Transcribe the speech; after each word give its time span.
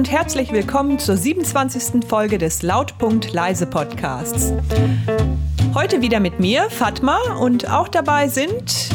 und 0.00 0.10
herzlich 0.10 0.50
willkommen 0.50 0.98
zur 0.98 1.14
27. 1.14 2.08
Folge 2.08 2.38
des 2.38 2.62
Lautpunkt 2.62 3.34
Leise 3.34 3.66
Podcasts. 3.66 4.54
Heute 5.74 6.00
wieder 6.00 6.20
mit 6.20 6.40
mir, 6.40 6.70
Fatma, 6.70 7.18
und 7.38 7.70
auch 7.70 7.86
dabei 7.86 8.28
sind 8.28 8.88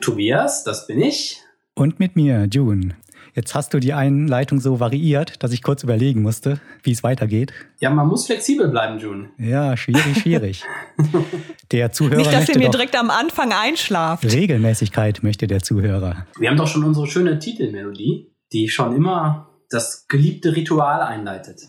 Tobias, 0.00 0.64
das 0.64 0.86
bin 0.86 1.02
ich. 1.02 1.42
Und 1.74 2.00
mit 2.00 2.16
mir, 2.16 2.48
June. 2.50 2.96
Jetzt 3.34 3.54
hast 3.54 3.74
du 3.74 3.80
die 3.80 3.92
Einleitung 3.92 4.60
so 4.60 4.80
variiert, 4.80 5.42
dass 5.42 5.52
ich 5.52 5.62
kurz 5.62 5.82
überlegen 5.82 6.22
musste, 6.22 6.58
wie 6.82 6.92
es 6.92 7.02
weitergeht. 7.02 7.52
Ja, 7.80 7.90
man 7.90 8.08
muss 8.08 8.24
flexibel 8.24 8.68
bleiben, 8.68 8.98
June. 8.98 9.28
Ja, 9.36 9.76
schwierig, 9.76 10.22
schwierig. 10.22 10.64
der 11.70 11.92
Zuhörer 11.92 12.16
Nicht, 12.16 12.32
dass 12.32 12.48
ihr 12.48 12.56
mir 12.56 12.70
direkt 12.70 12.98
am 12.98 13.10
Anfang 13.10 13.52
einschlaft. 13.52 14.24
Regelmäßigkeit 14.24 15.22
möchte 15.22 15.46
der 15.46 15.60
Zuhörer. 15.60 16.26
Wir 16.38 16.48
haben 16.48 16.56
doch 16.56 16.68
schon 16.68 16.82
unsere 16.82 17.08
schöne 17.08 17.38
Titelmelodie, 17.38 18.32
die 18.54 18.70
schon 18.70 18.96
immer 18.96 19.50
das 19.74 20.06
geliebte 20.08 20.54
Ritual 20.56 21.00
einleitet. 21.02 21.62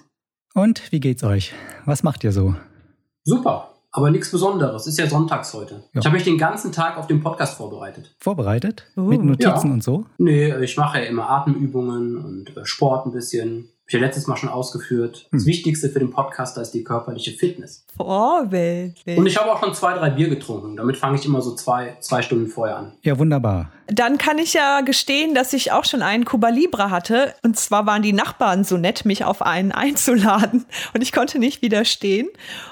Und 0.53 0.91
wie 0.91 0.99
geht's 0.99 1.23
euch? 1.23 1.53
Was 1.85 2.03
macht 2.03 2.23
ihr 2.23 2.31
so? 2.31 2.55
Super, 3.23 3.71
aber 3.91 4.11
nichts 4.11 4.31
Besonderes. 4.31 4.87
Ist 4.87 4.99
ja 4.99 5.07
sonntags 5.07 5.53
heute. 5.53 5.83
Ja. 5.93 5.99
Ich 5.99 6.05
habe 6.05 6.15
mich 6.15 6.23
den 6.23 6.37
ganzen 6.37 6.71
Tag 6.71 6.97
auf 6.97 7.07
den 7.07 7.21
Podcast 7.21 7.57
vorbereitet. 7.57 8.15
Vorbereitet? 8.19 8.85
Uh, 8.95 9.01
Mit 9.01 9.23
Notizen 9.23 9.67
ja. 9.67 9.73
und 9.73 9.83
so? 9.83 10.05
Nee, 10.17 10.55
ich 10.63 10.77
mache 10.77 10.99
ja 10.99 11.05
immer 11.05 11.29
Atemübungen 11.29 12.17
und 12.17 12.55
äh, 12.55 12.65
Sport 12.65 13.07
ein 13.07 13.11
bisschen. 13.11 13.69
Hab 13.85 13.89
ich 13.89 13.93
ja 13.93 13.99
letztes 13.99 14.25
Mal 14.27 14.35
schon 14.37 14.49
ausgeführt. 14.49 15.27
Das 15.31 15.41
Hm. 15.43 15.47
Wichtigste 15.47 15.89
für 15.89 15.99
den 15.99 16.09
Podcaster 16.09 16.59
ist 16.61 16.71
die 16.71 16.83
körperliche 16.83 17.31
Fitness. 17.31 17.85
Vorbildlich. 17.95 19.17
Und 19.17 19.25
ich 19.27 19.37
habe 19.37 19.51
auch 19.51 19.63
schon 19.63 19.73
zwei, 19.75 19.93
drei 19.93 20.09
Bier 20.09 20.27
getrunken. 20.29 20.75
Damit 20.75 20.97
fange 20.97 21.17
ich 21.17 21.25
immer 21.25 21.41
so 21.41 21.53
zwei, 21.55 21.95
zwei 21.99 22.21
Stunden 22.23 22.47
vorher 22.47 22.77
an. 22.77 22.93
Ja, 23.03 23.17
wunderbar. 23.19 23.71
Dann 23.87 24.17
kann 24.17 24.39
ich 24.39 24.53
ja 24.53 24.81
gestehen, 24.81 25.35
dass 25.35 25.53
ich 25.53 25.71
auch 25.71 25.85
schon 25.85 26.01
einen 26.01 26.25
Cuba 26.25 26.49
Libre 26.49 26.89
hatte. 26.89 27.35
Und 27.43 27.57
zwar 27.57 27.85
waren 27.85 28.01
die 28.01 28.13
Nachbarn 28.13 28.63
so 28.63 28.77
nett, 28.77 29.05
mich 29.05 29.23
auf 29.25 29.41
einen 29.41 29.71
einzuladen. 29.73 30.65
Und 30.93 31.01
ich 31.01 31.11
konnte 31.11 31.37
nicht 31.39 31.61
widerstehen. 31.61 32.27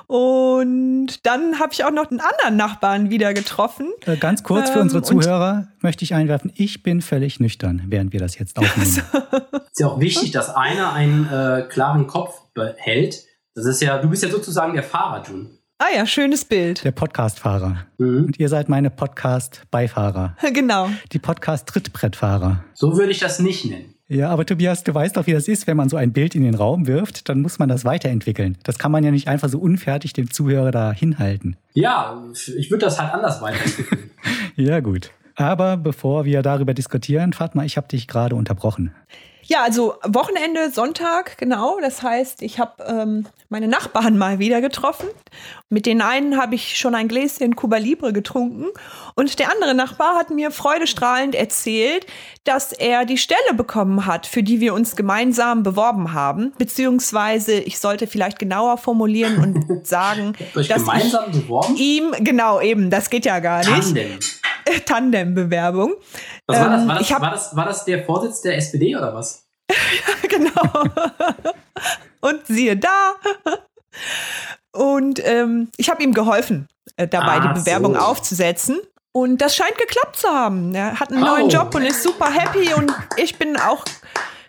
Und 0.08 1.26
dann 1.26 1.60
habe 1.60 1.74
ich 1.74 1.84
auch 1.86 1.92
noch 1.92 2.10
einen 2.10 2.20
anderen 2.20 2.56
Nachbarn 2.58 3.10
wieder 3.10 3.34
getroffen. 3.34 3.88
Äh, 4.06 4.18
ganz 4.18 4.44
kurz 4.44 4.70
für 4.70 4.76
Ähm, 4.78 4.84
unsere 4.84 5.00
und- 5.02 5.24
Zuhörer 5.24 5.68
möchte 5.82 6.04
ich 6.04 6.14
einwerfen, 6.14 6.52
ich 6.56 6.84
bin 6.84 7.02
völlig 7.02 7.40
nüchtern, 7.40 7.84
während 7.88 8.14
wir 8.14 8.20
das 8.20 8.38
jetzt 8.38 8.58
aufnehmen. 8.58 8.90
ist 9.72 9.80
ja 9.80 9.88
auch 9.88 10.00
wichtig, 10.00 10.32
dass 10.32 10.50
einer 10.56 10.94
einen 10.94 11.28
äh, 11.28 11.64
klaren 11.70 12.08
Kopf 12.08 12.42
behält. 12.54 13.24
Das 13.56 13.66
ist 13.66 13.82
ja, 13.82 13.98
du 14.00 14.10
bist 14.10 14.24
ja 14.24 14.30
sozusagen 14.30 14.74
der 14.74 14.84
Fahrer, 14.84 15.24
June. 15.28 15.50
Ah 15.86 15.94
ja, 15.94 16.06
schönes 16.06 16.46
Bild. 16.46 16.86
Der 16.86 16.92
Podcast-Fahrer. 16.92 17.86
Mhm. 17.98 18.26
Und 18.28 18.40
ihr 18.40 18.48
seid 18.48 18.70
meine 18.70 18.90
Podcast-Beifahrer. 18.90 20.38
Genau. 20.54 20.88
Die 21.12 21.20
Podcast-Trittbrettfahrer. 21.20 22.64
So 22.74 22.96
würde 22.96 23.12
ich 23.12 23.20
das 23.20 23.40
nicht 23.40 23.66
nennen. 23.66 23.94
Ja, 24.08 24.30
aber 24.30 24.46
Tobias, 24.46 24.86
du 24.86 24.94
weißt 24.94 25.18
doch, 25.18 25.28
wie 25.28 25.34
das 25.34 25.50
ist, 25.50 25.68
wenn 25.68 25.76
man 25.76 25.90
so 25.90 25.98
ein 25.98 26.14
Bild 26.14 26.36
in 26.36 26.44
den 26.44 26.56
Raum 26.56 26.88
wirft, 26.88 27.28
dann 27.28 27.42
muss 27.42 27.60
man 27.60 27.68
das 27.68 27.84
weiterentwickeln. 27.84 28.58
Das 28.64 28.78
kann 28.80 28.94
man 28.94 29.04
ja 29.04 29.12
nicht 29.12 29.28
einfach 29.28 29.50
so 29.50 29.60
unfertig 29.60 30.14
dem 30.14 30.32
Zuhörer 30.32 30.72
da 30.72 30.94
hinhalten. 30.94 31.58
Ja, 31.74 32.24
ich 32.56 32.72
würde 32.72 32.86
das 32.86 33.02
halt 33.02 33.14
anders 33.14 33.42
weiterentwickeln. 33.42 34.10
Ja, 34.56 34.80
gut. 34.80 35.12
Aber 35.36 35.76
bevor 35.76 36.24
wir 36.24 36.44
darüber 36.44 36.74
diskutieren, 36.74 37.34
Fatma, 37.34 37.66
ich 37.66 37.76
habe 37.76 37.90
dich 37.90 38.08
gerade 38.08 38.36
unterbrochen. 38.36 38.94
Ja, 39.46 39.64
also 39.64 39.96
Wochenende, 40.04 40.72
Sonntag, 40.72 41.38
genau. 41.38 41.78
Das 41.82 42.02
heißt, 42.02 42.42
ich 42.42 42.60
habe 42.60 42.84
ähm, 42.86 43.28
meine 43.50 43.68
Nachbarn 43.68 44.18
mal 44.18 44.40
wieder 44.40 44.62
getroffen. 44.62 45.08
Mit 45.70 45.86
den 45.86 46.02
einen 46.02 46.38
habe 46.38 46.56
ich 46.56 46.78
schon 46.78 46.96
ein 46.96 47.08
Gläschen 47.08 47.56
Cuba 47.56 47.78
Libre 47.78 48.14
getrunken. 48.14 48.68
Und 49.16 49.40
der 49.40 49.52
andere 49.52 49.74
Nachbar 49.74 50.16
hat 50.16 50.30
mir 50.30 50.50
freudestrahlend 50.52 51.36
erzählt, 51.36 52.06
dass 52.46 52.72
er 52.72 53.06
die 53.06 53.18
Stelle 53.18 53.54
bekommen 53.56 54.06
hat, 54.06 54.28
für 54.28 54.44
die 54.44 54.60
wir 54.60 54.74
uns 54.74 54.96
gemeinsam 54.96 55.64
beworben 55.64 56.14
haben. 56.14 56.54
Beziehungsweise, 56.58 57.54
ich 57.54 57.80
sollte 57.80 58.08
vielleicht 58.08 58.40
genauer 58.40 58.78
formulieren 58.78 59.40
und 59.40 59.86
sagen, 59.88 60.34
Habt 60.40 60.56
ihr 60.56 60.62
euch 60.62 60.68
dass 60.68 60.80
gemeinsam 60.84 61.32
beworben? 61.32 61.76
ich 61.76 61.82
ihm, 61.82 62.12
genau 62.20 62.62
eben, 62.62 62.90
das 62.90 63.10
geht 63.10 63.26
ja 63.26 63.40
gar 63.40 63.60
nicht, 63.60 63.70
Tandem. 63.70 64.20
Tandem-Bewerbung. 64.86 65.96
Was 66.48 66.60
war 66.60 66.70
das? 66.70 66.82
Ähm, 66.82 66.88
War 66.88 66.98
das, 67.00 67.12
hab- 67.12 67.22
war, 67.22 67.32
das, 67.32 67.56
war 67.56 67.66
das 67.66 67.86
der 67.86 68.04
Vorsitz 68.06 68.42
der 68.42 68.58
SPD 68.58 68.96
oder 68.96 69.14
was? 69.14 69.46
genau. 70.30 70.84
Und 72.22 72.46
siehe 72.48 72.78
da. 72.78 73.14
Und 74.72 75.22
ähm, 75.26 75.70
ich 75.78 75.90
habe 75.90 76.04
ihm 76.04 76.14
geholfen, 76.14 76.68
äh, 76.98 77.08
dabei 77.08 77.40
Ach 77.42 77.54
die 77.54 77.60
Bewerbung 77.60 77.94
so. 77.96 78.00
aufzusetzen. 78.00 78.80
Und 79.12 79.42
das 79.42 79.56
scheint 79.56 79.78
geklappt 79.78 80.16
zu 80.18 80.28
haben. 80.28 80.74
Er 80.74 81.00
hat 81.00 81.12
einen 81.12 81.24
Oh. 81.24 81.28
neuen 81.28 81.50
Job 81.50 81.74
und 81.76 81.84
ist 81.84 82.02
super 82.02 82.32
happy. 82.32 82.74
Und 82.74 82.92
ich 83.18 83.38
bin 83.38 83.58
auch 83.58 83.86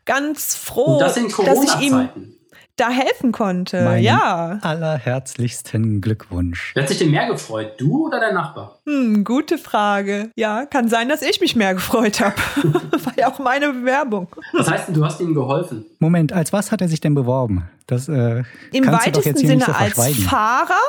ganz 0.07 0.55
froh, 0.55 0.99
dass 0.99 1.17
ich 1.19 1.81
ihm. 1.81 2.34
Da 2.77 2.91
helfen 2.91 3.33
konnte. 3.33 3.83
Meinen 3.83 4.03
ja, 4.03 4.59
allerherzlichsten 4.63 6.01
Glückwunsch. 6.01 6.73
Wer 6.75 6.83
hat 6.83 6.89
sich 6.89 6.99
denn 6.99 7.11
mehr 7.11 7.27
gefreut? 7.29 7.75
Du 7.79 8.07
oder 8.07 8.21
der 8.21 8.33
Nachbar? 8.33 8.81
hm, 8.87 9.25
gute 9.25 9.59
Frage. 9.59 10.31
Ja, 10.37 10.67
kann 10.67 10.89
sein, 10.89 11.09
dass 11.09 11.23
ich 11.23 11.41
mich 11.41 11.57
mehr 11.57 11.75
gefreut 11.75 12.21
habe. 12.21 12.35
War 12.65 13.13
ja 13.17 13.31
auch 13.31 13.39
meine 13.39 13.73
Bewerbung. 13.73 14.29
Was 14.53 14.71
heißt 14.71 14.89
denn, 14.89 14.95
du 14.95 15.05
hast 15.05 15.21
ihm 15.21 15.35
geholfen? 15.35 15.85
Moment, 15.99 16.33
als 16.33 16.53
was 16.53 16.73
hat 16.73 16.81
er 16.81 16.89
sich 16.89 17.01
denn 17.01 17.15
beworben? 17.15 17.69
Das 17.87 18.09
äh, 18.09 18.43
Im 18.73 18.85
kannst 18.85 19.07
du 19.07 19.11
doch 19.11 19.19
weitesten 19.19 19.29
jetzt 19.29 19.41
hier 19.41 19.49
Sinne 19.51 19.65
so 19.67 19.73
als. 19.73 20.19
Fahrer, 20.25 20.81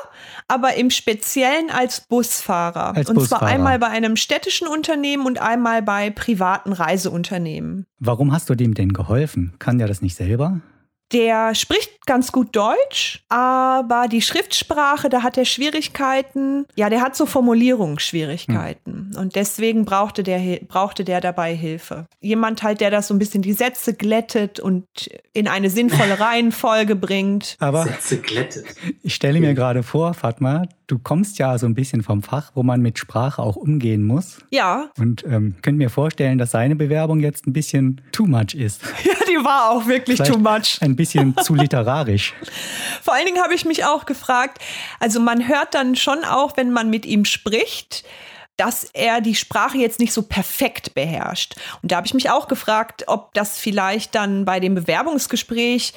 aber 0.48 0.76
im 0.76 0.90
Speziellen 0.90 1.70
als 1.70 2.02
Busfahrer. 2.02 2.96
Als 2.96 3.10
und 3.10 3.16
zwar 3.16 3.40
Busfahrer. 3.40 3.46
einmal 3.46 3.80
bei 3.80 3.88
einem 3.88 4.16
städtischen 4.16 4.68
Unternehmen 4.68 5.26
und 5.26 5.42
einmal 5.42 5.82
bei 5.82 6.10
privaten 6.10 6.72
Reiseunternehmen. 6.74 7.86
Warum 8.00 8.32
hast 8.32 8.50
du 8.50 8.56
dem 8.56 8.74
denn 8.74 8.94
geholfen? 8.94 9.54
Kann 9.60 9.78
der 9.78 9.88
das 9.88 10.02
nicht 10.02 10.16
selber? 10.16 10.62
Der 11.12 11.54
spricht 11.56 12.06
ganz 12.06 12.32
gut 12.32 12.56
Deutsch, 12.56 13.24
aber 13.30 14.08
die 14.10 14.22
Schriftsprache, 14.22 15.10
da 15.10 15.24
hat 15.24 15.38
er 15.38 15.46
Schwierigkeiten. 15.46 16.66
Ja, 16.76 16.90
der 16.90 17.02
hat 17.02 17.16
so 17.16 17.26
Formulierungsschwierigkeiten. 17.26 19.16
Und 19.18 19.36
deswegen 19.36 19.86
brauchte 19.86 20.24
der, 20.24 20.60
brauchte 20.68 21.04
der 21.04 21.22
dabei 21.22 21.56
Hilfe. 21.56 22.08
Jemand 22.22 22.64
halt, 22.64 22.82
der 22.82 22.92
das 22.92 23.08
so 23.08 23.14
ein 23.14 23.20
bisschen 23.20 23.42
die 23.42 23.54
Sätze 23.54 23.94
glättet 23.94 24.60
und 24.60 24.86
in 25.34 25.48
eine 25.48 25.70
sinnvolle 25.70 26.20
Reihenfolge 26.20 26.96
bringt. 26.96 27.56
Aber 27.60 27.84
Sätze 27.84 28.18
glättet. 28.18 28.66
ich 29.02 29.16
stelle 29.16 29.40
mir 29.40 29.54
gerade 29.54 29.84
vor, 29.84 30.14
Fatma, 30.14 30.64
du 30.88 31.00
kommst 31.00 31.40
ja 31.40 31.58
so 31.58 31.66
ein 31.66 31.76
bisschen 31.76 32.04
vom 32.04 32.24
Fach, 32.24 32.52
wo 32.56 32.64
man 32.64 32.82
mit 32.82 33.00
Sprache 33.00 33.42
auch 33.42 33.56
umgehen 33.56 34.04
muss. 34.04 34.40
Ja, 34.52 34.90
Und 34.98 35.24
ähm, 35.26 35.56
könnte 35.62 35.78
mir 35.78 35.90
vorstellen, 35.90 36.38
dass 36.38 36.52
seine 36.52 36.76
Bewerbung 36.76 37.20
jetzt 37.20 37.48
ein 37.48 37.54
bisschen 37.54 38.02
too 38.12 38.26
much 38.26 38.54
ist. 38.54 38.82
ja, 39.04 39.14
die 39.28 39.44
war 39.44 39.72
auch 39.72 39.88
wirklich 39.88 40.18
Vielleicht 40.18 40.34
too 40.34 40.40
much. 40.40 40.78
Ein 40.96 40.98
bisschen 40.98 41.36
zu 41.44 41.56
literarisch. 41.56 42.34
Vor 43.04 43.14
allen 43.14 43.26
Dingen 43.26 43.44
habe 43.44 43.54
ich 43.54 43.66
mich 43.66 43.84
auch 43.84 44.06
gefragt, 44.06 44.60
also 45.02 45.20
man 45.20 45.46
hört 45.46 45.76
dann 45.76 45.98
schon 45.98 46.24
auch, 46.24 46.56
wenn 46.56 46.72
man 46.72 46.90
mit 46.90 47.06
ihm 47.06 47.26
spricht, 47.26 48.06
dass 48.56 48.86
er 48.94 49.20
die 49.20 49.36
Sprache 49.36 49.78
jetzt 49.78 50.00
nicht 50.00 50.14
so 50.14 50.22
perfekt 50.22 50.94
beherrscht. 50.94 51.56
Und 51.82 51.92
da 51.92 51.98
habe 51.98 52.08
ich 52.08 52.14
mich 52.14 52.30
auch 52.30 52.48
gefragt, 52.48 53.04
ob 53.08 53.34
das 53.34 53.60
vielleicht 53.60 54.16
dann 54.16 54.46
bei 54.46 54.62
dem 54.62 54.74
Bewerbungsgespräch 54.74 55.92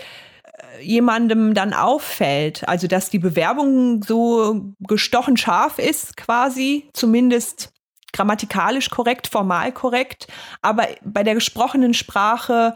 äh, 0.44 0.82
jemandem 0.82 1.54
dann 1.54 1.74
auffällt. 1.74 2.68
Also, 2.68 2.88
dass 2.88 3.08
die 3.08 3.20
Bewerbung 3.20 4.02
so 4.02 4.72
gestochen 4.80 5.36
scharf 5.36 5.78
ist, 5.78 6.16
quasi, 6.16 6.90
zumindest 6.92 7.72
grammatikalisch 8.18 8.90
korrekt, 8.90 9.28
formal 9.28 9.70
korrekt, 9.72 10.26
aber 10.60 10.88
bei 11.04 11.22
der 11.22 11.34
gesprochenen 11.34 11.94
Sprache 11.94 12.74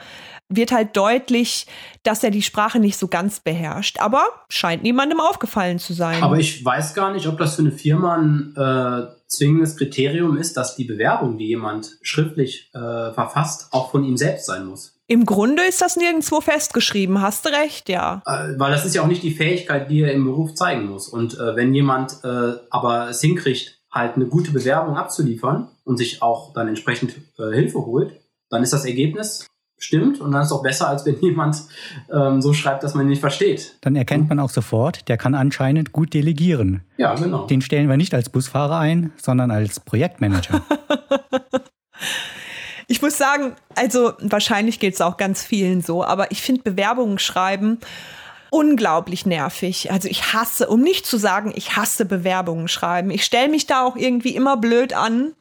wird 0.49 0.71
halt 0.73 0.97
deutlich, 0.97 1.67
dass 2.03 2.23
er 2.23 2.31
die 2.31 2.43
Sprache 2.43 2.79
nicht 2.79 2.97
so 2.97 3.09
ganz 3.09 3.41
beherrscht. 3.41 3.99
Aber 4.01 4.25
scheint 4.49 4.83
niemandem 4.83 5.21
aufgefallen 5.21 5.79
zu 5.79 5.95
sein. 5.95 6.23
Aber 6.23 6.39
ich 6.39 6.65
weiß 6.65 6.95
gar 6.95 7.13
nicht, 7.13 7.27
ob 7.27 7.39
das 7.39 7.57
für 7.57 7.63
eine 7.63 7.73
Firma 7.73 8.17
ein 8.17 8.55
äh, 8.57 9.07
zwingendes 9.27 9.77
Kriterium 9.77 10.37
ist, 10.37 10.57
dass 10.57 10.77
die 10.77 10.85
Bewerbung, 10.85 11.39
die 11.39 11.49
jemand 11.49 11.99
schriftlich 12.03 12.71
äh, 12.75 13.13
verfasst, 13.13 13.69
auch 13.73 13.91
von 13.91 14.05
ihm 14.05 14.17
selbst 14.17 14.47
sein 14.47 14.67
muss. 14.67 14.99
Im 15.07 15.27
Grunde 15.27 15.63
ist 15.65 15.83
das 15.83 15.97
nirgendwo 15.97 16.41
festgeschrieben, 16.41 17.21
hast 17.21 17.45
du 17.45 17.51
recht, 17.51 17.89
ja. 17.89 18.23
Äh, 18.27 18.59
weil 18.59 18.71
das 18.71 18.85
ist 18.85 18.95
ja 18.95 19.03
auch 19.03 19.09
nicht 19.09 19.23
die 19.23 19.35
Fähigkeit, 19.35 19.91
die 19.91 20.03
er 20.03 20.13
im 20.13 20.25
Beruf 20.25 20.55
zeigen 20.55 20.87
muss. 20.87 21.09
Und 21.09 21.35
äh, 21.35 21.57
wenn 21.57 21.75
jemand 21.75 22.13
äh, 22.25 22.55
aber 22.71 23.09
es 23.11 23.21
hinkriegt, 23.21 23.82
halt 23.93 24.17
eine 24.17 24.27
gute 24.27 24.51
Bewerbung 24.53 24.97
abzuliefern 24.97 25.69
und 25.85 25.99
sich 25.99 26.23
auch 26.23 26.53
dann 26.55 26.69
entsprechend 26.69 27.15
äh, 27.39 27.53
Hilfe 27.53 27.79
holt, 27.85 28.21
dann 28.49 28.63
ist 28.63 28.73
das 28.73 28.85
Ergebnis 28.85 29.47
stimmt 29.79 30.21
und 30.21 30.33
dann 30.33 30.43
ist 30.43 30.49
es 30.49 30.53
auch 30.53 30.63
besser, 30.63 30.89
als 30.89 31.05
wenn 31.05 31.19
jemand 31.21 31.63
ähm, 32.13 32.41
so 32.41 32.53
schreibt, 32.53 32.83
dass 32.83 32.95
man 32.95 33.07
ihn 33.07 33.11
nicht 33.11 33.21
versteht. 33.21 33.77
Dann 33.81 33.97
erkennt 33.97 34.29
man 34.29 34.39
auch 34.39 34.51
sofort, 34.51 35.09
der 35.09 35.19
kann 35.19 35.35
anscheinend 35.35 35.93
gut 35.93 36.15
delegieren. 36.15 36.83
Ja, 36.97 37.15
genau. 37.15 37.47
Den 37.47 37.61
stellen 37.61 37.89
wir 37.89 37.97
nicht 37.97 38.15
als 38.15 38.31
Busfahrer 38.31 38.79
ein, 38.79 39.13
sondern 39.17 39.51
als 39.51 39.81
Projektmanager. 39.81 40.63
Ich 42.89 43.01
muss 43.01 43.17
sagen, 43.17 43.55
also 43.75 44.13
wahrscheinlich 44.21 44.79
geht 44.79 44.93
es 44.93 45.01
auch 45.01 45.17
ganz 45.17 45.43
vielen 45.43 45.81
so, 45.81 46.05
aber 46.05 46.31
ich 46.31 46.43
finde 46.43 46.63
Bewerbungen 46.63 47.19
schreiben 47.19 47.79
unglaublich 48.53 49.25
nervig. 49.25 49.91
Also 49.91 50.09
ich 50.09 50.35
hasse, 50.35 50.69
um 50.69 50.83
nicht 50.83 51.07
zu 51.07 51.17
sagen, 51.17 51.53
ich 51.57 51.75
hasse 51.77 52.05
Bewerbungen 52.05 52.69
schreiben. 52.69 53.11
Ich 53.11 53.25
stelle 53.25 53.49
mich 53.49 53.67
da 53.67 53.83
auch 53.85 53.97
irgendwie 53.97 54.37
immer 54.37 54.59
blöd 54.59 54.93
an. 54.93 55.33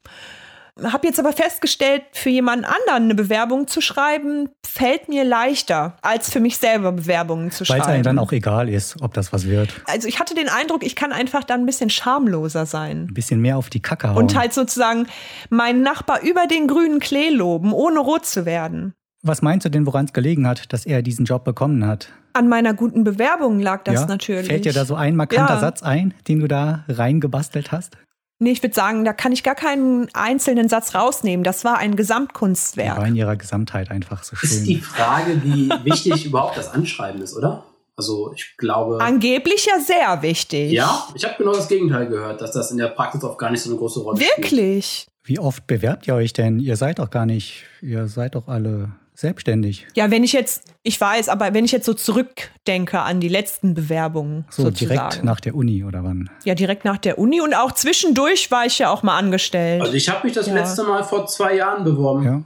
Habe 0.81 1.07
jetzt 1.07 1.19
aber 1.19 1.33
festgestellt, 1.33 2.03
für 2.13 2.29
jemanden 2.29 2.63
anderen 2.63 3.03
eine 3.03 3.15
Bewerbung 3.15 3.67
zu 3.67 3.81
schreiben, 3.81 4.49
fällt 4.65 5.09
mir 5.09 5.25
leichter, 5.25 5.97
als 6.01 6.31
für 6.31 6.39
mich 6.39 6.57
selber 6.57 6.93
Bewerbungen 6.93 7.51
zu 7.51 7.59
Weil 7.61 7.65
schreiben. 7.65 7.81
es 7.81 7.87
einem 7.89 8.03
dann 8.03 8.19
auch 8.19 8.31
egal 8.31 8.69
ist, 8.69 8.95
ob 9.01 9.13
das 9.13 9.33
was 9.33 9.45
wird. 9.45 9.69
also 9.85 10.07
ich 10.07 10.19
hatte 10.21 10.33
den 10.33 10.47
Eindruck, 10.47 10.83
ich 10.83 10.95
kann 10.95 11.11
einfach 11.11 11.43
dann 11.43 11.61
ein 11.61 11.65
bisschen 11.65 11.89
schamloser 11.89 12.65
sein. 12.65 13.07
Ein 13.09 13.13
bisschen 13.13 13.41
mehr 13.41 13.57
auf 13.57 13.69
die 13.69 13.81
Kacke 13.81 14.09
hauen. 14.09 14.17
Und 14.17 14.37
halt 14.37 14.53
sozusagen 14.53 15.07
meinen 15.49 15.81
Nachbar 15.81 16.21
über 16.21 16.47
den 16.47 16.67
grünen 16.67 17.01
Klee 17.01 17.29
loben, 17.29 17.73
ohne 17.73 17.99
rot 17.99 18.25
zu 18.25 18.45
werden. 18.45 18.95
Was 19.23 19.41
meinst 19.41 19.65
du 19.65 19.69
denn, 19.69 19.85
woran 19.85 20.05
es 20.05 20.13
gelegen 20.13 20.47
hat, 20.47 20.71
dass 20.73 20.85
er 20.85 21.01
diesen 21.01 21.25
Job 21.25 21.43
bekommen 21.43 21.85
hat? 21.85 22.09
An 22.33 22.47
meiner 22.47 22.73
guten 22.73 23.03
Bewerbung 23.03 23.59
lag 23.59 23.83
das 23.83 23.95
ja? 24.01 24.05
natürlich. 24.07 24.47
Fällt 24.47 24.65
dir 24.65 24.73
da 24.73 24.85
so 24.85 24.95
ein 24.95 25.15
markanter 25.15 25.55
Ja. 25.55 25.59
Satz 25.59 25.83
ein, 25.83 26.13
den 26.27 26.39
du 26.39 26.47
da 26.47 26.85
reingebastelt 26.87 27.71
hast? 27.71 27.97
Nee, 28.39 28.51
ich 28.51 28.63
würde 28.63 28.73
sagen, 28.73 29.05
da 29.05 29.13
kann 29.13 29.31
ich 29.33 29.43
gar 29.43 29.53
keinen 29.53 30.07
einzelnen 30.13 30.67
Satz 30.67 30.95
rausnehmen. 30.95 31.43
Das 31.43 31.63
war 31.63 31.77
ein 31.77 31.91
Die 31.91 31.97
Gesamtkunstwerk. 31.97 32.97
war 32.97 33.05
in 33.07 33.15
ihrer 33.15 33.35
Gesamtheit 33.35 33.91
einfach 33.91 34.23
so 34.23 34.35
Ist 34.41 34.65
die 34.65 34.75
schön. 34.77 34.81
Frage, 34.83 35.43
wie 35.43 35.69
wichtig 35.83 36.25
überhaupt 36.25 36.57
das 36.57 36.73
Anschreiben 36.73 37.21
ist, 37.21 37.35
oder? 37.37 37.65
Also 37.97 38.33
ich 38.35 38.55
glaube. 38.57 38.97
Angeblich 38.99 39.67
ja 39.67 39.79
sehr 39.79 40.23
wichtig. 40.23 40.71
Ja, 40.71 41.07
ich 41.13 41.23
habe 41.25 41.35
genau 41.37 41.53
das 41.53 41.67
Gegenteil 41.67 42.07
gehört, 42.07 42.41
dass 42.41 42.51
das 42.53 42.71
in 42.71 42.77
der 42.77 42.87
Praxis 42.87 43.23
oft 43.23 43.37
gar 43.37 43.51
nicht 43.51 43.61
so 43.61 43.69
eine 43.69 43.77
große 43.77 43.99
Rolle 43.99 44.17
spielt. 44.19 44.37
Wirklich? 44.37 45.05
Wie 45.23 45.37
oft 45.37 45.67
bewerbt 45.67 46.07
ihr 46.07 46.15
euch 46.15 46.33
denn? 46.33 46.59
Ihr 46.59 46.77
seid 46.77 46.97
doch 46.97 47.11
gar 47.11 47.27
nicht, 47.27 47.65
ihr 47.81 48.07
seid 48.07 48.33
doch 48.33 48.47
alle 48.47 48.89
selbstständig. 49.13 49.87
Ja, 49.95 50.09
wenn 50.11 50.23
ich 50.23 50.33
jetzt, 50.33 50.63
ich 50.83 50.99
weiß, 50.99 51.29
aber 51.29 51.53
wenn 51.53 51.65
ich 51.65 51.71
jetzt 51.71 51.85
so 51.85 51.93
zurückdenke 51.93 52.99
an 53.01 53.19
die 53.19 53.27
letzten 53.27 53.73
Bewerbungen, 53.73 54.45
So 54.49 54.63
sozusagen. 54.63 54.95
direkt 55.09 55.23
nach 55.23 55.39
der 55.39 55.55
Uni 55.55 55.83
oder 55.83 56.03
wann? 56.03 56.29
Ja, 56.43 56.55
direkt 56.55 56.85
nach 56.85 56.97
der 56.97 57.19
Uni 57.19 57.41
und 57.41 57.53
auch 57.53 57.71
zwischendurch 57.73 58.49
war 58.51 58.65
ich 58.65 58.79
ja 58.79 58.89
auch 58.89 59.03
mal 59.03 59.17
angestellt. 59.17 59.81
Also 59.81 59.93
ich 59.93 60.09
habe 60.09 60.25
mich 60.25 60.33
das 60.33 60.47
Ja. 60.47 60.53
letzte 60.53 60.83
Mal 60.83 61.03
vor 61.03 61.27
zwei 61.27 61.55
Jahren 61.55 61.83
beworben. 61.83 62.23
Ja. 62.23 62.43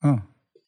Ah. 0.00 0.18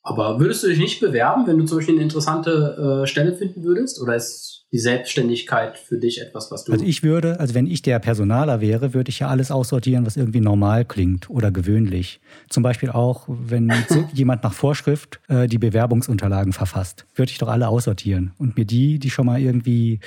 Aber 0.02 0.41
würdest 0.41 0.62
du 0.62 0.69
dich 0.69 0.79
nicht 0.79 1.00
bewerben, 1.00 1.47
wenn 1.47 1.58
du 1.58 1.64
zum 1.64 1.79
Beispiel 1.79 1.94
eine 1.94 2.02
interessante 2.02 3.02
äh, 3.02 3.06
Stelle 3.06 3.35
finden 3.35 3.62
würdest? 3.62 4.00
Oder 4.00 4.17
ist 4.17 4.61
die 4.73 4.79
Selbstständigkeit 4.79 5.79
für 5.79 5.99
dich 5.99 6.20
etwas, 6.20 6.50
was 6.50 6.64
du. 6.64 6.73
Also 6.73 6.85
ich 6.85 7.02
würde, 7.02 7.41
also 7.41 7.55
wenn 7.55 7.67
ich 7.67 7.82
der 7.82 7.99
Personaler 7.99 8.61
wäre, 8.61 8.94
würde 8.94 9.11
ich 9.11 9.19
ja 9.19 9.29
alles 9.29 9.50
aussortieren, 9.50 10.06
was 10.06 10.17
irgendwie 10.17 10.41
normal 10.41 10.85
klingt 10.85 11.29
oder 11.29 11.50
gewöhnlich. 11.50 12.20
Zum 12.49 12.62
Beispiel 12.62 12.91
auch, 12.91 13.25
wenn 13.29 13.73
jemand 14.14 14.44
nach 14.44 14.52
Vorschrift 14.52 15.20
äh, 15.29 15.49
die 15.49 15.58
Bewerbungsunterlagen 15.58 16.52
verfasst, 16.52 17.05
würde 17.14 17.32
ich 17.32 17.38
doch 17.38 17.49
alle 17.49 17.69
aussortieren 17.69 18.32
und 18.38 18.56
mir 18.56 18.64
die, 18.64 19.00
die 19.00 19.11
schon 19.11 19.26
mal 19.26 19.41
irgendwie 19.41 19.99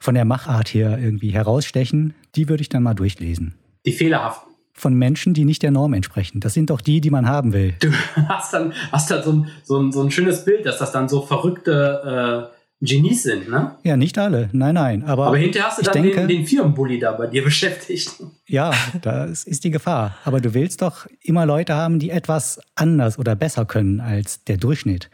von 0.00 0.14
der 0.14 0.24
Machart 0.24 0.68
her 0.68 0.98
irgendwie 1.00 1.30
herausstechen, 1.30 2.14
die 2.34 2.48
würde 2.48 2.62
ich 2.62 2.68
dann 2.68 2.82
mal 2.82 2.94
durchlesen. 2.94 3.54
die 3.86 3.92
fehlerhaften. 3.92 4.47
Von 4.78 4.94
Menschen, 4.94 5.34
die 5.34 5.44
nicht 5.44 5.62
der 5.62 5.72
Norm 5.72 5.92
entsprechen. 5.92 6.38
Das 6.38 6.54
sind 6.54 6.70
doch 6.70 6.80
die, 6.80 7.00
die 7.00 7.10
man 7.10 7.28
haben 7.28 7.52
will. 7.52 7.74
Du 7.80 7.90
hast 8.28 8.54
dann, 8.54 8.72
hast 8.92 9.10
dann 9.10 9.22
so, 9.24 9.32
ein, 9.32 9.48
so, 9.64 9.78
ein, 9.78 9.90
so 9.90 10.02
ein 10.02 10.10
schönes 10.10 10.44
Bild, 10.44 10.64
dass 10.66 10.78
das 10.78 10.92
dann 10.92 11.08
so 11.08 11.22
verrückte 11.22 12.50
äh, 12.52 12.58
Genies 12.80 13.24
sind, 13.24 13.48
ne? 13.48 13.72
Ja, 13.82 13.96
nicht 13.96 14.16
alle. 14.18 14.50
Nein, 14.52 14.76
nein. 14.76 15.02
Aber, 15.02 15.26
Aber 15.26 15.36
hinterher 15.36 15.68
hast 15.68 15.78
du 15.78 15.82
dann 15.82 16.00
denke, 16.00 16.20
den, 16.20 16.28
den 16.28 16.46
Firmenbully 16.46 17.00
da 17.00 17.10
bei 17.10 17.26
dir 17.26 17.42
beschäftigt. 17.42 18.22
Ja, 18.46 18.72
das 19.02 19.42
ist 19.42 19.64
die 19.64 19.72
Gefahr. 19.72 20.16
Aber 20.24 20.40
du 20.40 20.54
willst 20.54 20.80
doch 20.80 21.08
immer 21.20 21.44
Leute 21.44 21.74
haben, 21.74 21.98
die 21.98 22.10
etwas 22.10 22.60
anders 22.76 23.18
oder 23.18 23.34
besser 23.34 23.64
können 23.64 24.00
als 24.00 24.44
der 24.44 24.58
Durchschnitt. 24.58 25.10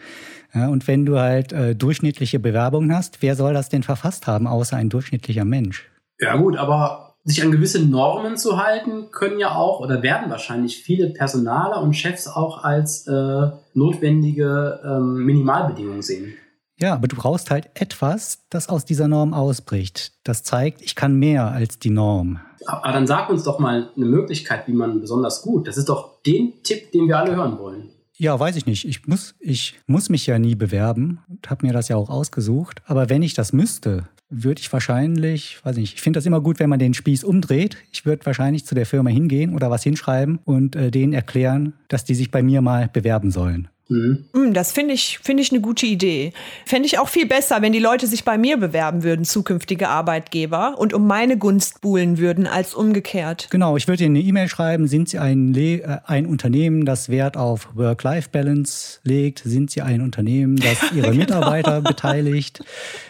Ja, 0.53 0.69
und 0.69 0.87
wenn 0.87 1.07
du 1.07 1.19
halt 1.19 1.55
äh, 1.55 1.75
durchschnittliche 1.75 2.39
Bewerbungen 2.39 2.95
hast, 2.95 3.23
wer 3.23 3.35
soll 3.35 3.55
das 3.55 3.71
denn 3.71 3.83
verfasst 3.83 4.27
haben, 4.27 4.47
außer 4.47 4.77
ein 4.77 4.91
durchschnittlicher 4.91 5.47
Mensch? 5.47 5.91
Ja 6.21 6.37
gut, 6.37 6.59
aber 6.59 7.14
sich 7.25 7.43
an 7.43 7.51
gewisse 7.51 7.85
Normen 7.85 8.37
zu 8.37 8.63
halten, 8.63 9.11
können 9.11 9.39
ja 9.39 9.55
auch 9.55 9.81
oder 9.81 10.03
werden 10.03 10.31
wahrscheinlich 10.31 10.83
viele 10.83 11.09
Personaler 11.09 11.83
und 11.83 11.95
Chefs 11.95 12.29
auch 12.29 12.65
als 12.65 13.07
äh, 13.07 13.51
notwendige 13.73 14.81
ähm, 14.85 15.25
Minimalbedingungen 15.25 16.03
sehen. 16.03 16.35
Ja, 16.79 16.95
aber 16.95 17.09
du 17.09 17.17
brauchst 17.17 17.51
halt 17.51 17.71
etwas, 17.75 18.41
das 18.51 18.69
aus 18.69 18.85
dieser 18.85 19.09
Norm 19.09 19.33
ausbricht. 19.33 20.13
Das 20.25 20.43
zeigt, 20.43 20.83
ich 20.83 20.95
kann 20.95 21.15
mehr 21.15 21.47
als 21.47 21.79
die 21.79 21.91
Norm. 21.91 22.41
Aber 22.67 22.93
dann 22.93 23.07
sag 23.07 23.31
uns 23.31 23.45
doch 23.45 23.59
mal 23.59 23.91
eine 23.97 24.07
Möglichkeit, 24.07 24.67
wie 24.67 24.73
man 24.73 25.01
besonders 25.01 25.43
gut. 25.43 25.69
Das 25.69 25.77
ist 25.77 25.89
doch 25.89 26.23
den 26.23 26.63
Tipp, 26.63 26.91
den 26.93 27.07
wir 27.07 27.19
alle 27.19 27.37
hören 27.37 27.59
wollen. 27.59 27.91
Ja, 28.17 28.39
weiß 28.39 28.57
ich 28.57 28.67
nicht. 28.67 28.87
Ich 28.87 29.07
muss, 29.07 29.35
ich 29.41 29.79
muss 29.87 30.09
mich 30.09 30.27
ja 30.27 30.39
nie 30.39 30.55
bewerben 30.55 31.21
und 31.29 31.51
habe 31.51 31.67
mir 31.67 31.73
das 31.73 31.89
ja 31.89 31.97
auch 31.97 32.11
ausgesucht. 32.11 32.83
Aber 32.87 33.09
wenn 33.09 33.23
ich 33.23 33.35
das 33.35 33.53
müsste, 33.53 34.09
würde 34.43 34.61
ich 34.61 34.73
wahrscheinlich, 34.73 35.59
weiß 35.65 35.77
nicht, 35.77 35.95
ich 35.95 36.03
finde 36.03 36.19
das 36.19 36.27
immer 36.27 36.41
gut, 36.41 36.59
wenn 36.59 36.71
man 36.71 36.79
den 36.79 36.95
Spieß 36.95 37.25
umdreht. 37.25 37.77
Ich 37.93 38.05
würde 38.05 38.27
wahrscheinlich 38.27 38.65
zu 38.65 38.75
der 38.75 38.87
Firma 38.87 39.11
hingehen 39.11 39.55
oder 39.55 39.71
was 39.71 39.83
hinschreiben 39.83 40.39
und 40.45 40.77
äh, 40.77 40.91
denen 40.91 41.13
erklären, 41.13 41.75
dass 41.89 42.05
die 42.05 42.15
sich 42.15 42.31
bei 42.31 42.43
mir 42.43 42.61
mal 42.61 42.89
bewerben 42.93 43.31
sollen. 43.31 43.69
Mhm. 43.89 44.25
Hm, 44.33 44.55
Das 44.55 44.73
finde 44.73 44.95
ich, 44.95 45.19
finde 45.23 45.43
ich 45.43 45.53
eine 45.53 45.61
gute 45.61 45.85
Idee. 45.87 46.33
Fände 46.65 46.87
ich 46.87 46.99
auch 46.99 47.09
viel 47.09 47.27
besser, 47.27 47.61
wenn 47.61 47.73
die 47.73 47.79
Leute 47.79 48.07
sich 48.07 48.25
bei 48.25 48.39
mir 48.39 48.57
bewerben 48.57 49.03
würden, 49.03 49.25
zukünftige 49.25 49.89
Arbeitgeber, 49.89 50.77
und 50.79 50.95
um 50.95 51.07
meine 51.07 51.37
Gunst 51.37 51.81
buhlen 51.83 52.19
würden, 52.19 52.47
als 52.47 52.75
umgekehrt. 52.75 53.49
Genau, 53.51 53.77
ich 53.77 53.87
würde 53.87 54.05
Ihnen 54.05 54.17
eine 54.17 54.25
E-Mail 54.25 54.49
schreiben. 54.49 54.87
Sind 54.89 55.09
Sie 55.09 55.19
ein, 55.19 55.53
Le 55.53 55.83
äh, 55.83 55.99
ein 56.07 56.27
Unternehmen, 56.27 56.85
das 56.87 57.09
Wert 57.09 57.37
auf 57.37 57.69
Work-Life-Balance 57.75 59.01
legt? 59.03 59.43
Sind 59.45 59.71
Sie 59.71 59.83
ein 59.83 60.01
Unternehmen, 60.01 60.57
das 60.57 60.93
Ihre 60.95 61.13
Mitarbeiter 61.13 61.83
beteiligt? 61.83 62.65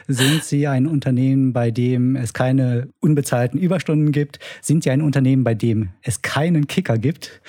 Sind 0.09 0.43
Sie 0.43 0.67
ein 0.67 0.87
Unternehmen, 0.87 1.53
bei 1.53 1.71
dem 1.71 2.17
es 2.17 2.33
keine 2.33 2.89
unbezahlten 3.01 3.61
Überstunden 3.61 4.11
gibt? 4.11 4.41
Sind 4.61 4.83
Sie 4.83 4.91
ein 4.91 5.03
Unternehmen, 5.03 5.45
bei 5.45 5.55
dem 5.55 5.91
es 6.03 6.23
keinen 6.23 6.67
Kicker 6.67 6.99
gibt? 6.99 7.41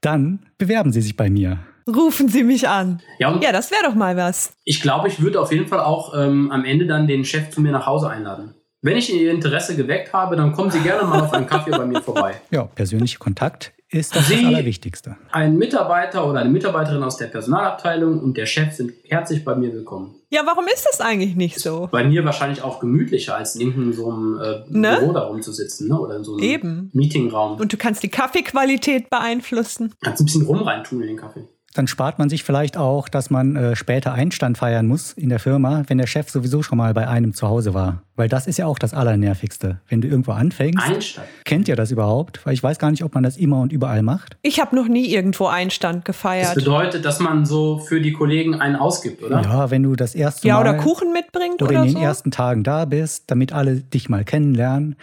Dann 0.00 0.40
bewerben 0.56 0.92
Sie 0.92 1.02
sich 1.02 1.14
bei 1.16 1.28
mir. 1.28 1.58
Rufen 1.88 2.28
Sie 2.28 2.42
mich 2.44 2.68
an. 2.68 3.00
Ja, 3.18 3.38
Ja, 3.42 3.52
das 3.52 3.70
wäre 3.70 3.82
doch 3.84 3.94
mal 3.94 4.16
was. 4.16 4.52
ich 4.64 4.80
glaube, 4.80 5.08
ich 5.08 5.20
würde 5.20 5.40
auf 5.40 5.52
jeden 5.52 5.66
Fall 5.68 5.80
auch 5.80 6.14
ähm, 6.16 6.50
am 6.50 6.64
Ende 6.64 6.86
dann 6.86 7.06
den 7.06 7.24
Chef 7.24 7.50
zu 7.50 7.60
mir 7.60 7.72
nach 7.72 7.86
Hause 7.86 8.08
einladen. 8.08 8.54
Wenn 8.82 8.96
ich 8.96 9.12
Ihr 9.12 9.30
Interesse 9.30 9.76
geweckt 9.76 10.12
habe, 10.14 10.36
dann 10.36 10.52
kommen 10.52 10.70
Sie 10.70 10.80
gerne 10.80 11.06
mal 11.06 11.20
auf 11.20 11.32
einen 11.34 11.46
Kaffee 11.46 11.70
bei 11.70 11.84
mir 11.84 12.00
vorbei. 12.00 12.40
Ja, 12.50 12.64
persönlicher 12.64 13.18
Kontakt 13.18 13.72
ist 13.90 14.14
das, 14.16 14.28
das 14.28 14.38
Sie- 14.38 14.46
Allerwichtigste. 14.46 15.16
Ein 15.32 15.58
Mitarbeiter 15.58 16.26
oder 16.26 16.40
eine 16.40 16.48
Mitarbeiterin 16.48 17.02
aus 17.02 17.18
der 17.18 17.26
Personalabteilung 17.26 18.20
und 18.20 18.36
der 18.38 18.46
Chef 18.46 18.72
sind 18.72 18.92
herzlich 19.08 19.44
bei 19.44 19.54
mir 19.54 19.70
willkommen. 19.74 20.14
Ja, 20.30 20.42
warum 20.46 20.64
ist 20.72 20.86
das 20.90 21.00
eigentlich 21.02 21.34
nicht 21.36 21.58
so? 21.60 21.88
Bei 21.90 22.04
mir 22.04 22.24
wahrscheinlich 22.24 22.62
auch 22.62 22.80
gemütlicher, 22.80 23.36
als 23.36 23.56
in 23.56 23.62
irgendeinem 23.62 23.92
so 23.92 24.10
einem 24.10 24.40
äh, 24.40 24.62
Ne? 24.78 24.96
Büro 25.00 25.12
da 25.12 25.20
rumzusitzen 25.24 25.88
ne? 25.88 26.00
oder 26.00 26.16
in 26.16 26.24
so 26.24 26.36
einem 26.36 26.42
Eben. 26.44 26.90
Meetingraum. 26.94 27.58
Und 27.60 27.72
du 27.72 27.76
kannst 27.76 28.02
die 28.02 28.08
Kaffeequalität 28.08 29.10
beeinflussen. 29.10 29.92
Kannst 30.02 30.22
ein 30.22 30.24
bisschen 30.26 30.46
rum 30.46 30.62
reintun 30.62 31.02
in 31.02 31.08
den 31.08 31.16
Kaffee. 31.16 31.46
Dann 31.74 31.86
spart 31.86 32.18
man 32.18 32.28
sich 32.28 32.42
vielleicht 32.42 32.76
auch, 32.76 33.08
dass 33.08 33.30
man 33.30 33.54
äh, 33.54 33.76
später 33.76 34.12
Einstand 34.12 34.58
feiern 34.58 34.86
muss 34.88 35.12
in 35.12 35.28
der 35.28 35.38
Firma, 35.38 35.84
wenn 35.86 35.98
der 35.98 36.08
Chef 36.08 36.28
sowieso 36.28 36.64
schon 36.64 36.78
mal 36.78 36.92
bei 36.94 37.06
einem 37.06 37.32
zu 37.32 37.46
Hause 37.46 37.74
war. 37.74 38.02
Weil 38.16 38.28
das 38.28 38.48
ist 38.48 38.58
ja 38.58 38.66
auch 38.66 38.78
das 38.78 38.92
Allernervigste. 38.92 39.78
Wenn 39.88 40.00
du 40.00 40.08
irgendwo 40.08 40.32
anfängst, 40.32 40.84
Einstein. 40.84 41.24
kennt 41.44 41.68
ihr 41.68 41.76
das 41.76 41.92
überhaupt? 41.92 42.44
Weil 42.44 42.54
ich 42.54 42.62
weiß 42.62 42.80
gar 42.80 42.90
nicht, 42.90 43.04
ob 43.04 43.14
man 43.14 43.22
das 43.22 43.36
immer 43.36 43.60
und 43.60 43.72
überall 43.72 44.02
macht. 44.02 44.36
Ich 44.42 44.58
habe 44.60 44.74
noch 44.74 44.88
nie 44.88 45.06
irgendwo 45.14 45.46
Einstand 45.46 45.98
Das 46.00 46.04
gefeiert. 46.16 46.54
bedeutet, 46.56 47.04
dass 47.04 47.20
man 47.20 47.46
so 47.46 47.78
für 47.78 48.00
die 48.00 48.12
Kollegen 48.12 48.56
einen 48.60 48.74
ausgibt, 48.74 49.22
oder? 49.22 49.40
Ja, 49.42 49.70
wenn 49.70 49.84
du 49.84 49.94
das 49.94 50.16
erste 50.16 50.48
Ja, 50.48 50.54
Mal 50.56 50.62
oder 50.62 50.74
Kuchen 50.74 51.12
mitbringt 51.12 51.62
oder 51.62 51.70
oder, 51.70 51.80
in 51.82 51.86
den 51.86 51.96
so. 51.98 52.02
ersten 52.02 52.32
Tagen 52.32 52.64
da 52.64 52.84
bist, 52.84 53.30
damit 53.30 53.52
alle 53.52 53.76
dich 53.76 54.08
mal 54.08 54.24
kennenlernen, 54.24 54.96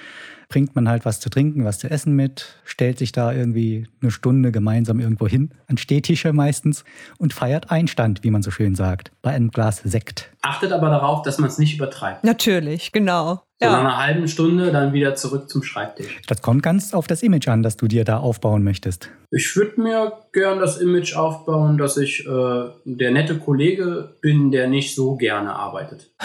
bringt 0.49 0.75
man 0.75 0.87
halt 0.87 1.05
was 1.05 1.19
zu 1.19 1.29
trinken, 1.29 1.65
was 1.65 1.79
zu 1.79 1.89
essen 1.89 2.15
mit, 2.15 2.59
stellt 2.63 2.97
sich 2.97 3.11
da 3.11 3.31
irgendwie 3.31 3.87
eine 4.01 4.11
Stunde 4.11 4.51
gemeinsam 4.51 4.99
irgendwo 4.99 5.27
hin, 5.27 5.51
an 5.67 5.77
Stehtische 5.77 6.33
meistens, 6.33 6.83
und 7.17 7.33
feiert 7.33 7.71
Einstand, 7.71 8.23
wie 8.23 8.31
man 8.31 8.41
so 8.43 8.51
schön 8.51 8.75
sagt, 8.75 9.11
bei 9.21 9.31
einem 9.31 9.51
Glas 9.51 9.81
Sekt. 9.83 10.31
Achtet 10.41 10.71
aber 10.71 10.89
darauf, 10.89 11.21
dass 11.23 11.37
man 11.37 11.49
es 11.49 11.57
nicht 11.57 11.75
übertreibt. 11.75 12.23
Natürlich, 12.23 12.91
genau. 12.91 13.41
So 13.59 13.65
nach 13.65 13.73
Ja. 13.73 13.79
einer 13.79 13.97
halben 13.97 14.27
Stunde 14.27 14.71
dann 14.71 14.93
wieder 14.93 15.15
zurück 15.15 15.49
zum 15.49 15.63
Schreibtisch. 15.63 16.21
Das 16.27 16.41
kommt 16.43 16.61
ganz 16.61 16.93
auf 16.93 17.07
das 17.07 17.23
Image 17.23 17.47
an, 17.47 17.63
das 17.63 17.75
du 17.75 17.87
dir 17.87 18.03
da 18.05 18.17
aufbauen 18.19 18.63
möchtest. 18.63 19.09
Ich 19.31 19.55
würde 19.55 19.81
mir 19.81 20.13
gern 20.31 20.59
das 20.59 20.77
Image 20.77 21.15
aufbauen, 21.15 21.77
dass 21.79 21.97
ich 21.97 22.25
äh, 22.27 22.63
der 22.85 23.11
nette 23.11 23.39
Kollege 23.39 24.13
bin, 24.21 24.51
der 24.51 24.67
nicht 24.67 24.93
so 24.95 25.15
gerne 25.15 25.55
arbeitet. 25.55 26.11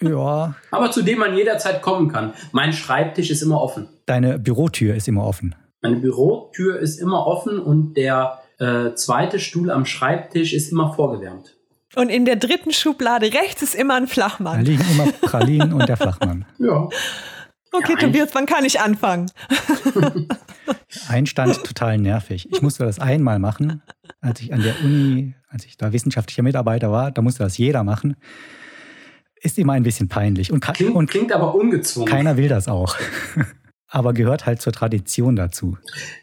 Ja, 0.00 0.56
Aber 0.72 0.90
zu 0.90 1.02
dem 1.02 1.20
man 1.20 1.36
jederzeit 1.36 1.80
kommen 1.80 2.08
kann. 2.10 2.32
Mein 2.50 2.72
Schreibtisch 2.72 3.30
ist 3.30 3.42
immer 3.42 3.60
offen. 3.62 3.86
deine 4.06 4.36
Bürotür 4.36 4.96
ist 4.96 5.06
immer 5.06 5.24
offen. 5.24 5.54
Meine 5.80 5.96
Bürotür 5.98 6.80
ist 6.80 6.98
immer 7.00 7.24
offen 7.28 7.60
und 7.60 7.94
der 7.96 8.40
äh, 8.58 8.94
zweite 8.94 9.38
Stuhl 9.38 9.70
am 9.70 9.86
Schreibtisch 9.86 10.54
ist 10.54 10.72
immer 10.72 10.92
vorgewärmt. 10.92 11.54
Und 11.96 12.10
in 12.10 12.24
der 12.26 12.36
dritten 12.36 12.72
Schublade 12.72 13.32
rechts 13.32 13.62
ist 13.62 13.74
immer 13.74 13.94
ein 13.96 14.04
Da 14.06 14.10
Flachmann. 14.12 14.64
liegen 14.64 14.84
immer 14.92 15.10
Pralinen 15.12 15.72
und 15.72 15.88
der 15.88 15.96
Flachmann. 15.96 16.44
Ja. 16.58 16.88
Okay, 17.72 17.92
Ja, 17.94 18.06
Tobias, 18.06 18.30
wann 18.32 18.46
kann 18.46 18.64
ich 18.64 18.80
anfangen? 18.80 19.30
Einstand 21.08 21.62
total 21.64 21.98
nervig. 21.98 22.48
Ich 22.50 22.62
musste 22.62 22.84
das 22.84 22.98
einmal 22.98 23.38
machen, 23.38 23.82
als 24.20 24.40
ich 24.40 24.52
an 24.54 24.62
der 24.62 24.74
Uni, 24.82 25.34
als 25.48 25.64
ich 25.66 25.76
da 25.76 25.92
wissenschaftlicher 25.92 26.42
Mitarbeiter 26.42 26.90
war, 26.90 27.10
da 27.10 27.22
musste 27.22 27.42
das 27.42 27.58
jeder 27.58 27.84
machen. 27.84 28.16
Ist 29.40 29.58
immer 29.58 29.74
ein 29.74 29.82
bisschen 29.82 30.08
peinlich. 30.08 30.50
Und, 30.52 30.60
Klingt, 30.60 30.94
und 30.94 31.10
klingt 31.10 31.32
aber 31.32 31.54
ungezwungen. 31.54 32.08
keiner 32.10 32.36
will 32.36 32.48
das 32.48 32.68
auch. 32.68 32.96
Aber 33.96 34.12
gehört 34.12 34.44
halt 34.44 34.60
zur 34.60 34.74
Tradition 34.74 35.36
dazu. 35.36 35.78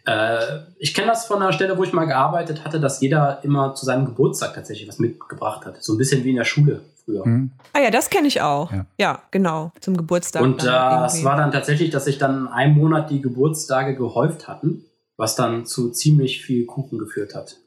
Äh, 0.05 0.59
ich 0.77 0.93
kenne 0.93 1.07
das 1.07 1.25
von 1.25 1.41
einer 1.41 1.53
Stelle, 1.53 1.75
wo 1.75 1.83
ich 1.83 1.91
mal 1.91 2.05
gearbeitet 2.05 2.63
hatte, 2.63 2.79
dass 2.79 3.01
jeder 3.01 3.39
immer 3.41 3.73
zu 3.73 3.83
seinem 3.83 4.05
Geburtstag 4.05 4.53
tatsächlich 4.53 4.87
was 4.87 4.99
mitgebracht 4.99 5.65
hat. 5.65 5.83
So 5.83 5.93
ein 5.93 5.97
bisschen 5.97 6.23
wie 6.23 6.29
in 6.29 6.35
der 6.35 6.43
Schule 6.43 6.81
früher. 7.03 7.25
Hm? 7.25 7.49
Ah 7.73 7.79
ja, 7.79 7.89
das 7.89 8.11
kenne 8.11 8.27
ich 8.27 8.41
auch. 8.41 8.71
Ja. 8.71 8.85
Ja. 8.99 9.23
genau. 9.31 9.71
Zum 9.79 9.97
Geburtstag. 9.97 10.43
Und 10.43 10.63
äh, 10.63 10.67
es 10.67 10.67
irgendwie. 10.67 11.23
war 11.25 11.35
dann 11.35 11.51
tatsächlich, 11.51 11.89
dass 11.89 12.05
sich 12.05 12.19
dann 12.19 12.41
in 12.41 12.47
einem 12.47 12.75
Monat 12.75 13.09
die 13.09 13.21
Geburtstage 13.21 13.95
gehäuft 13.95 14.47
hatten, 14.47 14.85
was 15.17 15.35
dann 15.35 15.65
zu 15.65 15.89
ziemlich 15.89 16.45
viel 16.45 16.67
Kuchen 16.67 16.99
geführt 16.99 17.33
hat. 17.33 17.57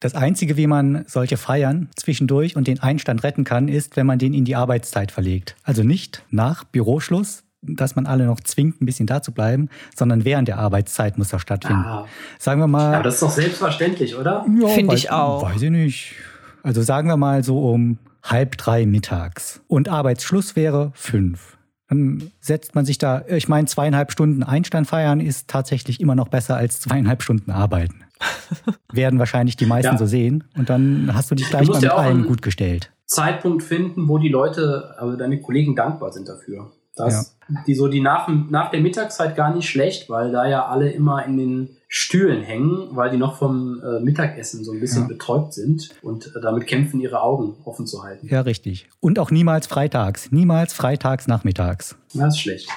Das 0.00 0.16
Einzige, 0.16 0.56
wie 0.56 0.66
man 0.66 1.04
solche 1.06 1.36
Feiern 1.36 1.90
zwischendurch 1.94 2.56
und 2.56 2.66
den 2.66 2.80
Einstand 2.80 3.22
retten 3.22 3.44
kann, 3.44 3.68
ist, 3.68 3.96
wenn 3.96 4.04
man 4.04 4.18
den 4.18 4.34
in 4.34 4.44
die 4.44 4.56
Arbeitszeit 4.56 5.12
verlegt. 5.12 5.54
Also 5.62 5.84
nicht 5.84 6.24
nach 6.30 6.64
Büroschluss, 6.64 7.44
dass 7.66 7.96
man 7.96 8.06
alle 8.06 8.26
noch 8.26 8.40
zwingt, 8.40 8.80
ein 8.80 8.86
bisschen 8.86 9.06
da 9.06 9.22
zu 9.22 9.32
bleiben, 9.32 9.68
sondern 9.96 10.24
während 10.24 10.48
der 10.48 10.58
Arbeitszeit 10.58 11.18
muss 11.18 11.28
das 11.28 11.40
stattfinden. 11.42 11.82
Ah, 11.84 12.06
Sagen 12.38 12.60
wir 12.60 12.66
mal. 12.66 12.94
aber 12.94 13.02
das 13.02 13.14
ist 13.14 13.22
doch 13.22 13.30
selbstverständlich, 13.30 14.16
oder? 14.16 14.44
Ja, 14.60 14.68
Finde 14.68 14.94
ich 14.94 15.10
auch. 15.10 15.42
Weiß 15.42 15.62
ich 15.62 15.70
nicht. 15.70 16.14
Also 16.62 16.82
sagen 16.82 17.08
wir 17.08 17.16
mal 17.16 17.44
so 17.44 17.70
um 17.70 17.98
halb 18.22 18.56
drei 18.56 18.86
mittags. 18.86 19.60
Und 19.68 19.88
Arbeitsschluss 19.88 20.56
wäre 20.56 20.92
fünf. 20.94 21.58
Dann 21.88 22.30
setzt 22.40 22.74
man 22.74 22.86
sich 22.86 22.96
da, 22.96 23.22
ich 23.28 23.48
meine, 23.48 23.66
zweieinhalb 23.66 24.10
Stunden 24.10 24.42
Einstand 24.42 24.86
feiern 24.86 25.20
ist 25.20 25.48
tatsächlich 25.48 26.00
immer 26.00 26.14
noch 26.14 26.28
besser 26.28 26.56
als 26.56 26.80
zweieinhalb 26.80 27.22
Stunden 27.22 27.50
arbeiten. 27.50 28.00
Werden 28.92 29.18
wahrscheinlich 29.18 29.56
die 29.56 29.66
meisten 29.66 29.92
Ja. 29.92 29.98
so 29.98 30.06
sehen. 30.06 30.44
Und 30.56 30.70
dann 30.70 31.10
hast 31.12 31.30
du 31.30 31.34
dich 31.34 31.50
gleich 31.50 31.66
musst 31.66 31.82
mal 31.82 31.88
ja 31.88 31.92
mit 31.94 31.98
auch 31.98 32.02
allen 32.04 32.26
gut 32.26 32.40
gestellt. 32.40 32.90
Zeitpunkt 33.06 33.62
finden, 33.62 34.08
wo 34.08 34.16
die 34.16 34.30
Leute, 34.30 34.94
also 34.96 35.16
deine 35.16 35.40
Kollegen 35.42 35.76
dankbar 35.76 36.10
sind 36.12 36.26
dafür. 36.26 36.72
Das, 36.96 37.36
die 37.66 37.74
so 37.74 37.88
die 37.88 38.00
nach, 38.00 38.28
nach 38.28 38.70
der 38.70 38.80
Mittagszeit 38.80 39.34
gar 39.34 39.54
nicht 39.54 39.68
schlecht, 39.68 40.08
weil 40.08 40.30
da 40.30 40.46
ja 40.46 40.66
alle 40.66 40.90
immer 40.90 41.24
in 41.26 41.36
den 41.36 41.76
Stühlen 41.88 42.42
hängen, 42.42 42.88
weil 42.92 43.10
die 43.10 43.16
noch 43.16 43.36
vom 43.36 43.80
äh, 43.82 44.00
Mittagessen 44.00 44.64
so 44.64 44.72
ein 44.72 44.80
bisschen 44.80 45.02
Ja. 45.02 45.08
betäubt 45.08 45.52
sind 45.54 45.90
und 46.02 46.26
äh, 46.34 46.40
damit 46.40 46.66
kämpfen, 46.66 47.00
ihre 47.00 47.20
Augen 47.22 47.54
offen 47.64 47.86
zu 47.86 48.02
halten. 48.04 48.28
Ja, 48.28 48.40
richtig. 48.42 48.88
Und 49.00 49.18
auch 49.18 49.30
niemals 49.30 49.66
freitags. 49.66 50.30
Niemals 50.32 50.72
freitags 50.72 51.26
nachmittags. 51.26 51.96
Das 52.14 52.34
ist 52.34 52.40
schlecht. 52.40 52.68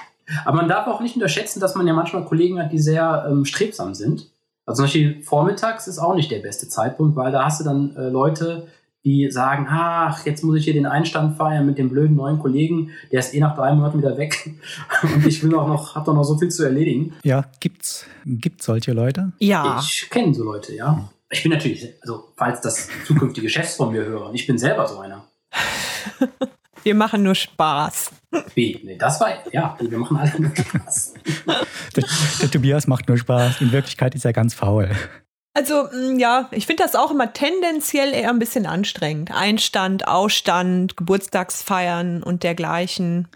Aber 0.45 0.57
man 0.57 0.67
darf 0.67 0.87
auch 0.87 0.99
nicht 0.99 1.15
unterschätzen, 1.15 1.59
dass 1.59 1.75
man 1.75 1.87
ja 1.87 1.93
manchmal 1.93 2.25
Kollegen 2.25 2.59
hat, 2.61 2.71
die 2.71 2.79
sehr 2.79 3.27
ähm, 3.29 3.45
strebsam 3.45 3.93
sind. 3.93 4.29
Also 4.65 4.79
zum 4.81 4.85
Beispiel 4.85 5.23
vormittags 5.23 5.87
ist 5.87 5.97
auch 5.99 6.13
nicht 6.15 6.29
der 6.29 6.39
beste 6.39 6.67
Zeitpunkt, 6.67 7.15
weil 7.15 7.31
da 7.31 7.45
hast 7.45 7.61
du 7.61 7.63
dann 7.63 7.95
äh, 7.95 8.09
Leute, 8.09 8.67
die 9.07 9.31
sagen, 9.31 9.67
ach, 9.69 10.25
jetzt 10.25 10.43
muss 10.43 10.57
ich 10.57 10.65
hier 10.65 10.73
den 10.73 10.85
Einstand 10.85 11.37
feiern 11.37 11.65
mit 11.65 11.77
dem 11.77 11.87
blöden 11.87 12.17
neuen 12.17 12.39
Kollegen, 12.39 12.91
der 13.09 13.21
ist 13.21 13.33
eh 13.33 13.39
nach 13.39 13.55
drei 13.55 13.73
Monaten 13.73 13.99
wieder 13.99 14.17
weg 14.17 14.53
und 15.01 15.25
ich 15.25 15.41
will 15.41 15.55
auch 15.55 15.67
noch, 15.67 15.95
hab 15.95 16.03
doch 16.03 16.13
noch 16.13 16.25
so 16.25 16.37
viel 16.37 16.49
zu 16.49 16.63
erledigen. 16.63 17.13
Ja, 17.23 17.45
gibt's, 17.61 18.05
gibt's 18.25 18.65
solche 18.65 18.91
Leute? 18.91 19.31
Ja. 19.39 19.79
Ich 19.81 20.09
kenne 20.09 20.33
so 20.33 20.43
Leute, 20.43 20.75
ja. 20.75 21.09
Ich 21.29 21.41
bin 21.41 21.53
natürlich, 21.53 21.87
also 22.01 22.33
falls 22.35 22.59
das 22.59 22.89
zukünftige 23.05 23.49
Chefs 23.49 23.75
von 23.75 23.93
mir 23.93 24.03
hören, 24.03 24.35
ich 24.35 24.45
bin 24.45 24.57
selber 24.57 24.85
so 24.87 24.99
einer. 24.99 25.25
Wir 26.83 26.95
machen 26.95 27.23
nur 27.23 27.35
Spaß. 27.35 28.11
Wie? 28.53 28.79
Nee, 28.83 28.97
das 28.97 29.19
war, 29.19 29.29
ja, 29.51 29.75
wir 29.77 29.97
machen 29.97 30.15
alle 30.15 30.39
nur 30.39 30.55
Spaß. 30.55 31.15
Der, 31.95 32.05
der 32.41 32.51
Tobias 32.51 32.87
macht 32.87 33.09
nur 33.09 33.17
Spaß. 33.17 33.59
In 33.59 33.71
Wirklichkeit 33.73 34.15
ist 34.15 34.23
er 34.23 34.31
ganz 34.31 34.53
faul. 34.53 34.89
Also, 35.57 35.87
mh, 35.91 36.19
ja, 36.19 36.47
ich 36.51 36.67
finde 36.67 36.83
das 36.83 36.95
auch 36.95 37.09
immer 37.09 37.33
tendenziell 37.33 38.13
eher 38.13 38.29
ein 38.29 38.37
bisschen 38.37 38.67
anstrengend. 38.67 39.31
Einstand, 39.33 40.07
Ausstand, 40.07 40.95
Geburtstagsfeiern 40.97 42.21
und 42.21 42.43
dergleichen. 42.43 43.27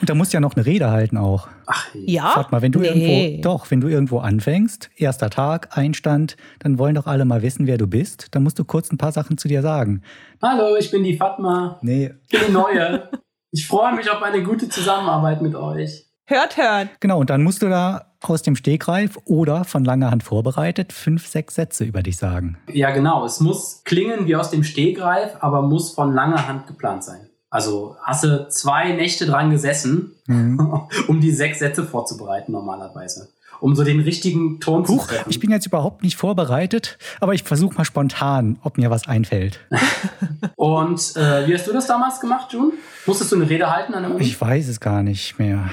Und 0.00 0.10
da 0.10 0.14
musst 0.14 0.32
du 0.32 0.36
ja 0.36 0.40
noch 0.40 0.56
eine 0.56 0.66
Rede 0.66 0.90
halten 0.90 1.16
auch. 1.16 1.46
Ach, 1.66 1.86
Ja? 1.94 2.32
Sag 2.34 2.50
mal, 2.50 2.60
wenn 2.60 2.72
du 2.72 2.80
Nee. 2.80 2.88
irgendwo, 2.88 3.42
doch, 3.42 3.70
wenn 3.70 3.80
du 3.80 3.86
irgendwo 3.86 4.18
anfängst, 4.18 4.90
erster 4.96 5.30
Tag, 5.30 5.76
Einstand, 5.78 6.36
dann 6.58 6.76
wollen 6.76 6.96
doch 6.96 7.06
alle 7.06 7.24
mal 7.24 7.40
wissen, 7.42 7.68
wer 7.68 7.78
du 7.78 7.86
bist. 7.86 8.26
Dann 8.32 8.42
musst 8.42 8.58
du 8.58 8.64
kurz 8.64 8.90
ein 8.90 8.98
paar 8.98 9.12
Sachen 9.12 9.38
zu 9.38 9.46
dir 9.46 9.62
sagen. 9.62 10.02
Hallo, 10.42 10.74
ich 10.76 10.90
bin 10.90 11.04
die 11.04 11.16
Fatma. 11.16 11.78
Nee, 11.82 12.10
Ich 12.28 12.30
bin 12.30 12.48
die 12.48 12.52
Neue. 12.52 13.08
Ich 13.52 13.66
freue 13.66 13.94
mich 13.94 14.10
auf 14.10 14.20
eine 14.22 14.42
gute 14.42 14.68
Zusammenarbeit 14.68 15.40
mit 15.40 15.54
euch. 15.54 16.06
Hört, 16.26 16.56
hört. 16.56 16.88
genau, 17.00 17.18
und 17.20 17.30
dann 17.30 17.42
musst 17.42 17.62
du 17.62 17.68
da 17.68 18.09
aus 18.22 18.42
dem 18.42 18.54
Stegreif 18.56 19.18
oder 19.24 19.64
von 19.64 19.84
langer 19.84 20.10
Hand 20.10 20.22
vorbereitet 20.22 20.92
fünf, 20.92 21.26
sechs 21.26 21.54
Sätze 21.54 21.84
über 21.84 22.02
dich 22.02 22.16
sagen. 22.18 22.58
Ja, 22.72 22.90
genau. 22.90 23.24
Es 23.24 23.40
muss 23.40 23.82
klingen 23.84 24.26
wie 24.26 24.36
aus 24.36 24.50
dem 24.50 24.62
Stehgreif, 24.64 25.30
aber 25.40 25.62
muss 25.62 25.92
von 25.92 26.12
langer 26.14 26.46
Hand 26.46 26.66
geplant 26.66 27.02
sein. 27.04 27.20
Also 27.48 27.96
hast 28.02 28.22
du 28.24 28.48
zwei 28.48 28.92
Nächte 28.92 29.26
dran 29.26 29.50
gesessen, 29.50 30.12
Mhm. 30.26 30.82
um 31.08 31.20
die 31.20 31.32
sechs 31.32 31.58
Sätze 31.58 31.84
vorzubereiten 31.84 32.52
normalerweise. 32.52 33.28
Um 33.60 33.74
so 33.74 33.84
den 33.84 34.00
richtigen 34.00 34.58
Ton 34.60 34.86
Huch, 34.88 35.02
zu 35.02 35.08
treffen. 35.08 35.28
ich 35.28 35.38
bin 35.40 35.50
jetzt 35.50 35.66
überhaupt 35.66 36.02
nicht 36.02 36.16
vorbereitet, 36.16 36.96
aber 37.20 37.34
ich 37.34 37.42
versuche 37.42 37.74
mal 37.74 37.84
spontan, 37.84 38.58
ob 38.62 38.78
mir 38.78 38.88
was 38.90 39.06
einfällt. 39.08 39.60
Und 40.56 41.16
äh, 41.16 41.46
wie 41.46 41.54
hast 41.54 41.66
du 41.66 41.72
das 41.72 41.86
damals 41.86 42.20
gemacht, 42.20 42.52
June? 42.52 42.72
Musstest 43.06 43.32
du 43.32 43.36
eine 43.36 43.48
Rede 43.50 43.70
halten 43.70 43.92
an 43.94 44.02
der 44.04 44.14
Uni? 44.14 44.22
Ich 44.24 44.40
weiß 44.40 44.68
es 44.68 44.80
gar 44.80 45.02
nicht 45.02 45.38
mehr. 45.38 45.68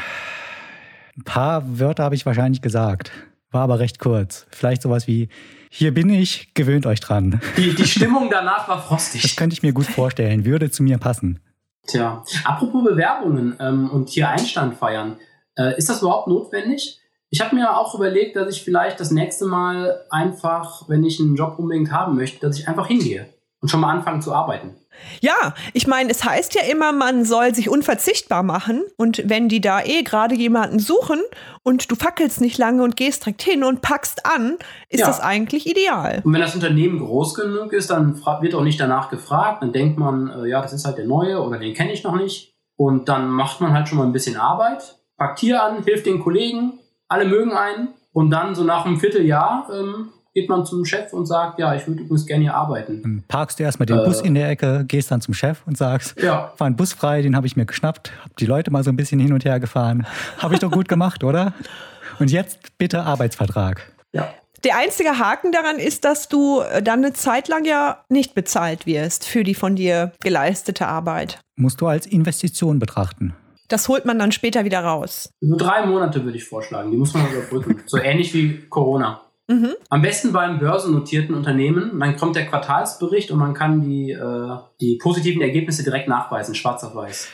Ein 1.17 1.23
paar 1.23 1.79
Wörter 1.79 2.03
habe 2.03 2.15
ich 2.15 2.25
wahrscheinlich 2.25 2.61
gesagt. 2.61 3.11
War 3.51 3.61
aber 3.63 3.79
recht 3.79 3.99
kurz. 3.99 4.45
Vielleicht 4.51 4.81
sowas 4.81 5.07
wie, 5.07 5.29
hier 5.69 5.93
bin 5.93 6.09
ich, 6.09 6.53
gewöhnt 6.53 6.85
euch 6.85 6.99
dran. 6.99 7.39
Die, 7.57 7.73
die 7.73 7.85
Stimmung 7.87 8.29
danach 8.29 8.67
war 8.67 8.77
Das 8.77 8.85
frostig. 8.85 9.35
könnte 9.35 9.53
ich 9.53 9.63
mir 9.63 9.73
gut 9.73 9.85
vorstellen, 9.85 10.45
würde 10.45 10.69
zu 10.69 10.83
mir 10.83 10.97
passen. 10.97 11.39
Tja, 11.87 12.23
apropos 12.43 12.83
Bewerbungen 12.83 13.55
ähm, 13.59 13.89
und 13.89 14.09
hier 14.09 14.29
Einstand 14.29 14.75
feiern, 14.75 15.17
äh, 15.57 15.77
ist 15.77 15.89
das 15.89 16.01
überhaupt 16.01 16.27
notwendig? 16.27 16.99
Ich 17.29 17.41
habe 17.41 17.55
mir 17.55 17.77
auch 17.77 17.95
überlegt, 17.95 18.35
dass 18.35 18.53
ich 18.53 18.61
vielleicht 18.63 18.99
das 18.99 19.11
nächste 19.11 19.45
Mal 19.45 20.01
einfach, 20.09 20.87
wenn 20.89 21.03
ich 21.05 21.19
einen 21.19 21.35
Job 21.35 21.57
unbedingt 21.57 21.91
haben 21.91 22.15
möchte, 22.15 22.45
dass 22.45 22.59
ich 22.59 22.67
einfach 22.67 22.87
hingehe 22.87 23.27
und 23.61 23.69
schon 23.69 23.79
mal 23.79 23.91
anfange 23.93 24.19
zu 24.19 24.33
arbeiten. 24.33 24.75
Ja, 25.21 25.53
ich 25.73 25.87
meine, 25.87 26.09
es 26.11 26.23
heißt 26.23 26.53
ja 26.55 26.61
immer, 26.63 26.91
man 26.91 27.25
soll 27.25 27.53
sich 27.55 27.69
unverzichtbar 27.69 28.43
machen. 28.43 28.83
Und 28.97 29.23
wenn 29.25 29.49
die 29.49 29.61
da 29.61 29.81
eh 29.81 30.03
gerade 30.03 30.35
jemanden 30.35 30.79
suchen 30.79 31.19
und 31.63 31.89
du 31.91 31.95
fackelst 31.95 32.41
nicht 32.41 32.57
lange 32.57 32.83
und 32.83 32.95
gehst 32.95 33.25
direkt 33.25 33.41
hin 33.41 33.63
und 33.63 33.81
packst 33.81 34.25
an, 34.25 34.57
ist 34.89 34.99
Ja. 35.01 35.07
das 35.07 35.19
eigentlich 35.19 35.67
ideal. 35.67 36.21
Und 36.23 36.33
wenn 36.33 36.41
das 36.41 36.55
Unternehmen 36.55 36.99
groß 36.99 37.33
genug 37.35 37.73
ist, 37.73 37.89
dann 37.89 38.21
wird 38.41 38.53
auch 38.55 38.63
nicht 38.63 38.79
danach 38.79 39.09
gefragt. 39.09 39.63
Dann 39.63 39.73
denkt 39.73 39.97
man, 39.97 40.29
äh, 40.29 40.47
ja, 40.49 40.61
das 40.61 40.73
ist 40.73 40.85
halt 40.85 40.97
der 40.97 41.05
Neue 41.05 41.41
oder 41.41 41.57
den 41.59 41.73
kenne 41.73 41.91
ich 41.93 42.03
noch 42.03 42.15
nicht. 42.15 42.53
Und 42.75 43.09
dann 43.09 43.29
macht 43.29 43.59
man 43.61 43.73
halt 43.73 43.87
schon 43.87 43.97
mal 43.97 44.05
ein 44.05 44.13
bisschen 44.13 44.37
Arbeit, 44.37 44.97
packt 45.17 45.39
hier 45.39 45.63
an, 45.63 45.83
hilft 45.83 46.05
den 46.05 46.19
Kollegen, 46.19 46.79
alle 47.07 47.25
mögen 47.25 47.53
einen. 47.53 47.89
Und 48.13 48.29
dann 48.31 48.55
so 48.55 48.63
nach 48.63 48.85
einem 48.85 48.99
Vierteljahr 48.99 49.67
ähm, 49.73 50.09
geht 50.37 50.49
man 50.49 50.67
zum 50.67 50.85
Chef 50.85 51.13
und 51.13 51.25
sagt, 51.25 51.57
ja, 51.57 51.73
ich 51.73 51.87
würde 51.87 52.01
übrigens 52.03 52.27
gerne 52.27 52.43
hier 52.43 52.53
arbeiten. 52.53 53.01
Dann 53.01 53.23
parkst 53.27 53.57
du 53.57 53.63
erstmal 53.63 53.87
den 53.87 53.97
Äh. 53.97 54.05
Bus 54.05 54.21
in 54.21 54.35
der 54.35 54.47
Ecke, 54.49 54.85
gehst 54.87 55.09
dann 55.09 55.19
zum 55.19 55.33
Chef 55.33 55.61
und 55.65 55.75
sagst, 55.79 56.21
Ja, 56.21 56.53
war 56.59 56.67
ein 56.67 56.75
Bus 56.75 56.93
frei, 56.93 57.23
den 57.23 57.35
habe 57.35 57.47
ich 57.47 57.55
mir 57.55 57.65
geschnappt, 57.65 58.11
habe 58.21 58.33
die 58.39 58.45
Leute 58.45 58.69
mal 58.69 58.83
so 58.83 58.91
ein 58.91 58.95
bisschen 58.95 59.19
hin 59.19 59.33
und 59.33 59.45
her 59.45 59.59
gefahren. 59.59 60.05
Habe 60.37 60.53
ich 60.53 60.59
doch 60.59 60.69
gut 60.69 60.87
gemacht, 60.87 61.23
oder? 61.23 61.53
Und 62.19 62.29
jetzt 62.29 62.77
bitte 62.77 63.01
Arbeitsvertrag. 63.01 63.91
ja. 64.13 64.31
Der 64.63 64.75
einzige 64.77 65.19
Haken 65.19 65.51
daran 65.51 65.77
ist, 65.77 66.03
dass 66.03 66.29
du 66.29 66.61
dann 66.83 67.05
eine 67.05 67.13
Zeit 67.13 67.47
lang 67.47 67.63
ja 67.63 68.03
nicht 68.09 68.33
bezahlt 68.33 68.87
wirst 68.87 69.25
für 69.27 69.43
die 69.43 69.53
von 69.53 69.75
dir 69.75 70.13
geleistete 70.23 70.87
Arbeit. 70.87 71.39
Musst 71.55 71.79
du 71.79 71.85
als 71.87 72.07
Investition 72.07 72.79
betrachten. 72.79 73.35
Das 73.67 73.87
holt 73.87 74.05
man 74.05 74.17
dann 74.17 74.31
später 74.31 74.65
wieder 74.65 74.79
raus. 74.79 75.29
So 75.41 75.55
drei 75.57 75.85
Monate 75.85 76.23
würde 76.23 76.37
ich 76.37 76.45
vorschlagen. 76.45 76.89
Die 76.89 76.97
muss 76.97 77.13
man 77.13 77.27
überbrücken. 77.31 77.83
so 77.85 77.97
ähnlich 77.97 78.33
wie 78.33 78.65
Corona. 78.67 79.21
Mhm. 79.47 79.75
Am 79.89 80.01
besten 80.01 80.33
beim 80.33 80.59
börsennotierten 80.59 81.33
Unternehmen. 81.33 81.97
Dann 81.99 82.17
kommt 82.17 82.35
der 82.35 82.45
Quartalsbericht 82.45 83.31
und 83.31 83.39
man 83.39 83.53
kann 83.53 83.81
die, 83.81 84.11
äh, 84.11 84.57
die 84.81 84.97
positiven 85.01 85.41
Ergebnisse 85.41 85.83
direkt 85.83 86.09
nachweisen, 86.09 86.53
schwarz 86.53 86.83
auf 86.83 86.95
weiß. 86.95 87.29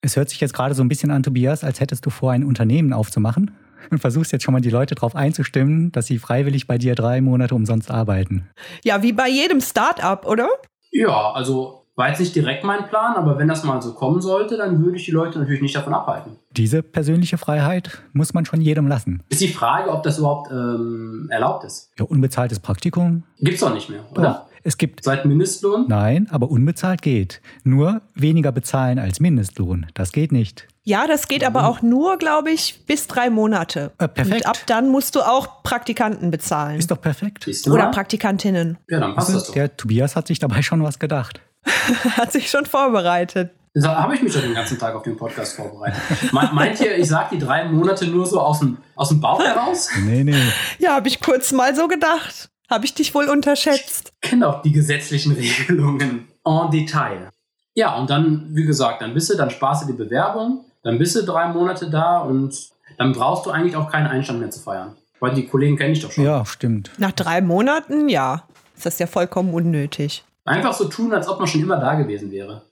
Es 0.00 0.16
hört 0.16 0.30
sich 0.30 0.40
jetzt 0.40 0.54
gerade 0.54 0.74
so 0.74 0.82
ein 0.82 0.88
bisschen 0.88 1.10
an, 1.10 1.22
Tobias, 1.22 1.62
als 1.62 1.80
hättest 1.80 2.04
du 2.06 2.10
vor, 2.10 2.32
ein 2.32 2.44
Unternehmen 2.44 2.92
aufzumachen 2.92 3.52
und 3.90 3.98
versuchst 3.98 4.32
jetzt 4.32 4.42
schon 4.42 4.52
mal 4.52 4.60
die 4.60 4.70
Leute 4.70 4.94
darauf 4.94 5.14
einzustimmen, 5.14 5.92
dass 5.92 6.06
sie 6.06 6.18
freiwillig 6.18 6.66
bei 6.66 6.78
dir 6.78 6.94
drei 6.94 7.20
Monate 7.20 7.54
umsonst 7.54 7.90
arbeiten. 7.90 8.48
Ja, 8.82 9.02
wie 9.02 9.12
bei 9.12 9.28
jedem 9.28 9.60
Start-up, 9.60 10.26
oder? 10.26 10.48
Ja, 10.90 11.32
also 11.32 11.81
war 11.94 12.08
jetzt 12.08 12.20
nicht 12.20 12.34
direkt 12.34 12.64
mein 12.64 12.88
Plan, 12.88 13.16
aber 13.16 13.38
wenn 13.38 13.48
das 13.48 13.64
mal 13.64 13.82
so 13.82 13.92
kommen 13.92 14.20
sollte, 14.22 14.56
dann 14.56 14.82
würde 14.82 14.96
ich 14.96 15.04
die 15.04 15.10
Leute 15.10 15.38
natürlich 15.38 15.60
nicht 15.60 15.76
davon 15.76 15.92
abhalten. 15.92 16.38
Diese 16.56 16.82
persönliche 16.82 17.36
Freiheit 17.38 18.02
muss 18.12 18.32
man 18.32 18.46
schon 18.46 18.60
jedem 18.60 18.86
lassen. 18.86 19.22
Ist 19.28 19.40
die 19.42 19.48
Frage, 19.48 19.90
ob 19.90 20.02
das 20.02 20.18
überhaupt 20.18 20.50
ähm, 20.50 21.28
erlaubt 21.30 21.64
ist. 21.64 21.90
Ja, 21.98 22.04
unbezahltes 22.06 22.60
Praktikum? 22.60 23.24
Gibt's 23.40 23.60
doch 23.60 23.74
nicht 23.74 23.90
mehr, 23.90 24.00
Doch. 24.14 24.22
oder? 24.22 24.46
Es 24.64 24.78
gibt, 24.78 25.02
Seit 25.02 25.24
Mindestlohn? 25.24 25.86
nein, 25.88 26.28
aber 26.30 26.48
unbezahlt 26.48 27.02
geht. 27.02 27.40
Nur 27.64 28.00
weniger 28.14 28.52
bezahlen 28.52 29.00
als 29.00 29.18
Mindestlohn. 29.18 29.86
Das 29.94 30.12
geht 30.12 30.30
nicht. 30.30 30.68
Ja, 30.84 31.06
das 31.08 31.26
geht 31.28 31.44
aber 31.44 31.66
auch 31.66 31.82
nur, 31.82 32.16
glaube 32.16 32.50
ich, 32.50 32.84
bis 32.86 33.08
drei 33.08 33.28
Monate. 33.28 33.90
Äh, 33.98 34.06
perfekt. 34.08 34.44
Und 34.44 34.46
ab 34.46 34.56
dann 34.66 34.88
musst 34.88 35.16
du 35.16 35.20
auch 35.20 35.62
Praktikanten 35.64 36.30
bezahlen. 36.30 36.78
Ist 36.78 36.90
doch 36.92 37.00
perfekt. 37.00 37.48
Oder? 37.68 37.90
Praktikantinnen. 37.90 38.78
Ja, 38.88 39.00
dann 39.00 39.14
passt 39.16 39.34
das 39.34 39.46
doch. 39.46 39.54
Der 39.54 39.76
Tobias 39.76 40.14
hat 40.16 40.28
sich 40.28 40.38
dabei 40.38 40.62
schon 40.62 40.82
was 40.82 40.98
gedacht. 40.98 41.40
Hat 42.16 42.32
sich 42.32 42.50
schon 42.50 42.66
vorbereitet. 42.66 43.50
Da 43.74 44.02
habe 44.02 44.14
ich 44.14 44.22
mich 44.22 44.34
doch 44.34 44.42
den 44.42 44.52
ganzen 44.52 44.78
Tag 44.78 44.94
auf 44.94 45.02
den 45.02 45.16
Podcast 45.16 45.56
vorbereitet. 45.56 45.98
Meint 46.32 46.78
ihr, 46.80 46.98
ich 46.98 47.08
sage 47.08 47.36
die 47.36 47.38
drei 47.38 47.64
Monate 47.64 48.06
nur 48.06 48.26
so 48.26 48.38
aus 48.38 48.58
dem, 48.58 48.76
aus 48.96 49.08
dem 49.08 49.20
Bauch 49.20 49.42
heraus? 49.42 49.88
Nee, 50.04 50.24
nee. 50.24 50.36
Ja, 50.78 50.94
habe 50.94 51.08
ich 51.08 51.20
kurz 51.20 51.52
mal 51.52 51.74
so 51.74 51.88
gedacht. 51.88 52.50
Habe 52.68 52.84
ich 52.84 52.94
dich 52.94 53.14
wohl 53.14 53.28
unterschätzt? 53.28 54.12
Ich 54.22 54.30
kenne 54.30 54.48
auch 54.48 54.62
die 54.62 54.72
gesetzlichen 54.72 55.32
Regelungen 55.32 56.28
en 56.44 56.70
Detail. 56.70 57.30
Ja, 57.74 57.96
und 57.96 58.10
dann, 58.10 58.48
wie 58.50 58.64
gesagt, 58.64 59.00
dann 59.00 59.14
bist 59.14 59.30
du, 59.30 59.36
dann 59.36 59.50
sparst 59.50 59.84
du 59.84 59.86
die 59.92 59.96
Bewerbung, 59.96 60.66
dann 60.82 60.98
bist 60.98 61.16
du 61.16 61.22
drei 61.22 61.48
Monate 61.48 61.88
da 61.88 62.18
und 62.18 62.54
dann 62.98 63.12
brauchst 63.12 63.46
du 63.46 63.50
eigentlich 63.50 63.76
auch 63.76 63.90
keinen 63.90 64.06
Einstand 64.06 64.40
mehr 64.40 64.50
zu 64.50 64.60
feiern. 64.60 64.96
Weil 65.20 65.34
die 65.34 65.46
Kollegen 65.46 65.78
kenne 65.78 65.92
ich 65.92 66.00
doch 66.00 66.10
schon. 66.10 66.24
Ja, 66.24 66.44
stimmt. 66.44 66.90
Nach 66.98 67.12
drei 67.12 67.40
Monaten, 67.40 68.08
ja. 68.08 68.44
Ist 68.76 68.84
das 68.84 68.98
ja 68.98 69.06
vollkommen 69.06 69.54
unnötig. 69.54 70.24
Einfach 70.44 70.74
so 70.74 70.86
tun, 70.86 71.12
als 71.12 71.28
ob 71.28 71.38
man 71.38 71.48
schon 71.48 71.60
immer 71.60 71.78
da 71.78 71.94
gewesen 71.94 72.30
wäre. 72.30 72.62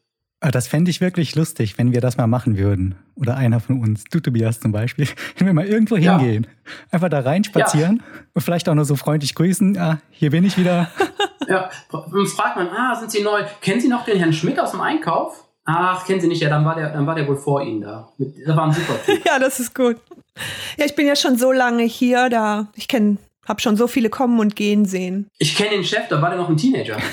Ah, 0.42 0.50
das 0.50 0.66
fände 0.68 0.90
ich 0.90 1.00
wirklich 1.02 1.36
lustig, 1.36 1.76
wenn 1.76 1.92
wir 1.92 2.00
das 2.00 2.16
mal 2.16 2.26
machen 2.26 2.56
würden. 2.56 2.94
Oder 3.14 3.36
einer 3.36 3.60
von 3.60 3.80
uns, 3.80 4.04
du 4.04 4.20
Tobias 4.20 4.58
zum 4.58 4.72
Beispiel, 4.72 5.06
wenn 5.36 5.46
wir 5.46 5.52
mal 5.54 5.66
irgendwo 5.66 5.96
Ja. 5.96 6.18
hingehen. 6.18 6.46
Einfach 6.90 7.10
da 7.10 7.20
reinspazieren 7.20 8.02
und 8.32 8.40
vielleicht 8.42 8.68
auch 8.68 8.74
noch 8.74 8.84
so 8.84 8.96
freundlich 8.96 9.34
grüßen. 9.34 9.76
Ah, 9.78 9.98
hier 10.10 10.30
bin 10.30 10.44
ich 10.44 10.56
wieder. 10.58 10.90
Ja, 11.48 11.68
dann 11.90 12.26
fragt 12.26 12.56
man, 12.58 12.68
ah, 12.68 12.94
sind 12.94 13.10
Sie 13.10 13.24
neu? 13.24 13.42
Kennen 13.60 13.80
Sie 13.80 13.88
noch 13.88 14.04
den 14.04 14.18
Herrn 14.18 14.32
Schmidt 14.32 14.60
aus 14.60 14.70
dem 14.70 14.80
Einkauf? 14.82 15.48
Ach, 15.64 16.06
kennen 16.06 16.20
Sie 16.20 16.28
nicht, 16.28 16.40
ja, 16.40 16.48
dann 16.48 16.64
war 16.64 16.76
der, 16.76 16.90
dann 16.90 17.08
war 17.08 17.16
der 17.16 17.26
wohl 17.26 17.38
vor 17.38 17.60
Ihnen 17.62 17.80
da. 17.80 18.08
Mit, 18.18 18.34
das 18.46 18.56
war 18.56 18.66
ein 18.66 18.72
super 18.72 18.94
Typ. 19.04 19.24
Ja, 19.26 19.36
das 19.40 19.58
ist 19.58 19.74
gut. 19.74 19.96
Ja, 20.76 20.84
ich 20.84 20.94
bin 20.94 21.08
ja 21.08 21.16
schon 21.16 21.36
so 21.38 21.50
lange 21.50 21.82
hier, 21.82 22.28
da 22.28 22.68
ich 22.76 22.86
kenne, 22.86 23.16
habe 23.50 23.60
schon 23.60 23.76
so 23.76 23.88
viele 23.88 24.08
kommen 24.08 24.38
und 24.38 24.54
gehen 24.54 24.84
sehen. 24.84 25.26
Ich 25.38 25.56
kenne 25.56 25.70
den 25.70 25.84
Chef, 25.84 26.08
da 26.08 26.22
war 26.22 26.30
der 26.30 26.38
noch 26.38 26.48
ein 26.48 26.56
Teenager. 26.56 26.96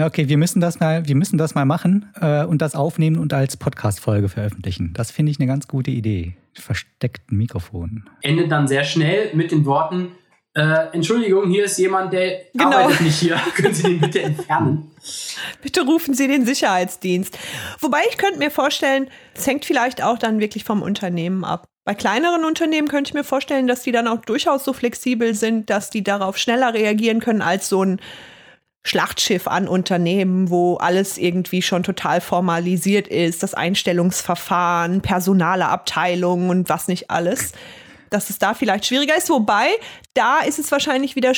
Okay, 0.00 0.28
wir 0.28 0.36
müssen 0.36 0.60
das 0.60 0.78
mal, 0.78 1.08
wir 1.08 1.16
müssen 1.16 1.38
das 1.38 1.56
mal 1.56 1.64
machen 1.64 2.08
äh, 2.20 2.44
und 2.44 2.62
das 2.62 2.76
aufnehmen 2.76 3.18
und 3.18 3.32
als 3.32 3.56
Podcast-Folge 3.56 4.28
veröffentlichen. 4.28 4.92
Das 4.94 5.10
finde 5.10 5.32
ich 5.32 5.40
eine 5.40 5.48
ganz 5.48 5.66
gute 5.66 5.90
Idee. 5.90 6.36
Versteckten 6.54 7.36
Mikrofon. 7.36 8.08
Endet 8.22 8.52
dann 8.52 8.68
sehr 8.68 8.84
schnell 8.84 9.34
mit 9.34 9.50
den 9.50 9.64
Worten, 9.64 10.12
äh, 10.58 10.88
Entschuldigung, 10.92 11.48
hier 11.50 11.64
ist 11.64 11.78
jemand, 11.78 12.12
der 12.12 12.40
Genau. 12.52 12.76
arbeitet 12.76 13.02
nicht 13.02 13.18
hier. 13.18 13.36
Können 13.54 13.74
Sie 13.74 13.82
den 13.84 14.00
bitte 14.00 14.22
entfernen? 14.22 14.90
Bitte 15.62 15.82
rufen 15.82 16.14
Sie 16.14 16.26
den 16.26 16.44
Sicherheitsdienst. 16.44 17.38
Wobei 17.80 18.00
ich 18.10 18.18
könnte 18.18 18.38
mir 18.38 18.50
vorstellen, 18.50 19.08
es 19.34 19.46
hängt 19.46 19.64
vielleicht 19.64 20.02
auch 20.02 20.18
dann 20.18 20.40
wirklich 20.40 20.64
vom 20.64 20.82
Unternehmen 20.82 21.44
ab. 21.44 21.64
Bei 21.84 21.94
kleineren 21.94 22.44
Unternehmen 22.44 22.88
könnte 22.88 23.10
ich 23.10 23.14
mir 23.14 23.24
vorstellen, 23.24 23.66
dass 23.66 23.82
die 23.82 23.92
dann 23.92 24.08
auch 24.08 24.18
durchaus 24.18 24.64
so 24.64 24.72
flexibel 24.72 25.34
sind, 25.34 25.70
dass 25.70 25.90
die 25.90 26.04
darauf 26.04 26.36
schneller 26.36 26.74
reagieren 26.74 27.20
können 27.20 27.40
als 27.40 27.68
so 27.68 27.82
ein 27.82 28.00
Schlachtschiff 28.84 29.46
an 29.46 29.68
Unternehmen, 29.68 30.50
wo 30.50 30.76
alles 30.76 31.18
irgendwie 31.18 31.62
schon 31.62 31.82
total 31.82 32.20
formalisiert 32.20 33.06
ist, 33.06 33.42
das 33.42 33.54
Einstellungsverfahren, 33.54 35.02
personale 35.02 35.68
Abteilungen 35.68 36.50
und 36.50 36.68
was 36.68 36.88
nicht 36.88 37.10
alles. 37.10 37.52
Dass 38.10 38.30
es 38.30 38.38
da 38.38 38.54
vielleicht 38.54 38.86
schwieriger 38.86 39.16
ist. 39.16 39.28
Wobei, 39.30 39.66
da 40.14 40.38
ist 40.40 40.58
es 40.58 40.70
wahrscheinlich 40.72 41.16
wieder 41.16 41.32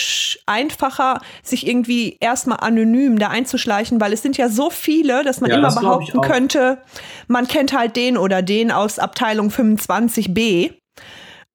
einfacher, 0.46 1.20
sich 1.42 1.66
irgendwie 1.66 2.16
erstmal 2.20 2.58
anonym 2.60 3.18
da 3.18 3.28
einzuschleichen, 3.28 4.00
weil 4.00 4.12
es 4.12 4.22
sind 4.22 4.36
ja 4.36 4.48
so 4.48 4.70
viele, 4.70 5.24
dass 5.24 5.40
man 5.40 5.50
Ja, 5.50 5.56
immer 5.56 5.66
das 5.68 5.80
behaupten 5.80 6.20
könnte, 6.20 6.78
man 7.28 7.48
kennt 7.48 7.72
halt 7.76 7.96
den 7.96 8.16
oder 8.16 8.42
den 8.42 8.70
aus 8.70 8.98
Abteilung 8.98 9.48
25b. 9.50 10.72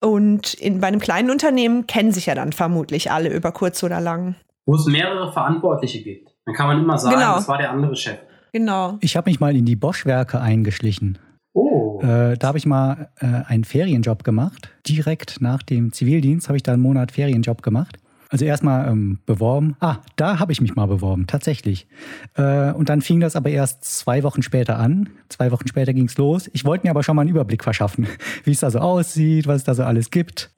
Und 0.01 0.53
in, 0.55 0.81
bei 0.81 0.87
einem 0.87 0.99
kleinen 0.99 1.31
Unternehmen 1.31 1.87
kennen 1.87 2.11
sich 2.11 2.27
ja 2.27 2.35
dann 2.35 2.53
vermutlich 2.53 3.11
alle 3.11 3.29
über 3.33 3.51
kurz 3.51 3.81
oder 3.83 3.99
lang. 4.01 4.35
Wo 4.65 4.75
es 4.75 4.85
mehrere 4.85 5.31
Verantwortliche 5.31 6.01
gibt. 6.03 6.29
Dann 6.45 6.53
kann 6.55 6.67
man 6.67 6.79
immer 6.79 6.97
sagen, 6.97 7.15
Genau. 7.15 7.35
das 7.35 7.47
war 7.47 7.57
der 7.57 7.71
andere 7.71 7.95
Chef. 7.95 8.17
Genau. 8.51 8.97
Ich 9.01 9.17
habe 9.17 9.29
mich 9.29 9.39
mal 9.39 9.55
in 9.55 9.65
die 9.65 9.75
Bosch-Werke 9.75 10.39
eingeschlichen. 10.39 11.17
Oh. 11.55 12.01
Äh, 12.01 12.37
da 12.37 12.47
habe 12.49 12.57
ich 12.57 12.65
mal 12.65 13.07
äh, 13.21 13.25
einen 13.25 13.63
Ferienjob 13.63 14.25
gemacht. 14.25 14.69
Direkt 14.87 15.39
nach 15.39 15.63
dem 15.63 15.93
Zivildienst 15.93 16.49
habe 16.49 16.57
ich 16.57 16.63
da 16.63 16.73
einen 16.73 16.81
Monat 16.81 17.13
Ferienjob 17.13 17.61
gemacht. 17.63 17.97
Also 18.29 18.43
erstmal 18.43 18.89
ähm, 18.89 19.19
beworben. 19.25 19.77
Ah, 19.79 19.99
da 20.17 20.39
habe 20.39 20.51
ich 20.51 20.59
mich 20.59 20.75
mal 20.75 20.87
beworben, 20.87 21.27
tatsächlich. 21.27 21.87
Äh, 22.35 22.73
und 22.73 22.89
dann 22.89 23.01
fing 23.01 23.21
das 23.21 23.37
aber 23.37 23.51
erst 23.51 23.85
zwei 23.85 24.23
Wochen 24.23 24.41
später 24.41 24.77
an. 24.77 25.09
Zwei 25.29 25.49
Wochen 25.53 25.67
später 25.69 25.93
ging 25.93 26.07
es 26.07 26.17
los. 26.17 26.49
Ich 26.51 26.65
wollte 26.65 26.85
mir 26.85 26.91
aber 26.91 27.03
schon 27.03 27.15
mal 27.15 27.21
einen 27.21 27.31
Überblick 27.31 27.63
verschaffen, 27.63 28.07
wie 28.43 28.51
es 28.51 28.59
da 28.59 28.69
so 28.69 28.79
aussieht, 28.79 29.47
was 29.47 29.57
es 29.57 29.63
da 29.63 29.75
so 29.75 29.83
alles 29.83 30.11
gibt. 30.11 30.51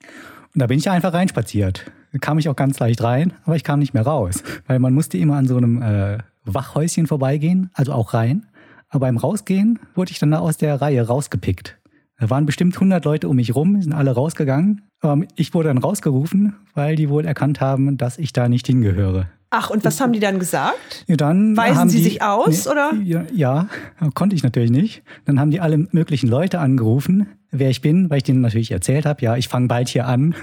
Und 0.52 0.62
da 0.62 0.66
bin 0.66 0.78
ich 0.78 0.90
einfach 0.90 1.12
reinspaziert. 1.12 1.88
Da 2.12 2.18
kam 2.18 2.40
ich 2.40 2.48
auch 2.48 2.56
ganz 2.56 2.80
leicht 2.80 3.04
rein, 3.04 3.34
aber 3.44 3.54
ich 3.54 3.62
kam 3.62 3.78
nicht 3.78 3.94
mehr 3.94 4.02
raus. 4.02 4.42
Weil 4.66 4.80
man 4.80 4.94
musste 4.94 5.16
immer 5.16 5.36
an 5.36 5.46
so 5.46 5.58
einem 5.58 5.80
äh, 5.80 6.18
Wachhäuschen 6.44 7.06
vorbeigehen, 7.06 7.70
also 7.74 7.92
auch 7.92 8.14
rein. 8.14 8.46
Aber 8.88 9.06
beim 9.06 9.16
Rausgehen 9.16 9.78
wurde 9.94 10.12
ich 10.12 10.18
dann 10.18 10.30
da 10.30 10.38
aus 10.38 10.56
der 10.56 10.80
Reihe 10.80 11.06
rausgepickt. 11.06 11.78
Da 12.18 12.30
waren 12.30 12.46
bestimmt 12.46 12.74
100 12.74 13.04
Leute 13.04 13.28
um 13.28 13.36
mich 13.36 13.54
rum, 13.54 13.76
die 13.76 13.82
sind 13.82 13.92
alle 13.92 14.10
rausgegangen. 14.10 14.82
Aber 15.00 15.22
ich 15.36 15.54
wurde 15.54 15.68
dann 15.68 15.78
rausgerufen, 15.78 16.56
weil 16.74 16.96
die 16.96 17.08
wohl 17.08 17.24
erkannt 17.24 17.60
haben, 17.60 17.96
dass 17.96 18.18
ich 18.18 18.32
da 18.32 18.48
nicht 18.48 18.66
hingehöre. 18.66 19.28
Ach, 19.50 19.70
und 19.70 19.84
was 19.84 20.00
haben 20.00 20.12
die 20.12 20.20
dann 20.20 20.38
gesagt? 20.38 21.04
Ja, 21.06 21.16
dann 21.16 21.56
Weisen 21.56 21.88
Sie 21.88 21.98
die, 21.98 22.04
sich 22.04 22.22
aus, 22.22 22.66
oder? 22.66 22.92
Ja, 23.02 23.24
ja, 23.32 23.68
konnte 24.14 24.36
ich 24.36 24.42
natürlich 24.42 24.70
nicht. 24.70 25.02
Dann 25.24 25.40
haben 25.40 25.50
die 25.50 25.60
alle 25.60 25.78
möglichen 25.90 26.28
Leute 26.28 26.58
angerufen, 26.58 27.28
wer 27.50 27.70
ich 27.70 27.80
bin, 27.80 28.10
weil 28.10 28.18
ich 28.18 28.24
denen 28.24 28.42
natürlich 28.42 28.72
erzählt 28.72 29.06
habe, 29.06 29.22
ja, 29.22 29.36
ich 29.36 29.48
fange 29.48 29.68
bald 29.68 29.88
hier 29.88 30.06
an 30.06 30.34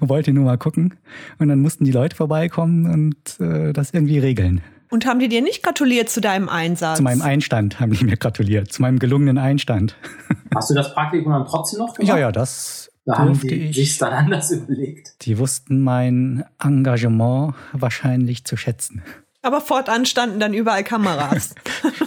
und 0.00 0.08
wollte 0.10 0.34
nur 0.34 0.44
mal 0.44 0.58
gucken. 0.58 0.94
Und 1.38 1.48
dann 1.48 1.60
mussten 1.60 1.84
die 1.84 1.92
Leute 1.92 2.14
vorbeikommen 2.14 2.90
und 2.90 3.40
äh, 3.40 3.72
das 3.72 3.94
irgendwie 3.94 4.18
regeln. 4.18 4.60
Und 4.92 5.06
haben 5.06 5.20
die 5.20 5.28
dir 5.28 5.40
nicht 5.40 5.62
gratuliert 5.62 6.10
zu 6.10 6.20
deinem 6.20 6.50
Einsatz? 6.50 6.98
Zu 6.98 7.02
meinem 7.02 7.22
Einstand 7.22 7.80
haben 7.80 7.92
die 7.94 8.04
mir 8.04 8.18
gratuliert, 8.18 8.70
zu 8.70 8.82
meinem 8.82 8.98
gelungenen 8.98 9.38
Einstand. 9.38 9.96
Hast 10.54 10.68
du 10.68 10.74
das 10.74 10.92
Praktikum 10.92 11.32
dann 11.32 11.46
trotzdem 11.46 11.78
noch 11.78 11.94
gemacht? 11.94 12.10
Ja, 12.10 12.18
ja, 12.18 12.30
das 12.30 12.90
Da 13.06 13.16
haben 13.16 13.40
die 13.40 13.54
ich. 13.54 13.74
sich 13.76 13.96
dann 13.96 14.12
anders 14.12 14.50
überlegt. 14.52 15.14
Die 15.22 15.38
wussten 15.38 15.80
mein 15.82 16.44
Engagement 16.62 17.54
wahrscheinlich 17.72 18.44
zu 18.44 18.58
schätzen. 18.58 19.02
Aber 19.40 19.62
fortan 19.62 20.04
standen 20.04 20.38
dann 20.40 20.52
überall 20.52 20.84
Kameras. 20.84 21.54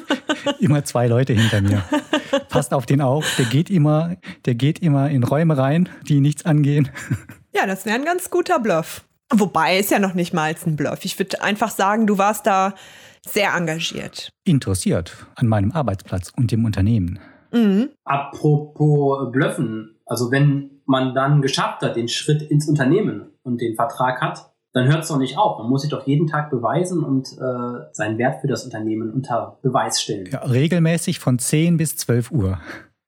Immer 0.59 0.85
zwei 0.85 1.07
Leute 1.07 1.33
hinter 1.33 1.61
mir. 1.61 1.83
Passt 2.49 2.71
auf 2.71 2.85
den 2.85 3.01
auf. 3.01 3.25
Der 3.39 3.45
geht 3.45 3.71
immer, 3.71 4.15
der 4.45 4.53
geht 4.53 4.77
immer 4.83 5.09
in 5.09 5.23
Räume 5.23 5.57
rein, 5.57 5.89
die 6.07 6.19
nichts 6.21 6.45
angehen. 6.45 6.89
ja, 7.51 7.65
das 7.65 7.87
wäre 7.87 7.95
ein 7.95 8.05
ganz 8.05 8.29
guter 8.29 8.59
Bluff. 8.59 9.03
Wobei, 9.39 9.77
ist 9.79 9.91
ja 9.91 9.99
noch 9.99 10.13
nicht 10.13 10.33
mal 10.33 10.55
ein 10.65 10.75
Bluff. 10.75 11.03
Ich 11.03 11.19
würde 11.19 11.41
einfach 11.41 11.69
sagen, 11.69 12.07
du 12.07 12.17
warst 12.17 12.47
da 12.47 12.73
sehr 13.25 13.53
engagiert. 13.53 14.29
Interessiert 14.45 15.27
an 15.35 15.47
meinem 15.47 15.71
Arbeitsplatz 15.71 16.31
und 16.35 16.51
dem 16.51 16.63
Unternehmen. 16.63 17.19
Mhm. 17.51 17.89
Apropos 18.03 19.31
Blöffen, 19.31 19.99
also 20.05 20.31
wenn 20.31 20.81
man 20.85 21.15
dann 21.15 21.41
geschafft 21.41 21.81
hat, 21.81 21.95
den 21.95 22.07
Schritt 22.07 22.43
ins 22.43 22.67
Unternehmen 22.67 23.31
und 23.43 23.61
den 23.61 23.75
Vertrag 23.75 24.21
hat, 24.21 24.51
dann 24.73 24.87
hört 24.87 25.03
es 25.03 25.07
doch 25.07 25.17
nicht 25.17 25.37
auf. 25.37 25.57
Man 25.57 25.69
muss 25.69 25.81
sich 25.81 25.91
doch 25.91 26.05
jeden 26.05 26.27
Tag 26.27 26.49
beweisen 26.49 27.03
und 27.03 27.27
äh, 27.33 27.85
seinen 27.93 28.17
Wert 28.17 28.41
für 28.41 28.47
das 28.47 28.65
Unternehmen 28.65 29.11
unter 29.11 29.57
Beweis 29.61 30.01
stellen. 30.01 30.27
Ja, 30.31 30.39
regelmäßig 30.39 31.19
von 31.19 31.39
10 31.39 31.77
bis 31.77 31.95
12 31.97 32.31
Uhr. 32.31 32.59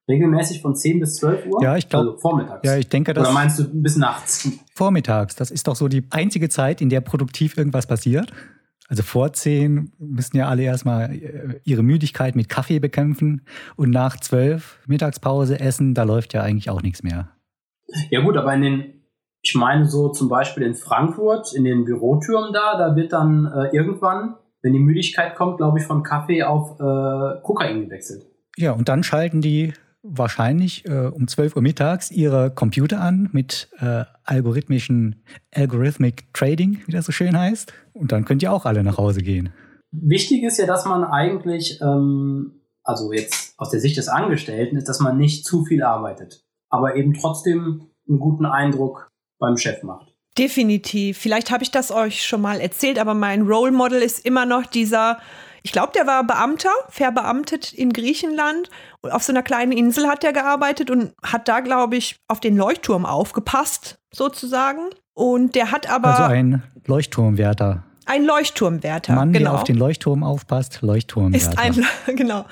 Regelmäßig 0.08 0.62
von 0.62 0.74
10 0.74 1.00
bis 1.00 1.16
12 1.16 1.46
Uhr? 1.46 1.62
Ja, 1.62 1.76
ich 1.76 1.88
glaub- 1.88 2.00
Also 2.06 2.16
vormittags. 2.18 2.60
Ja, 2.66 2.76
ich 2.76 2.88
denke, 2.88 3.10
Oder 3.12 3.22
dass 3.24 3.32
meinst 3.32 3.58
du 3.58 3.64
bis 3.82 3.96
nachts? 3.96 4.48
vormittags, 4.74 5.36
das 5.36 5.50
ist 5.50 5.68
doch 5.68 5.76
so 5.76 5.88
die 5.88 6.04
einzige 6.10 6.48
Zeit, 6.48 6.80
in 6.80 6.88
der 6.88 7.00
produktiv 7.02 7.56
irgendwas 7.58 7.86
passiert. 7.86 8.32
Also 8.88 9.02
vor 9.02 9.34
10 9.34 9.92
müssen 9.98 10.38
ja 10.38 10.48
alle 10.48 10.62
erstmal 10.62 11.12
äh, 11.14 11.60
ihre 11.64 11.82
Müdigkeit 11.82 12.36
mit 12.36 12.48
Kaffee 12.48 12.78
bekämpfen 12.78 13.42
und 13.76 13.90
nach 13.90 14.18
12 14.18 14.78
Mittagspause 14.86 15.60
essen, 15.60 15.92
da 15.94 16.04
läuft 16.04 16.32
ja 16.32 16.42
eigentlich 16.42 16.70
auch 16.70 16.80
nichts 16.80 17.02
mehr. 17.02 17.28
Ja 18.08 18.22
gut, 18.22 18.38
aber 18.38 18.54
in 18.54 18.62
den, 18.62 18.84
ich 19.42 19.54
meine 19.54 19.84
so 19.86 20.08
zum 20.08 20.30
Beispiel 20.30 20.62
in 20.62 20.74
Frankfurt, 20.74 21.52
in 21.54 21.64
den 21.64 21.84
Bürotürmen 21.84 22.54
da, 22.54 22.78
da 22.78 22.96
wird 22.96 23.12
dann 23.12 23.44
äh, 23.46 23.76
irgendwann, 23.76 24.36
wenn 24.62 24.72
die 24.72 24.78
Müdigkeit 24.80 25.34
kommt, 25.34 25.58
glaube 25.58 25.78
ich, 25.80 25.84
von 25.84 26.02
Kaffee 26.02 26.42
auf 26.42 26.80
äh, 26.80 27.42
Kokain 27.42 27.82
gewechselt. 27.84 28.24
Ja, 28.56 28.72
und 28.72 28.88
dann 28.88 29.02
schalten 29.02 29.42
die 29.42 29.74
wahrscheinlich 30.02 30.86
äh, 30.86 31.06
um 31.06 31.28
12 31.28 31.56
Uhr 31.56 31.62
mittags 31.62 32.10
ihre 32.10 32.50
Computer 32.50 33.00
an 33.00 33.28
mit 33.32 33.68
äh, 33.80 34.04
algorithmischen 34.24 35.22
Algorithmic 35.54 36.32
Trading, 36.32 36.78
wie 36.86 36.92
das 36.92 37.06
so 37.06 37.12
schön 37.12 37.38
heißt. 37.38 37.72
Und 37.94 38.12
dann 38.12 38.24
könnt 38.24 38.42
ihr 38.42 38.52
auch 38.52 38.64
alle 38.64 38.84
nach 38.84 38.98
Hause 38.98 39.22
gehen. 39.22 39.52
Wichtig 39.90 40.42
ist 40.42 40.58
ja, 40.58 40.66
dass 40.66 40.84
man 40.84 41.04
eigentlich, 41.04 41.80
ähm, 41.80 42.62
also 42.82 43.12
jetzt 43.12 43.54
aus 43.56 43.70
der 43.70 43.80
Sicht 43.80 43.96
des 43.96 44.08
Angestellten, 44.08 44.76
ist, 44.76 44.88
dass 44.88 45.00
man 45.00 45.16
nicht 45.16 45.44
zu 45.44 45.64
viel 45.64 45.82
arbeitet, 45.82 46.44
aber 46.68 46.96
eben 46.96 47.14
trotzdem 47.14 47.90
einen 48.08 48.18
guten 48.18 48.46
Eindruck 48.46 49.10
beim 49.38 49.56
Chef 49.56 49.82
macht. 49.82 50.14
Definitiv. 50.38 51.18
Vielleicht 51.18 51.50
habe 51.50 51.64
ich 51.64 51.70
das 51.70 51.90
euch 51.90 52.24
schon 52.24 52.40
mal 52.40 52.60
erzählt, 52.60 52.98
aber 52.98 53.14
mein 53.14 53.42
Role 53.42 53.72
Model 53.72 54.00
ist 54.00 54.24
immer 54.24 54.46
noch 54.46 54.66
dieser, 54.66 55.18
ich 55.62 55.72
glaube, 55.72 55.92
der 55.94 56.06
war 56.06 56.24
Beamter, 56.24 56.70
verbeamtet 56.88 57.72
in 57.72 57.92
Griechenland. 57.92 58.70
Und 59.00 59.12
auf 59.12 59.22
so 59.22 59.32
einer 59.32 59.42
kleinen 59.42 59.72
Insel 59.72 60.08
hat 60.08 60.24
er 60.24 60.32
gearbeitet 60.32 60.90
und 60.90 61.12
hat 61.22 61.48
da, 61.48 61.60
glaube 61.60 61.96
ich, 61.96 62.16
auf 62.28 62.40
den 62.40 62.56
Leuchtturm 62.56 63.06
aufgepasst, 63.06 63.98
sozusagen. 64.12 64.90
Und 65.14 65.54
der 65.54 65.72
hat 65.72 65.90
aber. 65.90 66.08
Also 66.08 66.22
ein 66.24 66.62
Leuchtturmwärter. 66.86 67.84
Ein 68.06 68.24
Leuchtturmwärter. 68.24 69.14
Mann, 69.14 69.32
genau. 69.32 69.50
der 69.50 69.58
auf 69.58 69.64
den 69.64 69.76
Leuchtturm 69.76 70.22
aufpasst, 70.22 70.80
Leuchtturmwärter. 70.80 71.50
ist 71.50 71.58
ein, 71.58 71.84
genau. 72.16 72.46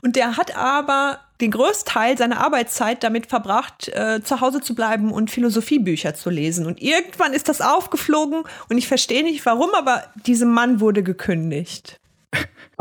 Und 0.00 0.16
der 0.16 0.38
hat 0.38 0.56
aber 0.56 1.18
den 1.42 1.50
größten 1.50 1.92
Teil 1.92 2.16
seiner 2.16 2.40
Arbeitszeit 2.40 3.02
damit 3.02 3.26
verbracht, 3.26 3.88
äh, 3.88 4.22
zu 4.22 4.40
Hause 4.40 4.60
zu 4.60 4.74
bleiben 4.74 5.12
und 5.12 5.30
Philosophiebücher 5.30 6.14
zu 6.14 6.30
lesen. 6.30 6.64
Und 6.64 6.80
irgendwann 6.80 7.34
ist 7.34 7.50
das 7.50 7.60
aufgeflogen 7.60 8.44
und 8.70 8.78
ich 8.78 8.88
verstehe 8.88 9.22
nicht 9.22 9.44
warum, 9.44 9.70
aber 9.76 10.04
diesem 10.24 10.50
Mann 10.50 10.80
wurde 10.80 11.02
gekündigt. 11.02 11.98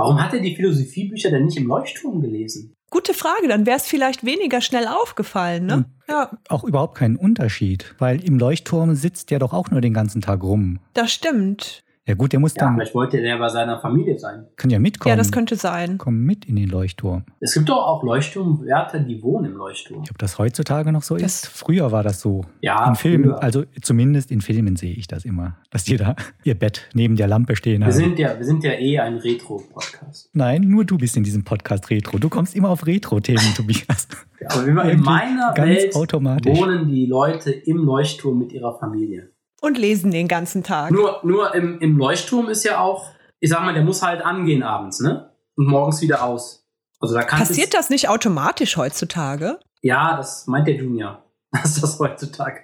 Warum 0.01 0.19
hat 0.19 0.33
er 0.33 0.39
die 0.39 0.55
Philosophiebücher 0.55 1.29
denn 1.29 1.45
nicht 1.45 1.57
im 1.57 1.67
Leuchtturm 1.67 2.21
gelesen? 2.21 2.73
Gute 2.89 3.13
Frage, 3.13 3.47
dann 3.47 3.67
wäre 3.67 3.77
es 3.77 3.85
vielleicht 3.85 4.25
weniger 4.25 4.59
schnell 4.59 4.87
aufgefallen, 4.87 5.67
ne? 5.67 5.85
Ja, 6.09 6.31
auch 6.49 6.63
überhaupt 6.63 6.97
keinen 6.97 7.17
Unterschied, 7.17 7.93
weil 7.99 8.23
im 8.23 8.39
Leuchtturm 8.39 8.95
sitzt 8.95 9.29
der 9.29 9.37
doch 9.37 9.53
auch 9.53 9.69
nur 9.69 9.79
den 9.79 9.93
ganzen 9.93 10.19
Tag 10.21 10.41
rum. 10.41 10.79
das 10.95 11.13
stimmt. 11.13 11.83
Ja 12.07 12.15
gut, 12.15 12.33
der 12.33 12.39
muss 12.39 12.55
Ja, 12.55 12.61
dann, 12.65 12.75
vielleicht 12.75 12.95
wollte 12.95 13.21
der 13.21 13.37
bei 13.37 13.47
seiner 13.49 13.79
Familie 13.79 14.17
sein. 14.17 14.47
kann 14.55 14.71
ja 14.71 14.79
mitkommen. 14.79 15.11
Ja, 15.11 15.15
das 15.15 15.31
könnte 15.31 15.55
sein. 15.55 15.99
Komm 15.99 16.17
mit 16.23 16.45
in 16.45 16.55
den 16.55 16.67
Leuchtturm. 16.67 17.25
Es 17.39 17.53
gibt 17.53 17.69
doch 17.69 17.77
auch 17.77 18.01
Leuchtturmwärter, 18.03 18.99
die 19.01 19.21
wohnen 19.21 19.51
im 19.51 19.57
Leuchtturm. 19.57 20.03
Ob 20.09 20.17
das 20.17 20.39
heutzutage 20.39 20.91
noch 20.91 21.03
so 21.03 21.15
Das- 21.15 21.43
ist? 21.43 21.47
Früher 21.47 21.91
war 21.91 22.01
das 22.01 22.19
so. 22.19 22.43
Ja, 22.61 22.87
in 22.89 22.95
Filmen, 22.95 23.25
früher. 23.25 23.43
also 23.43 23.63
zumindest 23.83 24.31
in 24.31 24.41
Filmen 24.41 24.75
sehe 24.77 24.93
ich 24.93 25.07
das 25.07 25.25
immer, 25.25 25.57
dass 25.69 25.83
die 25.83 25.97
da 25.97 26.15
ihr 26.43 26.55
Bett 26.55 26.89
neben 26.95 27.15
der 27.17 27.27
Lampe 27.27 27.55
stehen 27.55 27.81
Wir 27.81 27.85
haben. 27.85 27.93
sind 27.93 28.17
ja, 28.19 28.35
wir 28.37 28.45
sind 28.45 28.63
ja 28.63 28.71
eh 28.71 28.97
ein 28.99 29.17
Retro-Podcast. 29.17 30.29
Nein, 30.33 30.61
nur 30.63 30.85
du 30.85 30.97
bist 30.97 31.17
in 31.17 31.23
diesem 31.23 31.43
Podcast 31.43 31.89
Retro. 31.89 32.17
Du 32.17 32.29
kommst 32.29 32.55
immer 32.55 32.69
auf 32.69 32.85
Retro-Themen, 32.87 33.53
Tobias. 33.55 34.07
Aber 34.47 34.65
in 34.89 35.01
meiner 35.01 35.53
ganz 35.53 35.69
Welt 35.69 35.95
automatisch. 35.95 36.57
wohnen 36.57 36.87
die 36.87 37.05
Leute 37.05 37.51
im 37.51 37.77
Leuchtturm 37.77 38.39
mit 38.39 38.51
ihrer 38.53 38.77
Familie. 38.79 39.29
Und 39.61 39.77
lesen 39.77 40.11
den 40.11 40.27
ganzen 40.27 40.63
Tag. 40.63 40.91
Nur, 40.91 41.19
nur 41.23 41.55
im, 41.55 41.79
im 41.79 41.97
Leuchtturm 41.97 42.49
ist 42.49 42.63
ja 42.63 42.79
auch, 42.79 43.07
ich 43.39 43.49
sag 43.49 43.63
mal, 43.63 43.73
der 43.73 43.83
muss 43.83 44.01
halt 44.01 44.25
angehen 44.25 44.63
abends, 44.63 44.99
ne? 44.99 45.31
Und 45.55 45.67
morgens 45.67 46.01
wieder 46.01 46.23
aus. 46.23 46.67
Also 46.99 47.15
da 47.15 47.23
kann 47.23 47.39
Passiert 47.39 47.73
das 47.73 47.89
nicht 47.89 48.09
automatisch 48.09 48.75
heutzutage? 48.75 49.59
Ja, 49.81 50.17
das 50.17 50.47
meint 50.47 50.67
der 50.67 50.75
Junior. 50.75 51.23
Das 51.51 51.75
ist 51.75 51.83
das 51.83 51.99
heutzutage. 51.99 52.61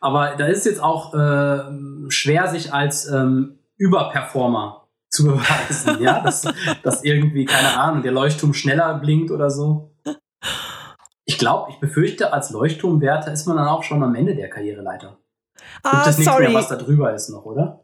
Aber 0.00 0.36
da 0.36 0.46
ist 0.46 0.64
jetzt 0.64 0.80
auch 0.80 1.12
äh, 1.12 1.64
schwer, 2.08 2.46
sich 2.46 2.72
als 2.72 3.08
ähm, 3.08 3.58
Überperformer 3.76 4.86
zu 5.08 5.24
beweisen, 5.26 6.00
ja, 6.00 6.20
dass, 6.20 6.46
dass 6.84 7.02
irgendwie, 7.02 7.46
keine 7.46 7.76
Ahnung, 7.76 8.04
der 8.04 8.12
Leuchtturm 8.12 8.54
schneller 8.54 8.94
blinkt 9.00 9.32
oder 9.32 9.50
so. 9.50 9.96
Ich 11.24 11.36
glaube, 11.36 11.72
ich 11.72 11.80
befürchte, 11.80 12.32
als 12.32 12.50
Leuchtturmwärter 12.50 13.32
ist 13.32 13.46
man 13.46 13.56
dann 13.56 13.66
auch 13.66 13.82
schon 13.82 14.02
am 14.04 14.14
Ende 14.14 14.36
der 14.36 14.48
Karriereleiter. 14.48 15.18
Gibt 15.82 15.94
Ah, 15.94 16.08
es 16.08 16.18
nichts 16.18 16.32
sorry. 16.32 16.48
mehr, 16.48 16.54
was 16.54 16.68
da 16.68 16.76
drüber 16.76 17.14
ist 17.14 17.28
noch, 17.30 17.44
oder? 17.44 17.80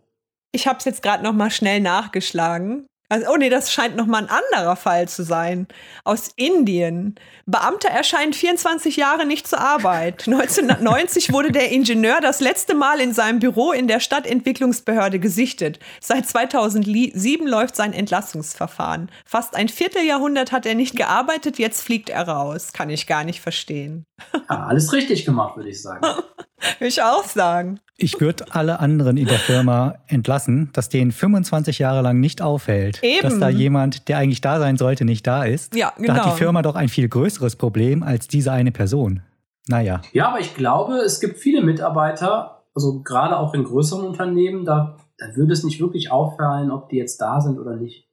Ich 0.52 0.66
habe 0.66 0.78
es 0.78 0.84
jetzt 0.84 1.02
gerade 1.02 1.22
noch 1.22 1.32
mal 1.34 1.50
schnell 1.50 1.80
nachgeschlagen. 1.80 2.86
Also, 3.10 3.26
oh 3.32 3.36
nee, 3.38 3.48
das 3.48 3.72
scheint 3.72 3.96
noch 3.96 4.04
mal 4.04 4.18
ein 4.22 4.28
anderer 4.28 4.76
Fall 4.76 5.08
zu 5.08 5.22
sein. 5.24 5.66
Aus 6.04 6.28
Indien. 6.36 7.14
Beamter 7.46 7.88
erscheint 7.88 8.36
24 8.36 8.96
Jahre 8.96 9.24
nicht 9.24 9.46
zur 9.46 9.60
Arbeit. 9.60 10.26
1990 10.28 11.32
wurde 11.32 11.50
der 11.50 11.70
Ingenieur 11.72 12.20
das 12.20 12.40
letzte 12.40 12.74
Mal 12.74 13.00
in 13.00 13.14
seinem 13.14 13.38
Büro 13.38 13.72
in 13.72 13.88
der 13.88 14.00
Stadtentwicklungsbehörde 14.00 15.20
gesichtet. 15.20 15.78
Seit 16.02 16.26
2007 16.26 17.46
läuft 17.48 17.76
sein 17.76 17.94
Entlassungsverfahren. 17.94 19.10
Fast 19.24 19.56
ein 19.56 19.70
Vierteljahrhundert 19.70 20.52
hat 20.52 20.66
er 20.66 20.74
nicht 20.74 20.94
gearbeitet, 20.94 21.58
jetzt 21.58 21.80
fliegt 21.80 22.10
er 22.10 22.28
raus. 22.28 22.74
Kann 22.74 22.90
ich 22.90 23.06
gar 23.06 23.24
nicht 23.24 23.40
verstehen. 23.40 24.04
Ja, 24.50 24.66
alles 24.66 24.92
richtig 24.92 25.24
gemacht, 25.24 25.56
würde 25.56 25.70
ich 25.70 25.80
sagen. 25.80 26.04
Will 26.78 26.88
ich 26.88 27.02
auch 27.02 27.24
sagen. 27.24 27.80
Ich 27.96 28.20
würde 28.20 28.44
alle 28.50 28.78
anderen 28.78 29.16
in 29.16 29.26
der 29.26 29.38
Firma 29.38 29.96
entlassen, 30.06 30.70
dass 30.72 30.88
denen 30.88 31.10
25 31.10 31.80
Jahre 31.80 32.00
lang 32.00 32.20
nicht 32.20 32.40
auffällt, 32.40 33.02
Eben. 33.02 33.22
dass 33.22 33.38
da 33.40 33.48
jemand, 33.48 34.08
der 34.08 34.18
eigentlich 34.18 34.40
da 34.40 34.60
sein 34.60 34.76
sollte, 34.76 35.04
nicht 35.04 35.26
da 35.26 35.44
ist. 35.44 35.74
Ja, 35.74 35.92
Da 35.96 36.14
hat 36.14 36.22
genau. 36.22 36.30
die 36.32 36.38
Firma 36.38 36.62
doch 36.62 36.76
ein 36.76 36.88
viel 36.88 37.08
größeres 37.08 37.56
Problem 37.56 38.04
als 38.04 38.28
diese 38.28 38.52
eine 38.52 38.70
Person. 38.70 39.22
Naja, 39.66 40.00
Ja, 40.12 40.28
aber 40.28 40.40
ich 40.40 40.54
glaube, 40.54 40.94
es 40.94 41.20
gibt 41.20 41.38
viele 41.38 41.60
Mitarbeiter, 41.60 42.62
also 42.74 43.02
gerade 43.02 43.36
auch 43.36 43.52
in 43.52 43.64
größeren 43.64 44.06
Unternehmen, 44.06 44.64
da, 44.64 44.96
da 45.18 45.36
würde 45.36 45.52
es 45.52 45.64
nicht 45.64 45.80
wirklich 45.80 46.10
auffallen, 46.10 46.70
ob 46.70 46.88
die 46.88 46.96
jetzt 46.96 47.20
da 47.20 47.40
sind 47.40 47.58
oder 47.58 47.76
nicht. 47.76 48.08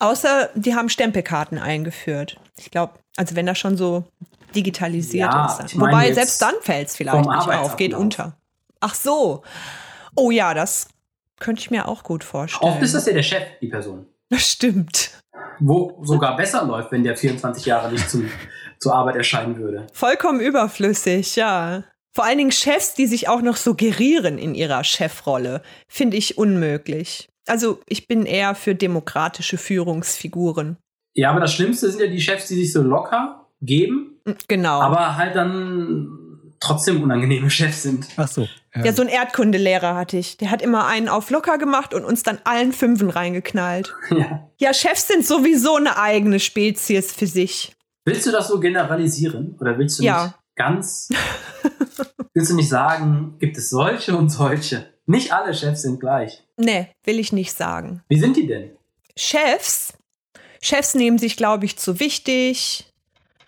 Außer 0.00 0.48
die 0.54 0.74
haben 0.74 0.88
Stempelkarten 0.88 1.58
eingeführt. 1.58 2.40
Ich 2.56 2.70
glaube, 2.70 2.94
also 3.16 3.36
wenn 3.36 3.46
das 3.46 3.58
schon 3.58 3.76
so 3.76 4.04
digitalisiert 4.54 5.32
Ja, 5.32 5.58
ist. 5.64 5.78
Wobei 5.78 6.12
selbst 6.12 6.40
dann 6.42 6.54
fällt 6.60 6.88
es 6.88 6.96
vielleicht 6.96 7.26
nicht 7.28 7.48
auf, 7.48 7.76
geht 7.76 7.94
unter. 7.94 8.36
Ach 8.80 8.94
so. 8.94 9.42
Oh 10.14 10.30
ja, 10.30 10.54
das 10.54 10.88
könnte 11.38 11.60
ich 11.60 11.70
mir 11.70 11.88
auch 11.88 12.02
gut 12.02 12.24
vorstellen. 12.24 12.72
Oft 12.72 12.82
ist 12.82 12.94
das 12.94 13.06
ja 13.06 13.12
der 13.12 13.22
Chef, 13.22 13.42
die 13.60 13.68
Person. 13.68 14.06
das 14.28 14.50
stimmt. 14.50 15.10
Wo 15.60 16.00
sogar 16.04 16.36
besser 16.36 16.64
läuft, 16.64 16.92
wenn 16.92 17.02
der 17.02 17.16
24 17.16 17.66
Jahre 17.66 17.90
nicht 17.90 18.08
zum, 18.08 18.28
zur 18.78 18.94
Arbeit 18.94 19.16
erscheinen 19.16 19.58
würde. 19.58 19.86
Vollkommen 19.92 20.40
überflüssig, 20.40 21.36
ja. 21.36 21.84
Vor 22.14 22.24
allen 22.24 22.38
Dingen 22.38 22.52
Chefs, 22.52 22.94
die 22.94 23.06
sich 23.06 23.28
auch 23.28 23.42
noch 23.42 23.56
suggerieren 23.56 24.38
in 24.38 24.54
ihrer 24.54 24.82
Chefrolle, 24.84 25.62
finde 25.88 26.16
ich 26.16 26.38
unmöglich. 26.38 27.28
Also 27.46 27.80
ich 27.86 28.08
bin 28.08 28.26
eher 28.26 28.54
für 28.54 28.74
demokratische 28.74 29.56
Führungsfiguren. 29.58 30.76
Ja, 31.14 31.30
aber 31.30 31.40
das 31.40 31.54
Schlimmste 31.54 31.90
sind 31.90 32.00
ja 32.00 32.06
die 32.08 32.20
Chefs, 32.20 32.48
die 32.48 32.54
sich 32.56 32.72
so 32.72 32.82
locker 32.82 33.47
geben, 33.60 34.20
Genau. 34.48 34.80
aber 34.80 35.16
halt 35.16 35.34
dann 35.36 36.08
trotzdem 36.60 37.02
unangenehme 37.02 37.50
Chefs 37.50 37.82
sind. 37.82 38.06
ach 38.16 38.28
so. 38.28 38.48
Ja, 38.74 38.92
so 38.92 39.02
ein 39.02 39.08
Erdkundelehrer 39.08 39.96
hatte 39.96 40.16
ich. 40.18 40.36
Der 40.36 40.50
hat 40.50 40.62
immer 40.62 40.86
einen 40.86 41.08
auf 41.08 41.30
locker 41.30 41.58
gemacht 41.58 41.94
und 41.94 42.04
uns 42.04 42.22
dann 42.22 42.38
allen 42.44 42.72
Fünfen 42.72 43.10
reingeknallt. 43.10 43.94
Ja. 44.10 44.48
Ja, 44.60 44.74
Chefs 44.74 45.06
sind 45.08 45.26
sowieso 45.26 45.76
eine 45.76 45.98
eigene 45.98 46.38
Spezies 46.40 47.12
für 47.12 47.26
sich. 47.26 47.72
Willst 48.04 48.26
du 48.26 48.30
das 48.32 48.48
so 48.48 48.58
generalisieren? 48.60 49.56
Oder 49.60 49.78
willst 49.78 49.98
du 49.98 50.02
Ja. 50.04 50.24
nicht 50.24 50.34
ganz, 50.56 51.08
willst 52.34 52.50
du 52.50 52.56
nicht 52.56 52.68
sagen, 52.68 53.36
gibt 53.38 53.56
es 53.56 53.70
solche 53.70 54.16
und 54.16 54.30
solche? 54.30 54.86
Nicht 55.06 55.32
alle 55.32 55.54
Chefs 55.54 55.82
sind 55.82 56.00
gleich. 56.00 56.42
Nee, 56.56 56.88
will 57.04 57.18
ich 57.18 57.32
nicht 57.32 57.52
sagen. 57.56 58.02
Wie 58.08 58.18
sind 58.18 58.36
die 58.36 58.46
denn? 58.46 58.70
Chefs, 59.16 59.94
Chefs 60.60 60.94
nehmen 60.94 61.18
sich, 61.18 61.36
glaube 61.36 61.64
ich, 61.64 61.78
zu 61.78 61.98
wichtig, 62.00 62.87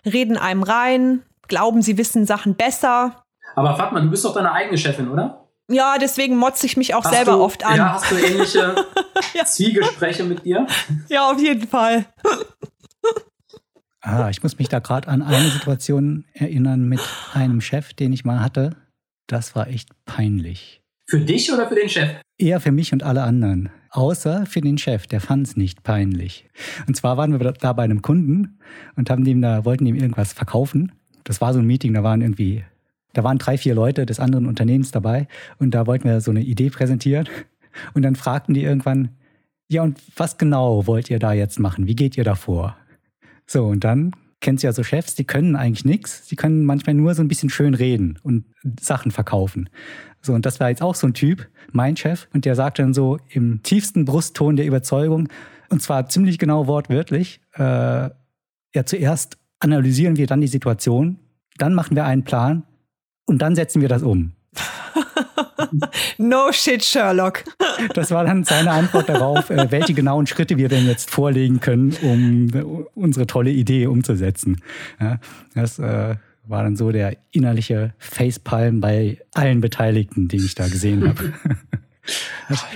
reden 0.05 0.37
einem 0.37 0.63
rein, 0.63 1.23
glauben, 1.47 1.81
sie 1.81 1.97
wissen 1.97 2.25
Sachen 2.25 2.55
besser. 2.55 3.23
Aber 3.55 3.75
Fatma, 3.75 3.99
du 3.99 4.09
bist 4.09 4.23
doch 4.25 4.33
deine 4.33 4.51
eigene 4.51 4.77
Chefin, 4.77 5.09
oder? 5.09 5.47
Ja, 5.69 5.97
deswegen 5.99 6.37
motze 6.37 6.65
ich 6.65 6.75
mich 6.77 6.95
auch 6.95 7.03
Hast 7.05 7.13
selber 7.13 7.33
du, 7.33 7.41
oft 7.41 7.65
an. 7.65 7.77
Ja, 7.77 7.93
hast 7.93 8.11
du 8.11 8.15
ähnliche 8.15 8.75
Ja. 9.33 9.45
Zwiegespräche 9.45 10.23
mit 10.23 10.43
dir? 10.43 10.67
ja, 11.07 11.29
auf 11.31 11.39
jeden 11.39 11.67
Fall. 11.67 12.05
Ah, 14.01 14.29
ich 14.29 14.41
muss 14.41 14.57
mich 14.57 14.67
da 14.67 14.79
gerade 14.79 15.07
an 15.07 15.21
eine 15.21 15.49
Situation 15.49 16.25
erinnern 16.33 16.89
mit 16.89 16.99
einem 17.33 17.61
Chef, 17.61 17.93
den 17.93 18.11
ich 18.13 18.25
mal 18.25 18.39
hatte. 18.41 18.75
Das 19.27 19.55
war 19.55 19.67
echt 19.67 19.89
peinlich. 20.05 20.81
Für 21.07 21.19
dich 21.19 21.51
oder 21.53 21.67
für 21.69 21.75
den 21.75 21.87
Chef? 21.87 22.09
Eher 22.37 22.59
für 22.59 22.71
mich 22.71 22.93
und 22.93 23.03
alle 23.03 23.21
anderen. 23.23 23.69
Außer 23.91 24.45
für 24.45 24.61
den 24.61 24.77
Chef, 24.77 25.05
der 25.05 25.19
fand 25.19 25.47
es 25.47 25.57
nicht 25.57 25.83
peinlich. 25.83 26.47
Und 26.87 26.95
zwar 26.95 27.17
waren 27.17 27.37
wir 27.37 27.51
da 27.51 27.73
bei 27.73 27.83
einem 27.83 28.01
Kunden 28.01 28.57
und 28.95 29.09
haben 29.09 29.25
dem 29.25 29.41
da, 29.41 29.65
wollten 29.65 29.85
ihm 29.85 29.95
irgendwas 29.95 30.31
verkaufen. 30.31 30.93
Das 31.25 31.41
war 31.41 31.53
so 31.53 31.59
ein 31.59 31.67
Meeting, 31.67 31.93
da 31.93 32.01
waren 32.01 32.21
irgendwie, 32.21 32.63
da 33.13 33.25
waren 33.25 33.37
drei, 33.37 33.57
vier 33.57 33.75
Leute 33.75 34.05
des 34.05 34.21
anderen 34.21 34.45
Unternehmens 34.45 34.91
dabei 34.91 35.27
und 35.59 35.71
da 35.71 35.87
wollten 35.87 36.05
wir 36.05 36.21
so 36.21 36.31
eine 36.31 36.41
Idee 36.41 36.69
präsentieren. 36.69 37.27
Und 37.93 38.03
dann 38.03 38.15
fragten 38.15 38.53
die 38.53 38.63
irgendwann, 38.63 39.09
ja, 39.69 39.83
und 39.83 40.01
was 40.15 40.37
genau 40.37 40.87
wollt 40.87 41.09
ihr 41.09 41.19
da 41.19 41.33
jetzt 41.33 41.59
machen? 41.59 41.87
Wie 41.87 41.95
geht 41.95 42.17
ihr 42.17 42.23
da 42.23 42.35
vor? 42.35 42.77
So, 43.45 43.65
und 43.65 43.83
dann 43.83 44.11
kennst 44.41 44.63
ja 44.63 44.73
so 44.73 44.83
Chefs, 44.83 45.15
die 45.15 45.23
können 45.23 45.55
eigentlich 45.55 45.85
nichts. 45.85 46.27
Die 46.27 46.35
können 46.35 46.65
manchmal 46.65 46.95
nur 46.95 47.13
so 47.15 47.21
ein 47.21 47.27
bisschen 47.27 47.49
schön 47.49 47.73
reden 47.73 48.19
und 48.23 48.45
Sachen 48.79 49.11
verkaufen. 49.11 49.69
So, 50.21 50.33
und 50.33 50.45
das 50.45 50.59
war 50.59 50.69
jetzt 50.69 50.81
auch 50.81 50.95
so 50.95 51.07
ein 51.07 51.13
Typ, 51.13 51.47
mein 51.71 51.95
Chef, 51.95 52.27
und 52.33 52.45
der 52.45 52.55
sagte 52.55 52.81
dann 52.81 52.93
so 52.93 53.17
im 53.29 53.63
tiefsten 53.63 54.05
Brustton 54.05 54.55
der 54.55 54.65
Überzeugung, 54.65 55.29
und 55.69 55.81
zwar 55.81 56.09
ziemlich 56.09 56.37
genau 56.37 56.67
wortwörtlich, 56.67 57.39
äh, 57.53 58.09
ja, 58.73 58.85
zuerst 58.85 59.37
analysieren 59.59 60.17
wir 60.17 60.27
dann 60.27 60.41
die 60.41 60.47
Situation, 60.47 61.17
dann 61.57 61.73
machen 61.73 61.95
wir 61.95 62.05
einen 62.05 62.23
Plan 62.23 62.63
und 63.25 63.41
dann 63.41 63.55
setzen 63.55 63.81
wir 63.81 63.89
das 63.89 64.03
um. 64.03 64.33
No 66.17 66.51
shit, 66.51 66.83
Sherlock. 66.83 67.43
Das 67.93 68.11
war 68.11 68.25
dann 68.25 68.43
seine 68.43 68.71
Antwort 68.71 69.09
darauf, 69.09 69.49
äh, 69.49 69.69
welche 69.69 69.93
genauen 69.93 70.27
Schritte 70.27 70.57
wir 70.57 70.69
denn 70.69 70.87
jetzt 70.87 71.09
vorlegen 71.09 71.59
können, 71.59 71.95
um 72.01 72.85
unsere 72.95 73.27
tolle 73.27 73.51
Idee 73.51 73.87
umzusetzen. 73.87 74.61
Ja, 74.99 75.19
das 75.55 75.79
äh, 75.79 76.15
war 76.45 76.63
dann 76.63 76.75
so 76.75 76.91
der 76.91 77.17
innerliche 77.31 77.93
Facepalm 77.97 78.81
bei 78.81 79.19
allen 79.33 79.61
Beteiligten, 79.61 80.27
den 80.27 80.43
ich 80.43 80.55
da 80.55 80.67
gesehen 80.67 81.07
habe. 81.07 81.33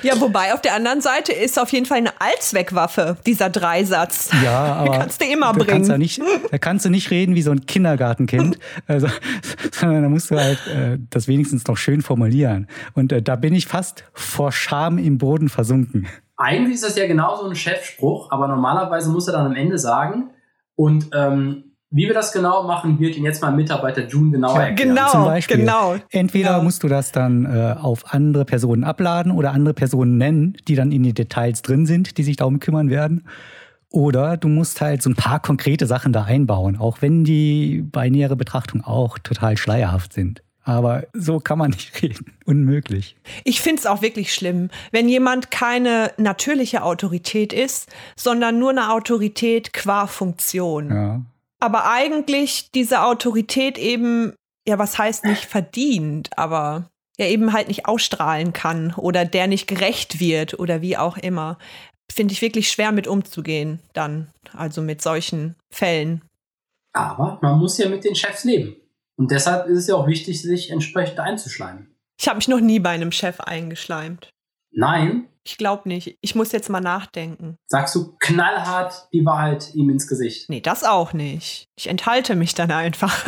Ja, 0.03 0.19
wobei 0.21 0.53
auf 0.53 0.61
der 0.61 0.75
anderen 0.75 1.01
Seite 1.01 1.33
ist 1.33 1.59
auf 1.59 1.71
jeden 1.71 1.85
Fall 1.85 1.97
eine 1.97 2.21
Allzweckwaffe, 2.21 3.17
dieser 3.25 3.49
Dreisatz. 3.49 4.29
Ja, 4.43 4.75
aber. 4.75 4.99
kannst 4.99 5.21
du 5.21 5.25
immer 5.25 5.47
da 5.47 5.51
bringen. 5.53 5.67
Kannst 5.67 5.89
du 5.89 5.97
nicht, 5.97 6.21
da 6.51 6.57
kannst 6.57 6.85
du 6.85 6.89
nicht 6.89 7.11
reden 7.11 7.35
wie 7.35 7.41
so 7.41 7.51
ein 7.51 7.65
Kindergartenkind, 7.65 8.59
also, 8.87 9.07
sondern 9.71 10.03
da 10.03 10.09
musst 10.09 10.31
du 10.31 10.35
halt 10.39 10.59
äh, 10.67 10.97
das 11.09 11.27
wenigstens 11.27 11.65
noch 11.67 11.77
schön 11.77 12.01
formulieren. 12.01 12.67
Und 12.93 13.11
äh, 13.11 13.21
da 13.21 13.35
bin 13.35 13.53
ich 13.53 13.67
fast 13.67 14.05
vor 14.13 14.51
Scham 14.51 14.97
im 14.97 15.17
Boden 15.17 15.49
versunken. 15.49 16.07
Eigentlich 16.37 16.75
ist 16.75 16.83
das 16.83 16.95
ja 16.97 17.07
genauso 17.07 17.47
ein 17.47 17.55
Chefspruch, 17.55 18.31
aber 18.31 18.47
normalerweise 18.47 19.09
muss 19.09 19.27
er 19.27 19.33
dann 19.33 19.47
am 19.47 19.55
Ende 19.55 19.77
sagen, 19.77 20.31
und 20.75 21.09
ähm, 21.13 21.74
wie 21.95 22.07
wir 22.07 22.13
das 22.13 22.31
genau 22.33 22.63
machen, 22.63 22.99
wird 22.99 23.15
Ihnen 23.15 23.25
jetzt 23.25 23.41
mal 23.41 23.51
Mitarbeiter 23.51 24.05
June 24.05 24.29
genauer 24.31 24.55
Ja, 24.59 24.65
erklären. 24.67 24.89
Genau, 24.95 25.09
Zum 25.11 25.23
Beispiel. 25.25 25.57
genau. 25.57 25.95
Entweder 26.09 26.57
Ja. 26.57 26.61
musst 26.61 26.83
du 26.83 26.89
das 26.89 27.11
dann 27.13 27.45
äh, 27.45 27.75
auf 27.79 28.13
andere 28.13 28.43
Personen 28.43 28.83
abladen 28.83 29.31
oder 29.31 29.51
andere 29.53 29.73
Personen 29.73 30.17
nennen, 30.17 30.57
die 30.67 30.75
dann 30.75 30.91
in 30.91 31.03
die 31.03 31.13
Details 31.13 31.61
drin 31.61 31.85
sind, 31.85 32.17
die 32.17 32.23
sich 32.23 32.35
darum 32.35 32.59
kümmern 32.59 32.89
werden. 32.89 33.25
Oder 33.89 34.35
du 34.35 34.49
musst 34.49 34.81
halt 34.81 35.01
so 35.01 35.09
ein 35.09 35.15
paar 35.15 35.39
konkrete 35.39 35.85
Sachen 35.85 36.11
da 36.11 36.23
einbauen, 36.25 36.75
auch 36.77 36.97
wenn 37.01 37.23
die 37.23 37.81
bei 37.89 38.09
näherer 38.09 38.35
Betrachtung 38.35 38.83
auch 38.83 39.17
total 39.19 39.55
schleierhaft 39.55 40.11
sind. 40.11 40.41
Aber 40.63 41.03
so 41.13 41.39
kann 41.39 41.59
man 41.59 41.69
nicht 41.71 42.01
reden. 42.01 42.33
Unmöglich. 42.45 43.15
Ich 43.45 43.61
finde 43.61 43.79
es 43.79 43.85
auch 43.85 44.01
wirklich 44.01 44.33
schlimm, 44.33 44.69
wenn 44.91 45.07
jemand 45.07 45.49
keine 45.49 46.11
natürliche 46.17 46.83
Autorität 46.83 47.53
ist, 47.53 47.89
sondern 48.17 48.59
nur 48.59 48.71
eine 48.71 48.91
Autorität 48.91 49.71
qua 49.71 50.07
Funktion. 50.07 50.89
Ja. 50.89 51.21
Aber 51.59 51.89
eigentlich 51.89 52.69
diese 52.71 53.03
Autorität 53.03 53.77
eben, 53.77 54.33
ja, 54.67 54.77
was 54.77 54.97
heißt 54.97 55.25
nicht 55.25 55.45
verdient, 55.45 56.37
aber 56.37 56.89
ja 57.17 57.27
eben 57.27 57.53
halt 57.53 57.67
nicht 57.67 57.85
ausstrahlen 57.85 58.53
kann 58.53 58.93
oder 58.95 59.25
der 59.25 59.47
nicht 59.47 59.67
gerecht 59.67 60.19
wird 60.19 60.59
oder 60.59 60.81
wie 60.81 60.97
auch 60.97 61.17
immer. 61.17 61.57
Finde 62.11 62.33
ich 62.33 62.41
wirklich 62.41 62.69
schwer 62.69 62.91
mit 62.91 63.07
umzugehen 63.07 63.79
dann, 63.93 64.31
also 64.53 64.81
mit 64.81 65.01
solchen 65.01 65.55
Fällen. 65.71 66.21
Aber 66.93 67.39
man 67.41 67.57
muss 67.57 67.77
ja 67.77 67.89
mit 67.89 68.03
den 68.03 68.15
Chefs 68.15 68.43
leben. 68.43 68.75
Und 69.17 69.31
deshalb 69.31 69.67
ist 69.67 69.79
es 69.79 69.87
ja 69.87 69.95
auch 69.95 70.07
wichtig, 70.07 70.41
sich 70.41 70.71
entsprechend 70.71 71.19
einzuschleimen. 71.19 71.95
Ich 72.19 72.27
habe 72.27 72.37
mich 72.37 72.47
noch 72.47 72.59
nie 72.59 72.79
bei 72.79 72.91
einem 72.91 73.11
Chef 73.11 73.39
eingeschleimt. 73.39 74.29
Nein, 74.71 75.27
Ich 75.47 75.57
glaube 75.57 75.87
nicht. 75.87 76.17
Ich 76.21 76.33
muss 76.33 76.51
jetzt 76.51 76.69
mal 76.69 76.81
nachdenken. 76.81 77.57
sagst 77.67 77.93
du 77.93 78.15
knallhart 78.19 79.07
die 79.13 79.23
Wahrheit 79.25 79.75
ihm 79.75 79.91
ins 79.91 80.07
Gesicht. 80.07 80.49
Nee, 80.49 80.59
das 80.59 80.83
auch 80.83 81.13
nicht. 81.13 81.67
Ich 81.75 81.87
enthalte 81.87 82.35
mich 82.35 82.55
dann 82.55 82.71
einfach. 82.71 83.27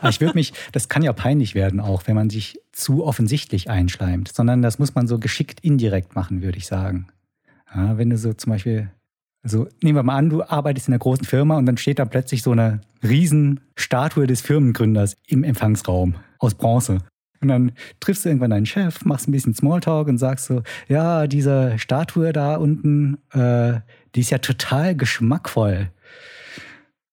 Aber 0.00 0.08
ich 0.08 0.20
würde 0.20 0.34
mich, 0.34 0.52
das 0.70 0.88
kann 0.88 1.02
ja 1.02 1.12
peinlich 1.12 1.56
werden 1.56 1.80
auch, 1.80 2.04
wenn 2.06 2.14
man 2.14 2.30
sich 2.30 2.60
zu 2.72 3.04
offensichtlich 3.04 3.68
einschleimt, 3.68 4.32
sondern 4.32 4.62
das 4.62 4.78
muss 4.78 4.94
man 4.94 5.08
so 5.08 5.18
geschickt 5.18 5.58
indirekt 5.60 6.14
machen, 6.14 6.40
würde 6.40 6.56
ich 6.56 6.66
sagen. 6.66 7.08
Ja, 7.74 7.98
wenn 7.98 8.10
du 8.10 8.16
so 8.16 8.32
zum 8.32 8.52
Beispiel, 8.52 8.92
also 9.42 9.66
nehmen 9.82 9.98
wir 9.98 10.04
mal 10.04 10.16
an, 10.16 10.30
du 10.30 10.44
arbeitest 10.44 10.86
in 10.86 10.94
einer 10.94 11.00
großen 11.00 11.26
Firma 11.26 11.58
und 11.58 11.66
dann 11.66 11.78
steht 11.78 11.98
da 11.98 12.04
plötzlich 12.04 12.44
so 12.44 12.52
eine 12.52 12.80
Riesenstatue 13.02 14.28
des 14.28 14.40
Firmengründers 14.40 15.16
im 15.26 15.42
Empfangsraum 15.42 16.14
aus 16.38 16.54
Bronze. 16.54 16.98
Und 17.46 17.68
dann 17.68 17.72
triffst 18.00 18.24
du 18.24 18.28
irgendwann 18.28 18.50
deinen 18.50 18.66
Chef, 18.66 19.04
machst 19.04 19.28
ein 19.28 19.32
bisschen 19.32 19.54
Smalltalk 19.54 20.08
und 20.08 20.18
sagst 20.18 20.46
so, 20.46 20.62
ja, 20.88 21.26
diese 21.26 21.78
Statue 21.78 22.32
da 22.32 22.56
unten, 22.56 23.18
äh, 23.32 23.80
die 24.14 24.20
ist 24.20 24.30
ja 24.30 24.38
total 24.38 24.96
geschmackvoll. 24.96 25.90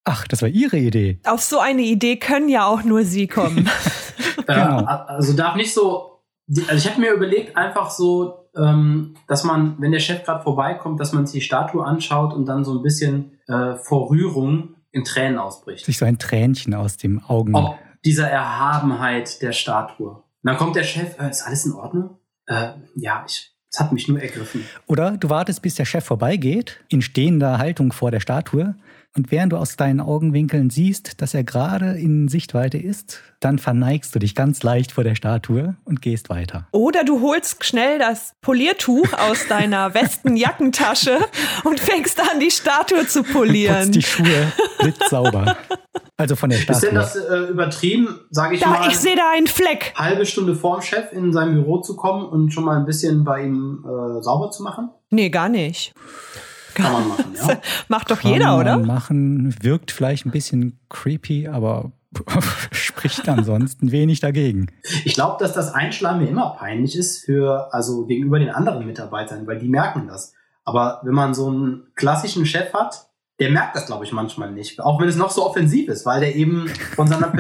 Ach, 0.06 0.28
das 0.28 0.42
war 0.42 0.50
Ihre 0.50 0.78
Idee. 0.78 1.20
Auf 1.26 1.42
so 1.42 1.60
eine 1.60 1.84
Idee 1.84 2.18
können 2.18 2.50
ja 2.50 2.66
auch 2.66 2.84
nur 2.84 3.04
Sie 3.04 3.28
kommen. 3.28 3.70
Genau. 4.46 4.82
Äh, 4.82 4.86
also 4.86 5.34
darf 5.34 5.56
nicht 5.56 5.74
so. 5.74 6.22
Also 6.68 6.76
ich 6.76 6.90
habe 6.92 7.00
mir 7.00 7.14
überlegt, 7.14 7.56
einfach 7.56 7.90
so, 7.90 8.50
ähm, 8.58 9.16
dass 9.28 9.46
man, 9.46 9.76
wenn 9.80 9.94
der 9.94 10.00
Chef 10.00 10.26
gerade 10.26 10.44
vorbeikommt, 10.44 11.00
dass 11.00 11.14
man 11.14 11.26
sich 11.26 11.40
die 11.40 11.46
Statue 11.46 11.84
anschaut 11.84 12.34
und 12.34 12.46
dann 12.46 12.66
so 12.66 12.78
ein 12.78 12.84
bisschen 12.84 13.40
äh, 13.48 13.76
vor 13.76 14.10
Rührung 14.10 14.76
in 14.92 15.04
Tränen 15.04 15.40
ausbricht. 15.40 15.86
Sich 15.86 15.98
so 15.98 16.06
ein 16.06 16.20
Tränchen 16.20 16.74
aus 16.74 16.98
dem 16.98 17.24
Augen. 17.24 17.56
Ob 17.56 17.78
dieser 18.06 18.30
Erhabenheit 18.30 19.42
der 19.42 19.52
Statue. 19.52 20.10
Und 20.10 20.24
dann 20.44 20.58
kommt 20.58 20.76
der 20.76 20.84
Chef, 20.84 21.18
äh, 21.20 21.30
ist 21.30 21.44
alles 21.44 21.66
in 21.66 21.74
Ordnung? 21.74 22.18
Äh, 22.48 22.70
ja, 22.96 23.24
ich, 23.28 23.54
es 23.72 23.80
hat 23.80 23.92
mich 23.92 24.08
nur 24.08 24.22
ergriffen. 24.22 24.66
Oder 24.88 25.18
du 25.18 25.30
wartest, 25.30 25.62
bis 25.62 25.76
der 25.76 25.86
Chef 25.86 26.04
vorbeigeht, 26.04 26.84
in 26.90 27.02
stehender 27.02 27.58
Haltung 27.58 27.92
vor 27.94 28.12
der 28.12 28.20
Statue. 28.20 28.76
Und 29.16 29.30
während 29.32 29.54
du 29.54 29.58
aus 29.58 29.76
deinen 29.76 30.00
Augenwinkeln 30.00 30.72
siehst, 30.72 31.22
dass 31.22 31.36
er 31.36 31.44
gerade 31.44 31.92
in 32.00 32.28
Sichtweite 32.30 32.80
ist, 32.80 33.20
dann 33.40 33.60
verneigst 33.60 34.16
du 34.16 34.20
dich 34.20 34.34
ganz 34.34 34.64
leicht 34.64 34.92
vor 34.92 35.04
der 35.04 35.14
Statue 35.14 35.76
und 35.86 36.02
gehst 36.02 36.30
weiter. 36.32 36.68
Oder 36.72 37.04
du 37.04 37.22
holst 37.22 37.64
schnell 37.64 38.00
das 38.00 38.34
Poliertuch 38.42 39.14
aus 39.14 39.46
deiner 39.48 39.94
Westenjackentasche 39.94 41.20
und 41.64 41.80
fängst 41.80 42.20
an, 42.20 42.40
die 42.40 42.50
Statue 42.50 43.06
zu 43.06 43.22
Putzt 43.22 43.34
polieren. 43.34 43.92
die 43.92 44.02
Schuhe 44.02 44.52
blitzsauber. 44.80 45.58
Also 46.18 46.36
von 46.36 46.50
der 46.50 46.58
Ist 46.60 46.70
denn 46.70 46.76
Statue. 46.76 46.94
das 46.94 47.16
äh, 47.16 47.52
übertrieben, 47.52 48.20
sage 48.32 48.56
ich 48.56 48.62
Da, 48.62 48.70
mal, 48.70 48.88
ich 48.90 48.98
sehe 48.98 49.16
da 49.16 49.30
einen 49.36 49.48
Fleck. 49.48 49.94
halbe 49.96 50.26
Stunde 50.26 50.56
vorm 50.56 50.82
Chef 50.82 51.12
in 51.12 51.32
sein 51.34 51.54
Büro 51.54 51.82
zu 51.82 51.96
kommen 51.96 52.26
und 52.28 52.52
schon 52.52 52.64
mal 52.66 52.78
ein 52.80 52.86
bisschen 52.88 53.24
bei 53.24 53.44
ihm 53.44 53.84
äh, 53.86 54.24
sauber 54.24 54.50
zu 54.50 54.64
machen? 54.64 54.90
Nee, 55.12 55.30
gar 55.30 55.50
nicht. 55.50 55.94
Kann 56.74 56.92
man 56.94 57.08
machen, 57.08 57.36
ja. 57.48 57.58
Macht 57.88 58.12
doch 58.12 58.22
Kann 58.22 58.32
jeder, 58.32 58.48
man 58.58 58.60
oder? 58.62 58.78
machen, 58.80 59.56
wirkt 59.62 59.92
vielleicht 59.92 60.26
ein 60.26 60.32
bisschen 60.32 60.80
creepy, 60.90 61.48
aber 61.48 61.92
spricht 62.72 63.28
ansonsten 63.28 63.92
wenig 63.92 64.20
dagegen. 64.20 64.68
Ich 65.04 65.16
glaube, 65.16 65.38
dass 65.40 65.54
das 65.54 65.74
Einschleimen 65.74 66.28
immer 66.28 66.56
peinlich 66.58 66.96
ist 66.96 67.26
für, 67.26 67.74
also 67.74 68.06
gegenüber 68.06 68.40
den 68.40 68.50
anderen 68.52 68.86
Mitarbeitern, 68.86 69.48
weil 69.48 69.60
die 69.60 69.70
merken 69.70 70.08
das. 70.08 70.34
Aber 70.64 71.02
wenn 71.04 71.14
man 71.16 71.34
so 71.34 71.48
einen 71.50 71.88
klassischen 71.96 72.46
Chef 72.46 72.72
hat, 72.74 73.08
der 73.40 73.50
merkt 73.50 73.76
das, 73.76 73.88
glaube 73.88 74.06
ich, 74.06 74.12
manchmal 74.12 74.52
nicht. 74.52 74.80
Auch 74.80 75.02
wenn 75.02 75.10
es 75.10 75.16
noch 75.16 75.32
so 75.32 75.46
offensiv 75.46 75.90
ist, 75.90 76.06
weil 76.06 76.20
der 76.22 76.36
eben 76.36 76.68
von 76.96 77.08
seiner 77.08 77.28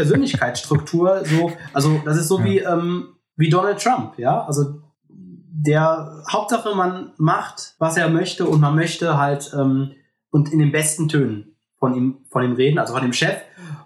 Persönlichkeitsstruktur 0.43 1.24
so, 1.24 1.52
also 1.72 2.02
das 2.04 2.17
ist 2.17 2.28
so 2.28 2.39
Ja. 2.39 2.46
wie, 2.46 2.58
ähm, 2.60 3.08
wie 3.36 3.50
Donald 3.50 3.82
Trump, 3.82 4.17
ja. 4.17 4.43
Also 4.46 4.82
der 5.65 6.23
Hauptsache, 6.32 6.76
man 6.76 7.12
macht, 7.17 7.76
was 7.80 7.97
er 7.97 8.10
möchte 8.10 8.45
und 8.45 8.60
man 8.60 8.76
möchte 8.76 9.17
halt 9.17 9.52
ähm, 9.58 9.91
und 10.30 10.52
in 10.52 10.60
den 10.60 10.71
besten 10.71 11.08
Tönen 11.08 11.56
von 11.78 11.95
ihm, 11.95 12.17
von 12.30 12.43
ihm 12.43 12.54
reden, 12.54 12.80
also 12.80 12.93
von 12.93 13.02
dem 13.02 13.13
Chef. 13.13 13.36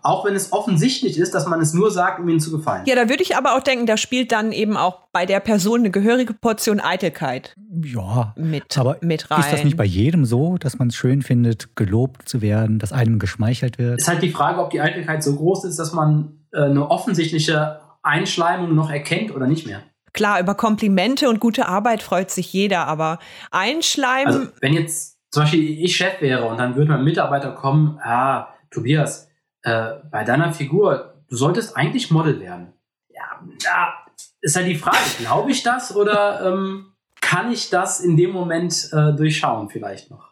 Auch 0.04 0.24
wenn 0.26 0.36
es 0.36 0.54
offensichtlich 0.54 1.18
ist, 1.18 1.34
dass 1.34 1.48
man 1.48 1.60
es 1.60 1.74
nur 1.74 1.92
sagt, 1.92 2.20
um 2.20 2.30
ihm 2.30 2.40
zu 2.40 2.52
gefallen. 2.52 2.84
Ja, 2.86 2.96
da 2.96 3.10
würde 3.10 3.24
ich 3.24 3.36
aber 3.36 3.56
auch 3.56 3.62
denken, 3.62 3.86
da 3.88 3.98
spielt 3.98 4.32
dann 4.32 4.52
eben 4.52 4.78
auch 4.78 5.08
bei 5.12 5.26
der 5.26 5.40
Person 5.40 5.80
eine 5.80 5.92
gehörige 5.92 6.34
Portion 6.34 6.80
Eitelkeit 6.80 7.56
Ja, 7.84 8.34
mit, 8.38 8.78
aber 8.78 8.98
mit 9.02 9.30
rein. 9.30 9.40
ist 9.40 9.52
das 9.52 9.64
nicht 9.64 9.78
bei 9.78 9.84
jedem 9.84 10.26
so, 10.26 10.58
dass 10.58 10.78
man 10.80 10.90
es 10.90 10.96
schön 10.96 11.22
findet, 11.24 11.76
gelobt 11.76 12.30
zu 12.30 12.42
werden, 12.42 12.80
dass 12.80 12.92
einem 12.94 13.20
geschmeichelt 13.20 13.78
wird? 13.80 14.00
ist 14.00 14.08
halt 14.08 14.22
die 14.22 14.30
Frage, 14.32 14.62
ob 14.62 14.70
die 14.70 14.80
Eitelkeit 14.82 15.24
so 15.24 15.36
groß 15.36 15.66
ist, 15.66 15.78
dass 15.78 15.92
man 15.94 16.46
äh, 16.54 16.62
eine 16.62 16.90
offensichtliche 16.90 17.80
Einschleimung 18.04 18.76
noch 18.76 18.90
erkennt 18.92 19.36
oder 19.36 19.48
nicht 19.48 19.66
mehr. 19.68 19.82
Klar, 20.18 20.40
über 20.40 20.56
Komplimente 20.56 21.30
und 21.30 21.40
gute 21.40 21.68
Arbeit 21.68 22.02
freut 22.02 22.32
sich 22.32 22.52
jeder, 22.52 22.88
aber 22.88 23.20
Einschleimen, 23.52 24.34
Also, 24.34 24.48
wenn 24.62 24.74
jetzt 24.74 25.20
zum 25.30 25.44
Beispiel 25.44 25.84
ich 25.84 25.96
Chef 25.96 26.20
wäre 26.22 26.46
und 26.46 26.58
dann 26.58 26.76
würde 26.76 26.90
mein 26.90 27.04
Mitarbeiter 27.04 27.52
kommen, 27.52 28.00
ah, 28.02 28.48
Tobias, 28.72 29.30
äh, 29.62 29.92
bei 30.10 30.24
deiner 30.24 30.54
Figur, 30.54 31.22
du 31.30 31.36
solltest 31.36 31.78
eigentlich 31.78 32.10
Model 32.10 32.40
werden. 32.40 32.74
Ja, 33.10 33.44
ja 33.64 33.94
ist 34.42 34.56
halt 34.56 34.66
die 34.66 34.74
Frage, 34.74 34.98
glaube 35.20 35.52
ich 35.52 35.62
das 35.62 35.96
oder 35.96 36.52
ähm, 36.52 36.94
kann 37.22 37.52
ich 37.52 37.70
das 37.70 38.00
in 38.00 38.18
dem 38.18 38.32
Moment 38.32 38.90
äh, 38.94 39.14
durchschauen 39.14 39.70
vielleicht 39.70 40.10
noch? 40.10 40.32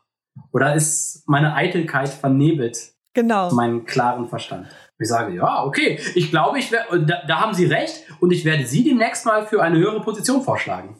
Oder 0.51 0.73
ist 0.73 1.27
meine 1.27 1.53
Eitelkeit 1.53 2.09
vernebelt 2.09 2.94
genau. 3.15 3.51
meinen 3.51 3.85
klaren 3.85 4.27
Verstand. 4.27 4.67
Ich 4.99 5.09
sage, 5.09 5.33
ja, 5.33 5.63
okay, 5.63 5.99
ich 6.13 6.29
glaube, 6.29 6.59
ich 6.59 6.71
werde, 6.71 7.03
da, 7.05 7.21
da 7.27 7.39
haben 7.41 7.53
Sie 7.53 7.65
recht 7.65 8.03
und 8.21 8.31
ich 8.31 8.45
werde 8.45 8.65
Sie 8.65 8.83
demnächst 8.83 9.25
mal 9.25 9.45
für 9.45 9.61
eine 9.61 9.77
höhere 9.77 10.01
Position 10.01 10.41
vorschlagen. 10.41 10.95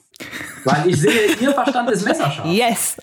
Weil 0.63 0.89
ich 0.89 0.99
sehe, 0.99 1.36
Ihr 1.39 1.54
Verstand 1.54 1.89
ist 1.91 2.06
messerscharf. 2.06 2.45
Yes. 2.47 2.97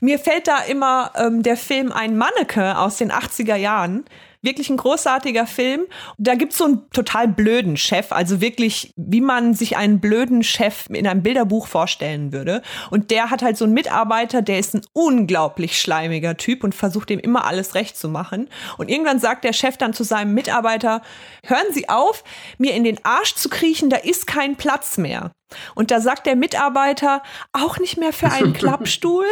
Mir 0.00 0.18
fällt 0.18 0.46
da 0.46 0.60
immer 0.62 1.10
ähm, 1.16 1.42
der 1.42 1.56
Film 1.56 1.92
Ein 1.92 2.16
Manneke 2.16 2.78
aus 2.78 2.96
den 2.96 3.10
80er 3.10 3.56
Jahren. 3.56 4.04
Wirklich 4.42 4.70
ein 4.70 4.78
großartiger 4.78 5.46
Film. 5.46 5.82
Da 6.16 6.34
gibt 6.34 6.52
es 6.52 6.58
so 6.58 6.64
einen 6.64 6.90
total 6.90 7.28
blöden 7.28 7.76
Chef, 7.76 8.10
also 8.10 8.40
wirklich, 8.40 8.92
wie 8.96 9.20
man 9.20 9.52
sich 9.52 9.76
einen 9.76 10.00
blöden 10.00 10.42
Chef 10.42 10.86
in 10.88 11.06
einem 11.06 11.22
Bilderbuch 11.22 11.66
vorstellen 11.66 12.32
würde. 12.32 12.62
Und 12.90 13.10
der 13.10 13.30
hat 13.30 13.42
halt 13.42 13.58
so 13.58 13.66
einen 13.66 13.74
Mitarbeiter, 13.74 14.40
der 14.40 14.58
ist 14.58 14.74
ein 14.74 14.82
unglaublich 14.94 15.78
schleimiger 15.78 16.36
Typ 16.36 16.64
und 16.64 16.74
versucht 16.74 17.10
ihm 17.10 17.18
immer 17.18 17.44
alles 17.44 17.74
recht 17.74 17.98
zu 17.98 18.08
machen. 18.08 18.48
Und 18.78 18.88
irgendwann 18.88 19.18
sagt 19.18 19.44
der 19.44 19.52
Chef 19.52 19.76
dann 19.76 19.92
zu 19.92 20.04
seinem 20.04 20.32
Mitarbeiter, 20.32 21.02
hören 21.44 21.72
Sie 21.72 21.88
auf, 21.88 22.24
mir 22.56 22.74
in 22.74 22.84
den 22.84 23.04
Arsch 23.04 23.34
zu 23.34 23.50
kriechen, 23.50 23.90
da 23.90 23.96
ist 23.96 24.26
kein 24.26 24.56
Platz 24.56 24.96
mehr. 24.96 25.32
Und 25.74 25.90
da 25.90 26.00
sagt 26.00 26.26
der 26.26 26.36
Mitarbeiter 26.36 27.22
auch 27.52 27.78
nicht 27.78 27.96
mehr 27.98 28.12
für 28.12 28.30
einen 28.30 28.52
Klappstuhl. 28.54 29.24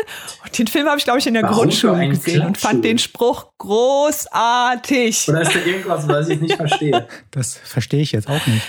Und 0.44 0.59
den 0.59 0.66
Film 0.66 0.87
habe 0.87 0.98
ich, 0.98 1.04
glaube 1.04 1.18
ich, 1.18 1.26
in 1.26 1.35
der 1.35 1.42
Warum 1.44 1.57
Grundschule 1.57 2.09
gesehen 2.09 2.46
und 2.46 2.59
fand 2.59 2.85
den 2.85 2.98
Spruch 2.98 3.46
großartig. 3.59 5.28
Oder 5.28 5.42
ist 5.42 5.54
da 5.54 5.61
irgendwas, 5.61 6.09
was 6.09 6.28
ich 6.28 6.40
nicht 6.40 6.57
verstehe? 6.57 7.07
Das 7.31 7.57
verstehe 7.57 8.00
ich 8.00 8.12
jetzt 8.12 8.28
auch 8.28 8.46
nicht. 8.46 8.66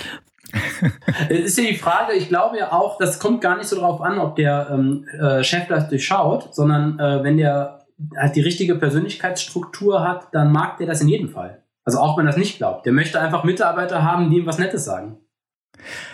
es 1.30 1.40
ist 1.40 1.58
ja 1.58 1.66
die 1.66 1.78
Frage, 1.78 2.14
ich 2.14 2.28
glaube 2.28 2.58
ja 2.58 2.72
auch, 2.72 2.98
das 2.98 3.20
kommt 3.20 3.42
gar 3.42 3.58
nicht 3.58 3.68
so 3.68 3.76
darauf 3.76 4.02
an, 4.02 4.20
ob 4.20 4.36
der 4.36 4.70
ähm, 4.72 5.08
äh, 5.20 5.44
Chef 5.44 5.68
das 5.68 5.90
durchschaut, 5.90 6.54
sondern 6.54 7.00
äh, 7.00 7.24
wenn 7.24 7.38
der 7.38 7.86
halt 8.18 8.36
die 8.36 8.42
richtige 8.42 8.76
Persönlichkeitsstruktur 8.76 10.08
hat, 10.08 10.28
dann 10.34 10.52
mag 10.52 10.78
der 10.78 10.88
das 10.88 11.02
in 11.02 11.10
jedem 11.10 11.30
Fall. 11.30 11.64
Also 11.84 12.00
auch 12.00 12.18
wenn 12.18 12.26
er 12.26 12.32
das 12.32 12.38
nicht 12.38 12.58
glaubt. 12.58 12.86
Der 12.86 12.94
möchte 12.94 13.20
einfach 13.20 13.44
Mitarbeiter 13.44 14.04
haben, 14.04 14.30
die 14.30 14.38
ihm 14.38 14.46
was 14.46 14.60
Nettes 14.60 14.86
sagen. 14.86 15.18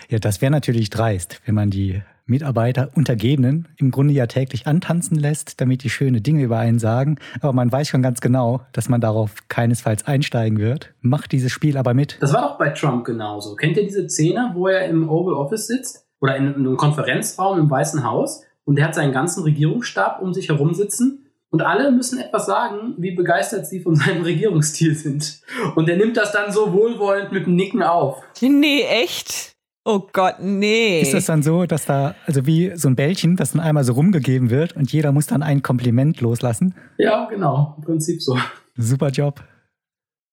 Ja, 0.08 0.18
das 0.18 0.40
wäre 0.40 0.52
natürlich 0.52 0.90
dreist, 0.90 1.40
wenn 1.46 1.54
man 1.54 1.70
die 1.70 2.02
Mitarbeiter, 2.28 2.90
Untergebenen 2.94 3.68
im 3.76 3.92
Grunde 3.92 4.12
ja 4.12 4.26
täglich 4.26 4.66
antanzen 4.66 5.16
lässt, 5.16 5.60
damit 5.60 5.84
die 5.84 5.90
schöne 5.90 6.20
Dinge 6.20 6.42
über 6.42 6.58
einen 6.58 6.80
sagen. 6.80 7.18
Aber 7.40 7.52
man 7.52 7.70
weiß 7.70 7.88
schon 7.88 8.02
ganz 8.02 8.20
genau, 8.20 8.62
dass 8.72 8.88
man 8.88 9.00
darauf 9.00 9.48
keinesfalls 9.48 10.06
einsteigen 10.06 10.58
wird. 10.58 10.92
Macht 11.00 11.30
dieses 11.30 11.52
Spiel 11.52 11.76
aber 11.76 11.94
mit. 11.94 12.18
Das 12.20 12.32
war 12.32 12.42
doch 12.42 12.58
bei 12.58 12.70
Trump 12.70 13.04
genauso. 13.04 13.54
Kennt 13.54 13.76
ihr 13.76 13.84
diese 13.84 14.08
Szene, 14.08 14.50
wo 14.54 14.66
er 14.66 14.86
im 14.88 15.08
Oval 15.08 15.34
Office 15.34 15.68
sitzt? 15.68 16.04
Oder 16.20 16.36
in, 16.36 16.54
einem 16.54 16.76
Konferenzraum 16.76 17.60
im 17.60 17.70
Weißen 17.70 18.02
Haus? 18.02 18.42
Und 18.64 18.78
er 18.78 18.86
hat 18.86 18.96
seinen 18.96 19.12
ganzen 19.12 19.44
Regierungsstab 19.44 20.20
um 20.20 20.34
sich 20.34 20.48
herum 20.48 20.74
sitzen. 20.74 21.26
Und 21.50 21.62
alle 21.62 21.92
müssen 21.92 22.18
etwas 22.18 22.46
sagen, 22.46 22.94
wie 22.98 23.14
begeistert 23.14 23.68
sie 23.68 23.80
von 23.80 23.94
seinem 23.94 24.22
Regierungsstil 24.22 24.96
sind. 24.96 25.42
Und 25.76 25.88
er 25.88 25.96
nimmt 25.96 26.16
das 26.16 26.32
dann 26.32 26.50
so 26.50 26.72
wohlwollend 26.72 27.30
mit 27.30 27.46
dem 27.46 27.54
Nicken 27.54 27.84
auf. 27.84 28.20
Nee, 28.40 28.82
echt? 28.82 29.55
Oh 29.88 30.04
Gott, 30.12 30.40
nee. 30.40 31.00
Ist 31.00 31.14
das 31.14 31.26
dann 31.26 31.44
so, 31.44 31.64
dass 31.64 31.84
da, 31.84 32.16
also 32.26 32.44
wie 32.44 32.72
so 32.74 32.88
ein 32.88 32.96
Bällchen, 32.96 33.36
das 33.36 33.52
dann 33.52 33.60
einmal 33.60 33.84
so 33.84 33.92
rumgegeben 33.92 34.50
wird 34.50 34.72
und 34.72 34.90
jeder 34.90 35.12
muss 35.12 35.28
dann 35.28 35.44
ein 35.44 35.62
Kompliment 35.62 36.20
loslassen? 36.20 36.74
Ja, 36.98 37.26
genau, 37.26 37.74
im 37.76 37.84
Prinzip 37.84 38.20
so. 38.20 38.36
Super 38.76 39.10
Job. 39.10 39.44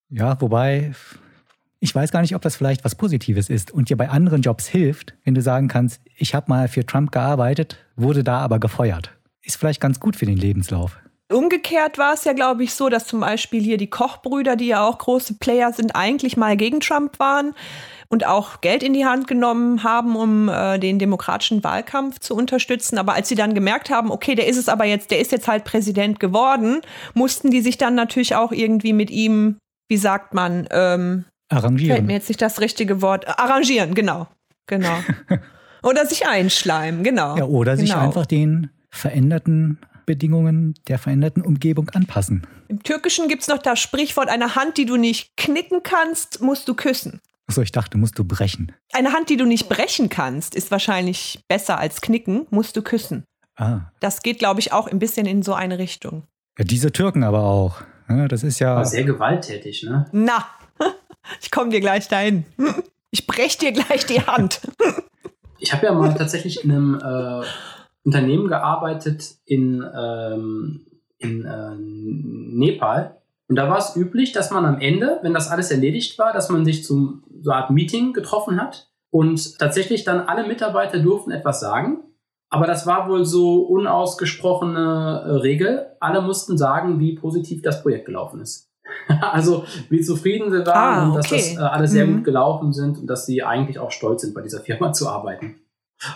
Ja, 0.10 0.42
wobei, 0.42 0.94
ich 1.80 1.94
weiß 1.94 2.12
gar 2.12 2.22
nicht, 2.22 2.34
ob 2.34 2.42
das 2.42 2.56
vielleicht 2.56 2.84
was 2.84 2.96
Positives 2.96 3.48
ist 3.52 3.70
und 3.70 3.92
dir 3.92 3.96
bei 3.96 4.10
anderen 4.10 4.42
Jobs 4.42 4.66
hilft, 4.66 5.14
wenn 5.24 5.36
du 5.36 5.42
sagen 5.44 5.68
kannst, 5.68 6.02
ich 6.18 6.34
habe 6.34 6.50
mal 6.50 6.68
für 6.68 6.84
Trump 6.84 7.12
gearbeitet, 7.12 7.78
wurde 7.96 8.24
da 8.24 8.40
aber 8.40 8.58
gefeuert. 8.58 9.12
Ist 9.44 9.58
vielleicht 9.58 9.82
ganz 9.82 10.00
gut 10.00 10.16
für 10.16 10.26
den 10.26 10.38
Lebenslauf. 10.38 10.98
Umgekehrt 11.32 11.98
war 11.98 12.14
es 12.14 12.26
ja, 12.26 12.34
glaube 12.34 12.64
ich, 12.64 12.74
so, 12.74 12.90
dass 12.90 13.08
zum 13.08 13.22
Beispiel 13.22 13.62
hier 13.62 13.78
die 13.78 13.90
Kochbrüder, 13.90 14.56
die 14.56 14.68
ja 14.68 14.86
auch 14.86 14.98
große 14.98 15.36
Player 15.36 15.72
sind, 15.72 15.96
eigentlich 15.96 16.38
mal 16.38 16.58
gegen 16.58 16.80
Trump 16.80 17.18
waren 17.20 17.56
und 18.10 18.26
auch 18.26 18.62
Geld 18.62 18.84
in 18.84 18.94
die 18.94 19.06
Hand 19.06 19.28
genommen 19.28 19.84
haben, 19.84 20.16
um 20.16 20.48
äh, 20.50 20.78
den 20.78 21.00
demokratischen 21.00 21.64
Wahlkampf 21.64 22.20
zu 22.20 22.36
unterstützen. 22.36 22.98
Aber 22.98 23.14
als 23.14 23.30
sie 23.30 23.36
dann 23.36 23.56
gemerkt 23.56 23.90
haben, 23.90 24.12
okay, 24.12 24.36
der 24.36 24.48
ist 24.48 24.58
es 24.58 24.70
aber 24.70 24.86
jetzt, 24.86 25.12
der 25.12 25.20
ist 25.20 25.32
jetzt 25.32 25.48
halt 25.48 25.64
Präsident 25.64 26.20
geworden, 26.20 26.82
mussten 27.14 27.50
die 27.50 27.62
sich 27.62 27.78
dann 27.78 27.96
natürlich 27.96 28.36
auch 28.36 28.52
irgendwie 28.52 28.94
mit 28.94 29.10
ihm, 29.10 29.58
wie 29.88 29.98
sagt 29.98 30.34
man, 30.34 30.68
ähm, 30.72 31.26
arrangieren. 31.50 31.96
Fällt 31.96 32.08
mir 32.08 32.14
jetzt 32.14 32.30
nicht 32.30 32.42
das 32.42 32.60
richtige 32.60 33.02
Wort. 33.02 33.28
Arrangieren, 33.40 33.96
genau. 33.96 34.28
Genau. 34.68 34.96
oder 35.84 36.06
sich 36.06 36.28
einschleimen, 36.28 37.04
genau. 37.04 37.38
Ja, 37.38 37.46
oder 37.46 37.76
genau. 37.76 37.86
sich 37.86 37.96
einfach 37.96 38.26
den 38.26 38.70
veränderten 38.92 39.80
Bedingungen 40.06 40.76
der 40.88 41.00
veränderten 41.00 41.42
Umgebung 41.42 41.90
anpassen. 41.90 42.46
Im 42.68 42.84
Türkischen 42.84 43.28
gibt 43.28 43.44
es 43.44 43.48
noch 43.48 43.60
das 43.60 43.80
Sprichwort, 43.80 44.30
eine 44.30 44.56
Hand, 44.56 44.78
die 44.78 44.86
du 44.86 44.98
nicht 44.98 45.36
knicken 45.38 45.84
kannst, 45.84 46.42
musst 46.42 46.68
du 46.68 46.74
küssen. 46.74 47.22
Achso, 47.48 47.62
ich 47.62 47.72
dachte, 47.72 47.98
musst 47.98 48.18
du 48.18 48.24
brechen. 48.24 48.72
Eine 48.94 49.12
Hand, 49.12 49.30
die 49.30 49.38
du 49.38 49.46
nicht 49.46 49.68
brechen 49.68 50.10
kannst, 50.10 50.56
ist 50.56 50.72
wahrscheinlich 50.72 51.44
besser 51.48 51.78
als 51.78 52.02
knicken, 52.02 52.48
musst 52.50 52.78
du 52.78 52.82
küssen. 52.82 53.26
Ah. 53.56 53.92
Das 54.00 54.24
geht, 54.24 54.40
glaube 54.40 54.60
ich, 54.60 54.72
auch 54.72 54.88
ein 54.88 55.00
bisschen 55.00 55.26
in 55.26 55.44
so 55.44 55.54
eine 55.54 55.78
Richtung. 55.78 56.24
Ja, 56.58 56.66
diese 56.66 56.92
Türken 56.92 57.24
aber 57.24 57.44
auch. 57.44 57.82
Das 58.08 58.44
ist 58.44 58.60
ja. 58.60 58.76
Aber 58.76 58.86
sehr 58.86 59.04
gewalttätig, 59.04 59.84
ne? 59.84 60.06
Na, 60.12 60.46
ich 61.42 61.52
komme 61.52 61.70
dir 61.70 61.80
gleich 61.80 62.08
dahin. 62.08 62.46
Ich 63.12 63.28
brech 63.28 63.58
dir 63.58 63.72
gleich 63.72 64.06
die 64.06 64.22
Hand. 64.22 64.62
Ich 65.60 65.74
habe 65.74 65.86
ja 65.86 65.94
mal 65.94 66.14
tatsächlich 66.14 66.64
in 66.64 66.72
einem 66.72 66.96
äh, 66.96 67.46
Unternehmen 68.04 68.48
gearbeitet 68.48 69.36
in, 69.46 69.84
ähm, 69.96 70.86
in 71.18 71.46
äh, 71.46 71.76
Nepal. 71.78 73.18
Und 73.48 73.56
da 73.58 73.70
war 73.70 73.78
es 73.78 73.96
üblich, 73.96 74.32
dass 74.32 74.52
man 74.52 74.66
am 74.66 74.80
Ende, 74.80 75.20
wenn 75.22 75.34
das 75.34 75.50
alles 75.50 75.72
erledigt 75.72 76.18
war, 76.20 76.34
dass 76.34 76.50
man 76.50 76.66
sich 76.66 76.84
zum 76.84 77.24
so 77.42 77.52
eine 77.52 77.62
Art 77.62 77.72
Meeting 77.72 78.14
getroffen 78.14 78.60
hat 78.62 78.90
und 79.10 79.60
tatsächlich 79.60 80.04
dann 80.06 80.22
alle 80.22 80.48
Mitarbeiter 80.48 81.00
durften 81.00 81.32
etwas 81.32 81.60
sagen. 81.60 82.00
Aber 82.50 82.68
das 82.68 82.86
war 82.86 83.10
wohl 83.10 83.26
so 83.26 83.62
unausgesprochene 83.64 85.24
äh, 85.26 85.32
Regel. 85.38 85.88
Alle 86.00 86.22
mussten 86.22 86.58
sagen, 86.58 87.00
wie 87.00 87.16
positiv 87.16 87.62
das 87.62 87.82
Projekt 87.82 88.06
gelaufen 88.06 88.42
ist. 88.42 88.70
also 89.22 89.66
wie 89.90 90.02
zufrieden 90.02 90.52
sie 90.52 90.66
waren 90.68 91.00
Ah, 91.00 91.08
und 91.08 91.16
dass 91.16 91.26
okay. 91.32 91.38
das 91.38 91.58
äh, 91.58 91.60
alles 91.62 91.92
sehr 91.92 92.06
Mhm. 92.06 92.18
gut 92.18 92.24
gelaufen 92.26 92.74
sind 92.74 93.00
und 93.00 93.08
dass 93.08 93.26
sie 93.26 93.44
eigentlich 93.44 93.80
auch 93.80 93.92
stolz 93.92 94.22
sind, 94.22 94.34
bei 94.34 94.42
dieser 94.42 94.60
Firma 94.60 94.94
zu 94.94 95.10
arbeiten. 95.10 95.56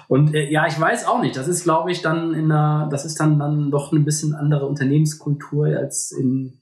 Und 0.08 0.34
äh, 0.34 0.50
ja, 0.50 0.67
ich 0.67 0.80
weiß 0.80 1.06
auch 1.06 1.21
nicht. 1.21 1.36
Das 1.36 1.47
ist, 1.47 1.63
glaube 1.63 1.91
ich, 1.91 2.02
dann 2.02 2.34
in 2.34 2.52
einer, 2.52 2.88
das 2.91 3.06
ist 3.06 3.19
dann, 3.19 3.39
dann 3.39 3.71
doch 3.71 3.91
ein 3.91 4.06
bisschen 4.06 4.36
andere 4.36 4.65
Unternehmenskultur 4.65 5.67
als 5.67 6.12
in 6.12 6.62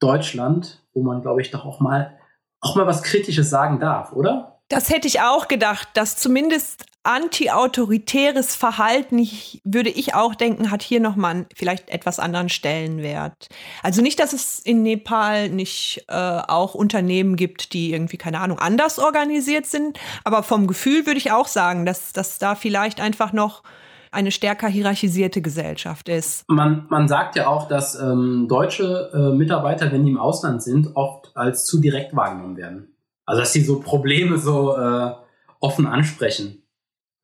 Deutschland, 0.00 0.82
wo 0.92 1.02
man, 1.02 1.22
glaube 1.22 1.40
ich, 1.40 1.50
doch 1.50 1.64
auch 1.64 1.80
mal 1.80 2.18
auch 2.64 2.76
mal 2.76 2.86
was 2.86 3.02
Kritisches 3.02 3.50
sagen 3.50 3.78
darf, 3.78 4.12
oder? 4.12 4.60
Das 4.68 4.88
hätte 4.88 5.06
ich 5.06 5.20
auch 5.20 5.48
gedacht, 5.48 5.88
dass 5.94 6.16
zumindest 6.16 6.86
antiautoritäres 7.04 8.56
Verhalten, 8.56 9.18
ich, 9.18 9.60
würde 9.64 9.90
ich 9.90 10.14
auch 10.14 10.34
denken, 10.34 10.70
hat 10.70 10.82
hier 10.82 11.00
nochmal 11.00 11.30
einen 11.32 11.46
vielleicht 11.54 11.90
etwas 11.90 12.18
anderen 12.18 12.48
Stellenwert. 12.48 13.48
Also 13.82 14.02
nicht, 14.02 14.18
dass 14.18 14.32
es 14.32 14.58
in 14.58 14.82
Nepal 14.82 15.50
nicht 15.50 16.04
äh, 16.08 16.14
auch 16.14 16.74
Unternehmen 16.74 17.36
gibt, 17.36 17.72
die 17.74 17.92
irgendwie, 17.92 18.16
keine 18.16 18.40
Ahnung, 18.40 18.58
anders 18.58 18.98
organisiert 18.98 19.66
sind, 19.66 20.00
aber 20.24 20.42
vom 20.42 20.66
Gefühl 20.66 21.06
würde 21.06 21.18
ich 21.18 21.30
auch 21.30 21.46
sagen, 21.46 21.86
dass, 21.86 22.12
dass 22.12 22.38
da 22.38 22.54
vielleicht 22.54 23.00
einfach 23.00 23.32
noch 23.32 23.62
eine 24.10 24.30
stärker 24.30 24.68
hierarchisierte 24.68 25.42
Gesellschaft 25.42 26.08
ist. 26.08 26.44
Man, 26.48 26.86
man 26.88 27.08
sagt 27.08 27.36
ja 27.36 27.48
auch, 27.48 27.68
dass 27.68 28.00
ähm, 28.00 28.46
deutsche 28.48 29.10
äh, 29.12 29.36
Mitarbeiter, 29.36 29.92
wenn 29.92 30.04
die 30.04 30.12
im 30.12 30.18
Ausland 30.18 30.62
sind, 30.62 30.94
oft 30.94 31.32
als 31.34 31.66
zu 31.66 31.80
direkt 31.80 32.14
wahrgenommen 32.16 32.56
werden. 32.56 32.94
Also 33.26 33.40
dass 33.40 33.52
sie 33.52 33.62
so 33.62 33.80
Probleme 33.80 34.38
so 34.38 34.76
äh, 34.76 35.12
offen 35.60 35.86
ansprechen. 35.86 36.63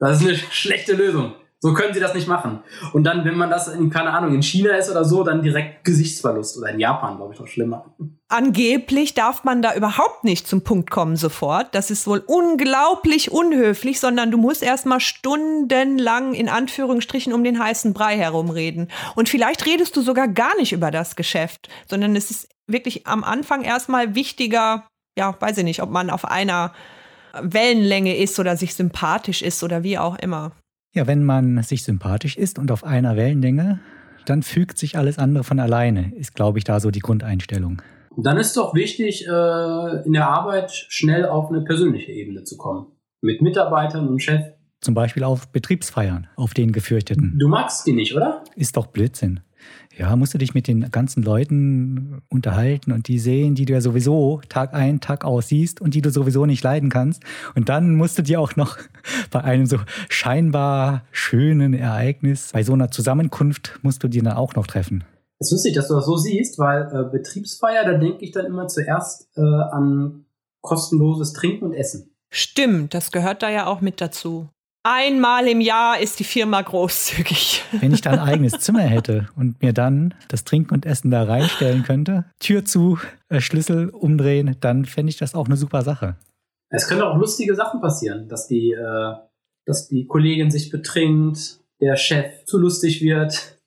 Das 0.00 0.20
ist 0.20 0.26
eine 0.26 0.36
schlechte 0.50 0.94
Lösung. 0.94 1.34
So 1.62 1.74
können 1.74 1.92
sie 1.92 2.00
das 2.00 2.14
nicht 2.14 2.26
machen. 2.26 2.60
Und 2.94 3.04
dann, 3.04 3.22
wenn 3.26 3.36
man 3.36 3.50
das 3.50 3.68
in, 3.68 3.90
keine 3.90 4.12
Ahnung, 4.12 4.34
in 4.34 4.42
China 4.42 4.70
ist 4.76 4.90
oder 4.90 5.04
so, 5.04 5.22
dann 5.24 5.42
direkt 5.42 5.84
Gesichtsverlust. 5.84 6.56
Oder 6.56 6.70
in 6.70 6.80
Japan, 6.80 7.18
glaube 7.18 7.34
ich, 7.34 7.40
noch 7.40 7.46
schlimmer. 7.46 7.84
Angeblich 8.28 9.12
darf 9.12 9.44
man 9.44 9.60
da 9.60 9.74
überhaupt 9.74 10.24
nicht 10.24 10.46
zum 10.46 10.64
Punkt 10.64 10.90
kommen 10.90 11.16
sofort. 11.16 11.74
Das 11.74 11.90
ist 11.90 12.06
wohl 12.06 12.24
unglaublich 12.26 13.30
unhöflich, 13.30 14.00
sondern 14.00 14.30
du 14.30 14.38
musst 14.38 14.62
erstmal 14.62 15.00
stundenlang 15.00 16.32
in 16.32 16.48
Anführungsstrichen 16.48 17.34
um 17.34 17.44
den 17.44 17.62
heißen 17.62 17.92
Brei 17.92 18.16
herumreden. 18.16 18.90
Und 19.14 19.28
vielleicht 19.28 19.66
redest 19.66 19.94
du 19.98 20.00
sogar 20.00 20.28
gar 20.28 20.56
nicht 20.56 20.72
über 20.72 20.90
das 20.90 21.14
Geschäft, 21.14 21.68
sondern 21.90 22.16
es 22.16 22.30
ist 22.30 22.48
wirklich 22.66 23.06
am 23.06 23.22
Anfang 23.22 23.64
erstmal 23.64 24.14
wichtiger, 24.14 24.86
ja, 25.18 25.36
weiß 25.38 25.58
ich 25.58 25.64
nicht, 25.64 25.82
ob 25.82 25.90
man 25.90 26.08
auf 26.08 26.24
einer 26.24 26.72
Wellenlänge 27.40 28.16
ist 28.16 28.38
oder 28.38 28.56
sich 28.56 28.74
sympathisch 28.74 29.42
ist 29.42 29.62
oder 29.62 29.82
wie 29.82 29.98
auch 29.98 30.18
immer. 30.18 30.52
Ja, 30.94 31.06
wenn 31.06 31.24
man 31.24 31.62
sich 31.62 31.84
sympathisch 31.84 32.36
ist 32.36 32.58
und 32.58 32.72
auf 32.72 32.84
einer 32.84 33.16
Wellenlänge, 33.16 33.78
dann 34.26 34.42
fügt 34.42 34.78
sich 34.78 34.96
alles 34.96 35.18
andere 35.18 35.44
von 35.44 35.60
alleine, 35.60 36.12
ist, 36.16 36.34
glaube 36.34 36.58
ich, 36.58 36.64
da 36.64 36.80
so 36.80 36.90
die 36.90 37.00
Grundeinstellung. 37.00 37.82
Und 38.10 38.26
dann 38.26 38.38
ist 38.38 38.56
doch 38.56 38.74
wichtig, 38.74 39.26
äh, 39.26 40.04
in 40.04 40.12
der 40.12 40.28
Arbeit 40.28 40.72
schnell 40.88 41.26
auf 41.26 41.50
eine 41.50 41.62
persönliche 41.62 42.10
Ebene 42.10 42.42
zu 42.44 42.56
kommen. 42.56 42.86
Mit 43.22 43.40
Mitarbeitern 43.40 44.08
und 44.08 44.20
Chef. 44.20 44.42
Zum 44.80 44.94
Beispiel 44.94 45.24
auf 45.24 45.52
Betriebsfeiern, 45.52 46.26
auf 46.36 46.54
den 46.54 46.72
gefürchteten. 46.72 47.36
Du 47.38 47.48
magst 47.48 47.86
die 47.86 47.92
nicht, 47.92 48.16
oder? 48.16 48.42
Ist 48.56 48.76
doch 48.76 48.86
Blödsinn. 48.86 49.40
Ja, 49.96 50.14
musst 50.14 50.32
du 50.34 50.38
dich 50.38 50.54
mit 50.54 50.68
den 50.68 50.90
ganzen 50.90 51.22
Leuten 51.22 52.22
unterhalten 52.28 52.92
und 52.92 53.08
die 53.08 53.18
sehen, 53.18 53.54
die 53.54 53.64
du 53.64 53.72
ja 53.72 53.80
sowieso 53.80 54.40
Tag 54.48 54.72
ein, 54.72 55.00
Tag 55.00 55.24
aus 55.24 55.48
siehst 55.48 55.80
und 55.80 55.94
die 55.94 56.00
du 56.00 56.10
sowieso 56.10 56.46
nicht 56.46 56.62
leiden 56.62 56.90
kannst. 56.90 57.22
Und 57.54 57.68
dann 57.68 57.96
musst 57.96 58.16
du 58.16 58.22
dir 58.22 58.40
auch 58.40 58.56
noch 58.56 58.78
bei 59.30 59.42
einem 59.42 59.66
so 59.66 59.78
scheinbar 60.08 61.04
schönen 61.10 61.74
Ereignis, 61.74 62.50
bei 62.52 62.62
so 62.62 62.72
einer 62.72 62.90
Zusammenkunft 62.90 63.80
musst 63.82 64.02
du 64.02 64.08
die 64.08 64.22
dann 64.22 64.34
auch 64.34 64.54
noch 64.54 64.66
treffen. 64.66 65.04
Es 65.38 65.48
ist 65.48 65.52
lustig, 65.52 65.74
dass 65.74 65.88
du 65.88 65.94
das 65.94 66.06
so 66.06 66.16
siehst, 66.16 66.58
weil 66.58 66.82
äh, 66.92 67.10
Betriebsfeier, 67.10 67.84
da 67.84 67.98
denke 67.98 68.24
ich 68.24 68.30
dann 68.30 68.46
immer 68.46 68.68
zuerst 68.68 69.28
äh, 69.36 69.40
an 69.40 70.26
kostenloses 70.60 71.32
Trinken 71.32 71.64
und 71.64 71.72
Essen. 71.72 72.14
Stimmt, 72.30 72.94
das 72.94 73.10
gehört 73.10 73.42
da 73.42 73.50
ja 73.50 73.66
auch 73.66 73.80
mit 73.80 74.00
dazu. 74.00 74.50
Einmal 74.82 75.46
im 75.46 75.60
Jahr 75.60 76.00
ist 76.00 76.20
die 76.20 76.24
Firma 76.24 76.62
großzügig. 76.62 77.64
Wenn 77.80 77.92
ich 77.92 78.00
da 78.00 78.12
ein 78.12 78.18
eigenes 78.18 78.60
Zimmer 78.60 78.80
hätte 78.80 79.28
und 79.36 79.60
mir 79.60 79.74
dann 79.74 80.14
das 80.28 80.44
Trinken 80.44 80.72
und 80.72 80.86
Essen 80.86 81.10
da 81.10 81.24
reinstellen 81.24 81.82
könnte, 81.82 82.24
Tür 82.38 82.64
zu, 82.64 82.98
äh, 83.28 83.40
Schlüssel 83.40 83.90
umdrehen, 83.90 84.56
dann 84.60 84.86
fände 84.86 85.10
ich 85.10 85.18
das 85.18 85.34
auch 85.34 85.46
eine 85.46 85.56
super 85.56 85.82
Sache. 85.82 86.16
Es 86.70 86.88
können 86.88 87.02
auch 87.02 87.16
lustige 87.18 87.54
Sachen 87.54 87.80
passieren, 87.82 88.28
dass 88.28 88.46
die, 88.46 88.72
äh, 88.72 89.14
dass 89.66 89.88
die 89.88 90.06
Kollegin 90.06 90.50
sich 90.50 90.70
betrinkt, 90.70 91.60
der 91.80 91.96
Chef 91.96 92.44
zu 92.46 92.58
lustig 92.58 93.02
wird, 93.02 93.59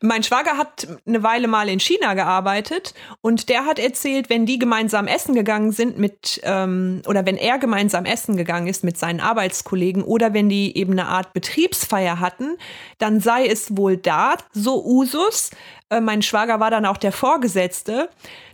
Mein 0.00 0.22
Schwager 0.22 0.56
hat 0.56 0.86
eine 1.06 1.22
Weile 1.22 1.48
mal 1.48 1.68
in 1.68 1.80
China 1.80 2.14
gearbeitet 2.14 2.94
und 3.20 3.48
der 3.48 3.64
hat 3.66 3.78
erzählt, 3.78 4.30
wenn 4.30 4.46
die 4.46 4.58
gemeinsam 4.58 5.06
essen 5.06 5.34
gegangen 5.34 5.72
sind 5.72 5.98
mit, 5.98 6.40
ähm, 6.44 7.02
oder 7.06 7.26
wenn 7.26 7.36
er 7.36 7.58
gemeinsam 7.58 8.04
essen 8.04 8.36
gegangen 8.36 8.66
ist 8.66 8.84
mit 8.84 8.98
seinen 8.98 9.20
Arbeitskollegen 9.20 10.02
oder 10.02 10.34
wenn 10.34 10.48
die 10.48 10.76
eben 10.76 10.92
eine 10.92 11.06
Art 11.06 11.32
Betriebsfeier 11.32 12.20
hatten, 12.20 12.56
dann 12.98 13.20
sei 13.20 13.46
es 13.46 13.76
wohl 13.76 13.96
da 13.96 14.34
so 14.52 14.84
Usus, 14.84 15.50
äh, 15.90 16.00
mein 16.00 16.22
Schwager 16.22 16.60
war 16.60 16.70
dann 16.70 16.86
auch 16.86 16.96
der 16.96 17.12
Vorgesetzte, 17.12 18.08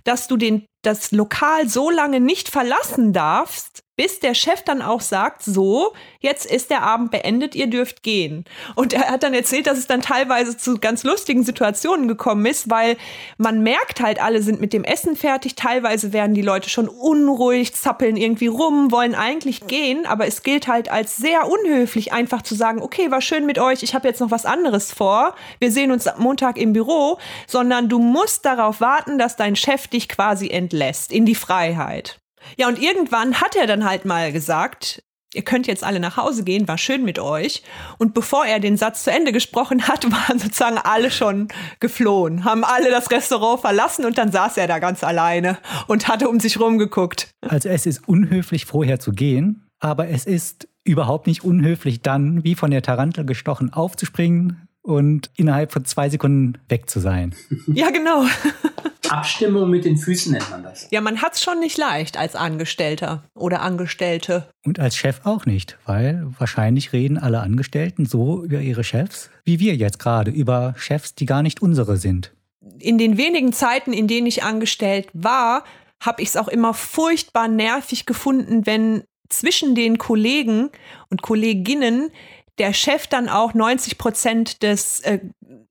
dass 0.04 0.28
du 0.28 0.36
den, 0.36 0.66
das 0.82 1.12
Lokal 1.12 1.68
so 1.68 1.90
lange 1.90 2.20
nicht 2.20 2.48
verlassen 2.48 3.12
darfst, 3.12 3.82
bis 3.96 4.20
der 4.20 4.34
Chef 4.34 4.62
dann 4.62 4.82
auch 4.82 5.00
sagt, 5.00 5.42
so, 5.42 5.94
jetzt 6.20 6.44
ist 6.44 6.70
der 6.70 6.82
Abend 6.82 7.10
beendet, 7.10 7.54
ihr 7.54 7.66
dürft 7.66 8.02
gehen. 8.02 8.44
Und 8.74 8.92
er 8.92 9.08
hat 9.08 9.22
dann 9.22 9.32
erzählt, 9.32 9.66
dass 9.66 9.78
es 9.78 9.86
dann 9.86 10.02
teilweise 10.02 10.56
zu 10.56 10.78
ganz 10.78 11.02
lustigen 11.02 11.44
Situationen 11.44 12.06
gekommen 12.06 12.44
ist, 12.44 12.70
weil 12.70 12.96
man 13.38 13.62
merkt 13.62 14.00
halt, 14.00 14.20
alle 14.20 14.42
sind 14.42 14.60
mit 14.60 14.74
dem 14.74 14.84
Essen 14.84 15.16
fertig, 15.16 15.54
teilweise 15.54 16.12
werden 16.12 16.34
die 16.34 16.42
Leute 16.42 16.68
schon 16.68 16.88
unruhig, 16.88 17.74
zappeln 17.74 18.16
irgendwie 18.16 18.48
rum, 18.48 18.92
wollen 18.92 19.14
eigentlich 19.14 19.66
gehen, 19.66 20.04
aber 20.04 20.26
es 20.26 20.42
gilt 20.42 20.68
halt 20.68 20.90
als 20.90 21.16
sehr 21.16 21.48
unhöflich, 21.48 22.12
einfach 22.12 22.42
zu 22.42 22.54
sagen, 22.54 22.82
okay, 22.82 23.10
war 23.10 23.22
schön 23.22 23.46
mit 23.46 23.58
euch, 23.58 23.82
ich 23.82 23.94
habe 23.94 24.06
jetzt 24.06 24.20
noch 24.20 24.30
was 24.30 24.44
anderes 24.44 24.92
vor, 24.92 25.34
wir 25.58 25.72
sehen 25.72 25.90
uns 25.90 26.06
Montag 26.18 26.58
im 26.58 26.74
Büro, 26.74 27.18
sondern 27.46 27.88
du 27.88 27.98
musst 27.98 28.44
darauf 28.44 28.80
warten, 28.80 29.18
dass 29.18 29.36
dein 29.36 29.56
Chef 29.56 29.88
dich 29.88 30.08
quasi 30.08 30.48
entlässt 30.50 31.12
in 31.12 31.24
die 31.24 31.34
Freiheit. 31.34 32.20
Ja, 32.56 32.68
und 32.68 32.80
irgendwann 32.80 33.40
hat 33.40 33.56
er 33.56 33.66
dann 33.66 33.84
halt 33.84 34.04
mal 34.04 34.32
gesagt, 34.32 35.02
ihr 35.34 35.42
könnt 35.42 35.66
jetzt 35.66 35.84
alle 35.84 36.00
nach 36.00 36.16
Hause 36.16 36.44
gehen, 36.44 36.66
war 36.66 36.78
schön 36.78 37.04
mit 37.04 37.18
euch. 37.18 37.62
Und 37.98 38.14
bevor 38.14 38.46
er 38.46 38.58
den 38.58 38.76
Satz 38.76 39.04
zu 39.04 39.10
Ende 39.10 39.32
gesprochen 39.32 39.86
hat, 39.86 40.04
waren 40.10 40.38
sozusagen 40.38 40.78
alle 40.78 41.10
schon 41.10 41.48
geflohen, 41.78 42.44
haben 42.44 42.64
alle 42.64 42.90
das 42.90 43.10
Restaurant 43.10 43.60
verlassen 43.60 44.04
und 44.04 44.18
dann 44.18 44.32
saß 44.32 44.56
er 44.56 44.66
da 44.66 44.78
ganz 44.78 45.04
alleine 45.04 45.58
und 45.86 46.08
hatte 46.08 46.28
um 46.28 46.40
sich 46.40 46.58
rumgeguckt. 46.58 47.28
Also 47.46 47.68
es 47.68 47.86
ist 47.86 48.08
unhöflich, 48.08 48.64
vorher 48.64 48.98
zu 48.98 49.12
gehen, 49.12 49.66
aber 49.78 50.08
es 50.08 50.24
ist 50.24 50.68
überhaupt 50.84 51.26
nicht 51.26 51.44
unhöflich, 51.44 52.00
dann 52.00 52.44
wie 52.44 52.54
von 52.54 52.70
der 52.70 52.82
Tarantel 52.82 53.26
gestochen 53.26 53.72
aufzuspringen 53.72 54.65
und 54.86 55.30
innerhalb 55.36 55.72
von 55.72 55.84
zwei 55.84 56.08
Sekunden 56.08 56.58
weg 56.68 56.88
zu 56.88 57.00
sein. 57.00 57.34
Ja, 57.66 57.90
genau. 57.90 58.24
Abstimmung 59.10 59.70
mit 59.70 59.84
den 59.84 59.96
Füßen 59.96 60.32
nennt 60.32 60.50
man 60.50 60.62
das. 60.62 60.88
Ja, 60.90 61.00
man 61.00 61.20
hat 61.22 61.34
es 61.34 61.42
schon 61.42 61.60
nicht 61.60 61.76
leicht 61.78 62.16
als 62.16 62.34
Angestellter 62.34 63.24
oder 63.34 63.60
Angestellte. 63.60 64.48
Und 64.64 64.78
als 64.80 64.96
Chef 64.96 65.20
auch 65.24 65.46
nicht, 65.46 65.78
weil 65.84 66.26
wahrscheinlich 66.38 66.92
reden 66.92 67.18
alle 67.18 67.40
Angestellten 67.40 68.06
so 68.06 68.42
über 68.44 68.60
ihre 68.60 68.84
Chefs, 68.84 69.30
wie 69.44 69.60
wir 69.60 69.76
jetzt 69.76 69.98
gerade, 69.98 70.30
über 70.30 70.74
Chefs, 70.76 71.14
die 71.14 71.26
gar 71.26 71.42
nicht 71.42 71.62
unsere 71.62 71.96
sind. 71.96 72.32
In 72.78 72.98
den 72.98 73.16
wenigen 73.16 73.52
Zeiten, 73.52 73.92
in 73.92 74.08
denen 74.08 74.26
ich 74.26 74.42
angestellt 74.42 75.08
war, 75.12 75.64
habe 76.00 76.22
ich 76.22 76.30
es 76.30 76.36
auch 76.36 76.48
immer 76.48 76.74
furchtbar 76.74 77.48
nervig 77.48 78.06
gefunden, 78.06 78.66
wenn 78.66 79.04
zwischen 79.28 79.74
den 79.74 79.98
Kollegen 79.98 80.70
und 81.10 81.22
Kolleginnen 81.22 82.10
der 82.58 82.72
Chef 82.72 83.06
dann 83.06 83.28
auch 83.28 83.54
90 83.54 83.98
Prozent 83.98 84.62
des 84.62 85.00
äh, 85.00 85.20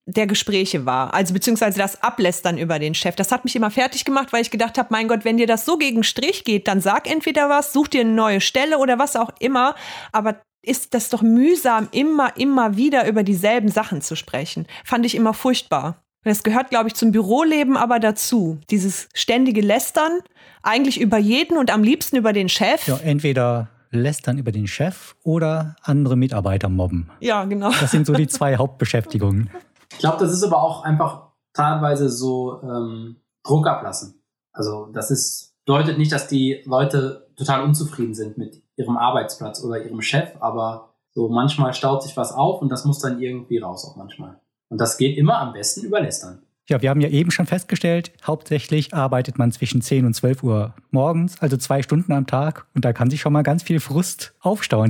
der 0.06 0.28
Gespräche 0.28 0.86
war. 0.86 1.14
Also 1.14 1.34
beziehungsweise 1.34 1.80
das 1.80 2.04
Ablästern 2.04 2.58
über 2.58 2.78
den 2.78 2.94
Chef. 2.94 3.16
Das 3.16 3.32
hat 3.32 3.44
mich 3.44 3.56
immer 3.56 3.72
fertig 3.72 4.06
gemacht, 4.06 4.32
weil 4.32 4.42
ich 4.42 4.52
gedacht 4.52 4.78
habe, 4.78 4.90
mein 4.92 5.08
Gott, 5.08 5.26
wenn 5.26 5.38
dir 5.38 5.48
das 5.48 5.66
so 5.66 5.78
gegen 5.78 6.04
Strich 6.04 6.44
geht, 6.44 6.68
dann 6.68 6.80
sag 6.80 7.10
entweder 7.10 7.50
was, 7.50 7.74
such 7.74 7.88
dir 7.88 8.02
eine 8.02 8.12
neue 8.12 8.42
Stelle 8.42 8.78
oder 8.78 9.00
was 9.00 9.16
auch 9.16 9.32
immer. 9.40 9.76
Aber 10.12 10.42
ist 10.62 10.94
das 10.94 11.10
doch 11.10 11.22
mühsam, 11.22 11.88
immer, 11.92 12.38
immer 12.38 12.78
wieder 12.78 13.08
über 13.08 13.24
dieselben 13.24 13.70
Sachen 13.70 14.02
zu 14.02 14.16
sprechen. 14.16 14.68
Fand 14.84 15.06
ich 15.06 15.16
immer 15.16 15.34
furchtbar. 15.34 16.02
Das 16.24 16.44
gehört, 16.44 16.72
glaube 16.72 16.88
ich, 16.88 16.96
zum 16.96 17.12
Büroleben 17.12 17.78
aber 17.78 18.00
dazu. 18.00 18.60
Dieses 18.72 19.08
ständige 19.14 19.62
Lästern, 19.62 20.20
eigentlich 20.64 21.00
über 21.00 21.18
jeden 21.18 21.58
und 21.58 21.72
am 21.72 21.84
liebsten 21.84 22.16
über 22.16 22.34
den 22.34 22.50
Chef. 22.50 22.88
Ja, 22.88 22.98
entweder 23.04 23.70
lästern 23.96 24.38
über 24.38 24.52
den 24.52 24.68
Chef 24.68 25.16
oder 25.24 25.76
andere 25.82 26.16
Mitarbeiter 26.16 26.70
mobben. 26.70 27.10
Ja, 27.20 27.46
genau. 27.46 27.72
Das 27.80 27.92
sind 27.92 28.06
so 28.06 28.14
die 28.14 28.28
zwei 28.28 28.56
Hauptbeschäftigungen. 28.58 29.50
Ich 29.92 30.00
glaube, 30.00 30.18
das 30.20 30.32
ist 30.32 30.44
aber 30.44 30.62
auch 30.62 30.84
einfach 30.84 31.30
teilweise 31.54 32.10
so 32.10 32.62
ähm, 32.64 33.18
Druck 33.44 33.68
ablassen. 33.68 34.22
Also 34.52 34.88
das 34.94 35.12
ist, 35.12 35.54
bedeutet 35.66 35.98
nicht, 35.98 36.12
dass 36.12 36.28
die 36.28 36.62
Leute 36.66 37.28
total 37.36 37.64
unzufrieden 37.64 38.14
sind 38.14 38.38
mit 38.38 38.62
ihrem 38.78 38.98
Arbeitsplatz 38.98 39.64
oder 39.64 39.84
ihrem 39.84 40.02
Chef, 40.02 40.30
aber 40.40 40.94
so 41.14 41.30
manchmal 41.30 41.74
staut 41.74 42.04
sich 42.04 42.16
was 42.18 42.32
auf 42.32 42.62
und 42.62 42.70
das 42.70 42.86
muss 42.86 43.00
dann 43.00 43.22
irgendwie 43.22 43.58
raus 43.58 43.86
auch 43.86 43.96
manchmal. 43.96 44.40
Und 44.70 44.82
das 44.82 44.98
geht 44.98 45.18
immer 45.18 45.40
am 45.40 45.54
besten 45.54 45.86
über 45.86 46.02
Lästern. 46.02 46.44
Ja, 46.68 46.82
wir 46.82 46.90
haben 46.90 47.02
ja 47.02 47.10
eben 47.10 47.30
schon 47.30 47.46
festgestellt, 47.46 48.12
hauptsächlich 48.26 48.92
arbeitet 48.96 49.38
man 49.38 49.52
zwischen 49.52 49.82
10 49.82 50.06
und 50.08 50.16
12 50.16 50.42
Uhr 50.42 50.74
morgens, 50.90 51.40
also 51.40 51.58
zwei 51.58 51.84
Stunden 51.84 52.12
am 52.12 52.26
Tag. 52.26 52.66
Und 52.74 52.84
da 52.86 52.92
kann 52.92 53.12
sich 53.12 53.22
schon 53.22 53.34
mal 53.34 53.44
ganz 53.44 53.62
viel 53.62 53.80
Frust 53.80 54.34
aufstauen, 54.40 54.90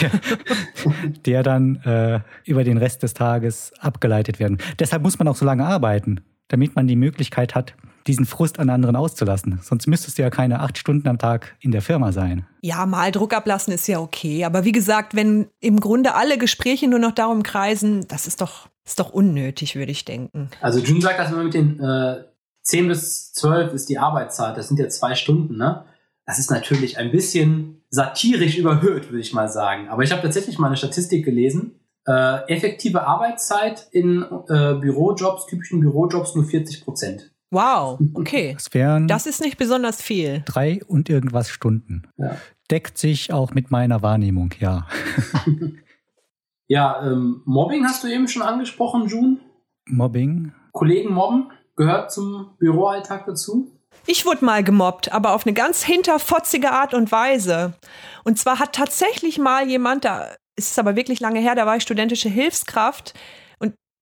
der, 0.00 0.10
der 1.26 1.42
dann 1.42 1.76
äh, 1.84 2.20
über 2.46 2.64
den 2.64 2.78
Rest 2.78 3.02
des 3.02 3.12
Tages 3.12 3.74
abgeleitet 3.78 4.40
werden. 4.40 4.56
Deshalb 4.78 5.02
muss 5.02 5.18
man 5.18 5.28
auch 5.28 5.36
so 5.36 5.44
lange 5.44 5.66
arbeiten, 5.66 6.22
damit 6.48 6.76
man 6.76 6.86
die 6.86 6.96
Möglichkeit 6.96 7.54
hat, 7.54 7.74
diesen 8.06 8.26
Frust 8.26 8.58
an 8.58 8.70
anderen 8.70 8.96
auszulassen. 8.96 9.60
Sonst 9.62 9.86
müsstest 9.86 10.18
du 10.18 10.22
ja 10.22 10.30
keine 10.30 10.60
acht 10.60 10.78
Stunden 10.78 11.08
am 11.08 11.18
Tag 11.18 11.56
in 11.60 11.72
der 11.72 11.82
Firma 11.82 12.12
sein. 12.12 12.46
Ja, 12.60 12.86
mal 12.86 13.12
Druck 13.12 13.34
ablassen 13.34 13.72
ist 13.72 13.86
ja 13.88 14.00
okay. 14.00 14.44
Aber 14.44 14.64
wie 14.64 14.72
gesagt, 14.72 15.14
wenn 15.14 15.48
im 15.60 15.80
Grunde 15.80 16.14
alle 16.14 16.38
Gespräche 16.38 16.88
nur 16.88 16.98
noch 16.98 17.12
darum 17.12 17.42
kreisen, 17.42 18.06
das 18.08 18.26
ist 18.26 18.40
doch 18.40 18.68
ist 18.84 18.98
doch 18.98 19.12
unnötig, 19.12 19.76
würde 19.76 19.92
ich 19.92 20.04
denken. 20.04 20.50
Also 20.60 20.80
June 20.80 21.00
sagt 21.00 21.18
das 21.20 21.30
immer 21.30 21.44
mit 21.44 21.54
den 21.54 21.78
äh, 21.78 22.24
10 22.62 22.88
bis 22.88 23.32
12 23.32 23.72
ist 23.74 23.88
die 23.88 23.98
Arbeitszeit, 23.98 24.56
das 24.56 24.68
sind 24.68 24.78
ja 24.78 24.88
zwei 24.88 25.14
Stunden, 25.14 25.56
ne? 25.56 25.84
Das 26.26 26.38
ist 26.38 26.50
natürlich 26.50 26.98
ein 26.98 27.10
bisschen 27.10 27.82
satirisch 27.90 28.56
überhöht, 28.56 29.10
würde 29.10 29.20
ich 29.20 29.32
mal 29.32 29.48
sagen. 29.48 29.88
Aber 29.88 30.02
ich 30.02 30.12
habe 30.12 30.22
tatsächlich 30.22 30.58
mal 30.58 30.68
eine 30.68 30.76
Statistik 30.76 31.24
gelesen. 31.24 31.80
Äh, 32.06 32.48
effektive 32.52 33.06
Arbeitszeit 33.06 33.88
in 33.90 34.22
äh, 34.22 34.74
Bürojobs, 34.74 35.46
typischen 35.46 35.80
Bürojobs 35.80 36.34
nur 36.34 36.44
40 36.44 36.84
Prozent. 36.84 37.31
Wow, 37.52 38.00
okay. 38.14 38.54
Das 38.54 38.72
wären 38.74 39.06
Das 39.06 39.26
ist 39.26 39.40
nicht 39.40 39.58
besonders 39.58 40.02
viel. 40.02 40.42
drei 40.46 40.80
und 40.86 41.08
irgendwas 41.08 41.48
Stunden. 41.50 42.08
Ja. 42.16 42.36
Deckt 42.70 42.98
sich 42.98 43.32
auch 43.32 43.52
mit 43.52 43.70
meiner 43.70 44.02
Wahrnehmung, 44.02 44.54
ja. 44.58 44.88
Ja, 46.68 47.02
ähm, 47.06 47.42
Mobbing 47.44 47.84
hast 47.84 48.02
du 48.02 48.08
eben 48.08 48.28
schon 48.28 48.42
angesprochen, 48.42 49.06
June. 49.06 49.36
Mobbing. 49.86 50.52
Kollegen 50.72 51.12
mobben 51.12 51.50
gehört 51.76 52.12
zum 52.12 52.54
Büroalltag 52.58 53.26
dazu. 53.26 53.70
Ich 54.06 54.24
wurde 54.24 54.44
mal 54.44 54.64
gemobbt, 54.64 55.12
aber 55.12 55.34
auf 55.34 55.46
eine 55.46 55.52
ganz 55.52 55.82
hinterfotzige 55.84 56.72
Art 56.72 56.94
und 56.94 57.12
Weise. 57.12 57.74
Und 58.24 58.38
zwar 58.38 58.58
hat 58.58 58.74
tatsächlich 58.74 59.38
mal 59.38 59.68
jemand, 59.68 60.04
da 60.06 60.28
ist 60.56 60.70
es 60.70 60.78
aber 60.78 60.96
wirklich 60.96 61.20
lange 61.20 61.40
her, 61.40 61.54
da 61.54 61.66
war 61.66 61.76
ich 61.76 61.82
studentische 61.82 62.28
Hilfskraft 62.28 63.14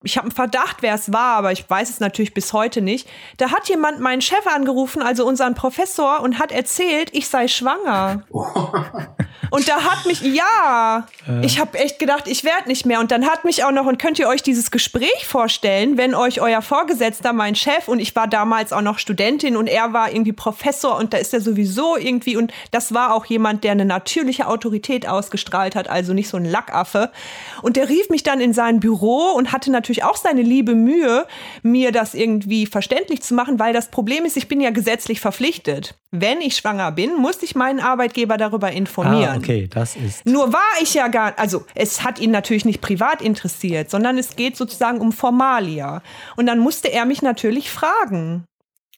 ich 0.03 0.17
habe 0.17 0.27
einen 0.27 0.35
Verdacht, 0.35 0.79
wer 0.81 0.95
es 0.95 1.13
war, 1.13 1.37
aber 1.37 1.53
ich 1.53 1.69
weiß 1.69 1.91
es 1.91 2.01
natürlich 2.01 2.33
bis 2.33 2.53
heute 2.53 2.81
nicht. 2.81 3.09
Da 3.37 3.51
hat 3.51 3.69
jemand 3.69 4.01
meinen 4.01 4.23
Chef 4.23 4.47
angerufen, 4.47 5.03
also 5.03 5.27
unseren 5.27 5.55
Professor, 5.55 6.21
und 6.21 6.39
hat 6.39 6.53
erzählt, 6.53 7.11
ich 7.13 7.29
sei 7.29 7.49
schwanger. 7.49 8.23
Und 9.51 9.69
da 9.69 9.83
hat 9.83 10.07
mich, 10.07 10.23
ja, 10.23 11.07
ich 11.43 11.59
habe 11.59 11.79
echt 11.79 11.99
gedacht, 11.99 12.27
ich 12.27 12.45
werde 12.45 12.69
nicht 12.69 12.87
mehr. 12.87 13.01
Und 13.01 13.11
dann 13.11 13.27
hat 13.27 13.45
mich 13.45 13.65
auch 13.65 13.73
noch, 13.73 13.87
und 13.87 13.99
könnt 13.99 14.19
ihr 14.19 14.29
euch 14.29 14.43
dieses 14.43 14.71
Gespräch 14.71 15.27
vorstellen, 15.27 15.99
wenn 15.99 16.15
euch 16.15 16.41
euer 16.41 16.63
Vorgesetzter, 16.63 17.33
mein 17.33 17.55
Chef, 17.55 17.89
und 17.89 17.99
ich 17.99 18.15
war 18.17 18.29
damals 18.29 18.73
auch 18.73 18.83
noch 18.83 18.99
Studentin 18.99 19.57
und 19.57 19.67
er 19.67 19.93
war 19.93 20.13
irgendwie 20.13 20.33
Professor 20.33 20.97
und 20.97 21.13
da 21.13 21.19
ist 21.19 21.35
er 21.35 21.41
sowieso 21.41 21.97
irgendwie, 21.97 22.37
und 22.37 22.53
das 22.71 22.95
war 22.95 23.15
auch 23.15 23.27
jemand, 23.27 23.65
der 23.65 23.73
eine 23.73 23.85
natürliche 23.85 24.47
Autorität 24.47 25.09
ausgestrahlt 25.09 25.75
hat, 25.75 25.89
also 25.89 26.13
nicht 26.13 26.29
so 26.29 26.37
ein 26.37 26.45
Lackaffe. 26.45 27.11
Und 27.63 27.77
der 27.77 27.89
rief 27.89 28.09
mich 28.09 28.23
dann 28.23 28.41
in 28.41 28.55
sein 28.55 28.81
Büro 28.81 29.33
und 29.37 29.53
hatte 29.53 29.71
natürlich 29.71 30.05
auch 30.05 30.17
seine 30.17 30.43
liebe 30.43 30.75
Mühe, 30.75 31.27
mir 31.63 31.93
das 31.93 32.15
irgendwie 32.15 32.67
verständlich 32.67 33.23
zu 33.23 33.35
machen, 33.35 33.59
weil 33.59 33.73
das 33.73 33.91
Problem 33.91 34.25
ist, 34.25 34.37
ich 34.37 34.49
bin 34.49 34.61
ja 34.61 34.71
gesetzlich 34.71 35.21
verpflichtet. 35.21 35.95
Wenn 36.13 36.41
ich 36.41 36.57
schwanger 36.57 36.91
bin, 36.91 37.15
muss 37.17 37.43
ich 37.43 37.55
meinen 37.55 37.79
Arbeitgeber 37.79 38.37
darüber 38.37 38.73
informieren. 38.73 39.37
Ah, 39.37 39.40
okay, 39.43 39.69
das 39.69 39.97
ist. 39.97 40.27
Nur 40.27 40.53
war 40.53 40.83
ich 40.83 40.95
ja 40.95 41.09
gar, 41.09 41.39
also 41.39 41.65
es 41.75 42.03
hat 42.03 42.19
ihn 42.19 42.31
natürlich 42.31 42.65
nicht 42.65 42.81
privat 42.81 43.23
interessiert, 43.23 43.91
sondern 43.91 44.19
es 44.19 44.37
geht 44.37 44.57
sozusagen 44.57 45.01
um 45.01 45.13
Formalia. 45.13 46.03
Und 46.37 46.47
dann 46.47 46.59
musste 46.59 46.93
er 46.93 47.05
mich 47.05 47.23
natürlich 47.23 47.71
fragen, 47.71 48.45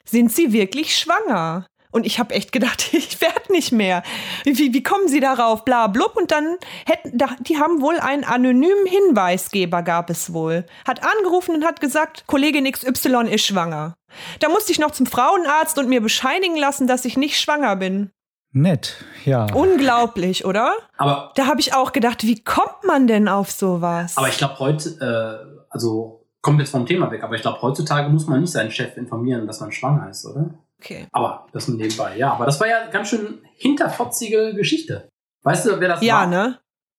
sind 0.04 0.32
Sie 0.32 0.52
wirklich 0.52 0.96
schwanger? 0.96 1.66
Und 1.92 2.06
ich 2.06 2.18
habe 2.18 2.34
echt 2.34 2.52
gedacht, 2.52 2.88
ich 2.92 3.20
werde 3.20 3.52
nicht 3.52 3.70
mehr. 3.70 4.02
Wie, 4.44 4.72
wie 4.72 4.82
kommen 4.82 5.06
Sie 5.06 5.20
darauf? 5.20 5.64
Bla 5.64 5.86
blub. 5.86 6.16
Und 6.16 6.32
dann 6.32 6.56
hätten, 6.86 7.18
die 7.40 7.58
haben 7.58 7.80
wohl 7.80 8.00
einen 8.00 8.24
anonymen 8.24 8.86
Hinweisgeber, 8.86 9.82
gab 9.82 10.10
es 10.10 10.32
wohl. 10.32 10.64
Hat 10.86 11.02
angerufen 11.04 11.54
und 11.54 11.64
hat 11.64 11.80
gesagt, 11.80 12.24
Kollegin 12.26 12.70
XY 12.70 13.28
ist 13.30 13.46
schwanger. 13.46 13.94
Da 14.40 14.48
musste 14.48 14.72
ich 14.72 14.78
noch 14.78 14.90
zum 14.90 15.06
Frauenarzt 15.06 15.78
und 15.78 15.88
mir 15.88 16.00
bescheinigen 16.00 16.56
lassen, 16.56 16.86
dass 16.86 17.04
ich 17.04 17.16
nicht 17.16 17.38
schwanger 17.38 17.76
bin. 17.76 18.10
Nett, 18.52 18.96
ja. 19.24 19.46
Unglaublich, 19.54 20.44
oder? 20.44 20.74
Aber, 20.98 21.32
Da 21.36 21.46
habe 21.46 21.60
ich 21.60 21.74
auch 21.74 21.92
gedacht, 21.92 22.22
wie 22.24 22.42
kommt 22.42 22.84
man 22.86 23.06
denn 23.06 23.28
auf 23.28 23.50
sowas? 23.50 24.16
aber 24.16 24.28
ich 24.28 24.36
glaube 24.36 24.58
heute, 24.58 24.90
äh, 25.00 25.62
also 25.70 26.26
kommt 26.42 26.60
jetzt 26.60 26.70
vom 26.70 26.84
Thema 26.84 27.10
weg, 27.10 27.22
aber 27.22 27.34
ich 27.34 27.42
glaube, 27.42 27.62
heutzutage 27.62 28.08
muss 28.10 28.26
man 28.26 28.40
nicht 28.40 28.52
seinen 28.52 28.70
Chef 28.70 28.96
informieren, 28.96 29.46
dass 29.46 29.60
man 29.60 29.72
schwanger 29.72 30.10
ist, 30.10 30.26
oder? 30.26 30.50
Okay. 30.80 31.06
Aber 31.12 31.46
das 31.52 31.68
nebenbei, 31.68 32.16
ja. 32.16 32.32
Aber 32.32 32.44
das 32.44 32.58
war 32.60 32.66
ja 32.66 32.86
ganz 32.88 33.08
schön 33.08 33.38
hinterfotzige 33.54 34.54
Geschichte. 34.54 35.08
Weißt 35.44 35.66
du, 35.66 35.80
wer 35.80 35.88
das 35.88 36.02
Ja, 36.02 36.20
war? 36.22 36.26
ne? 36.26 36.58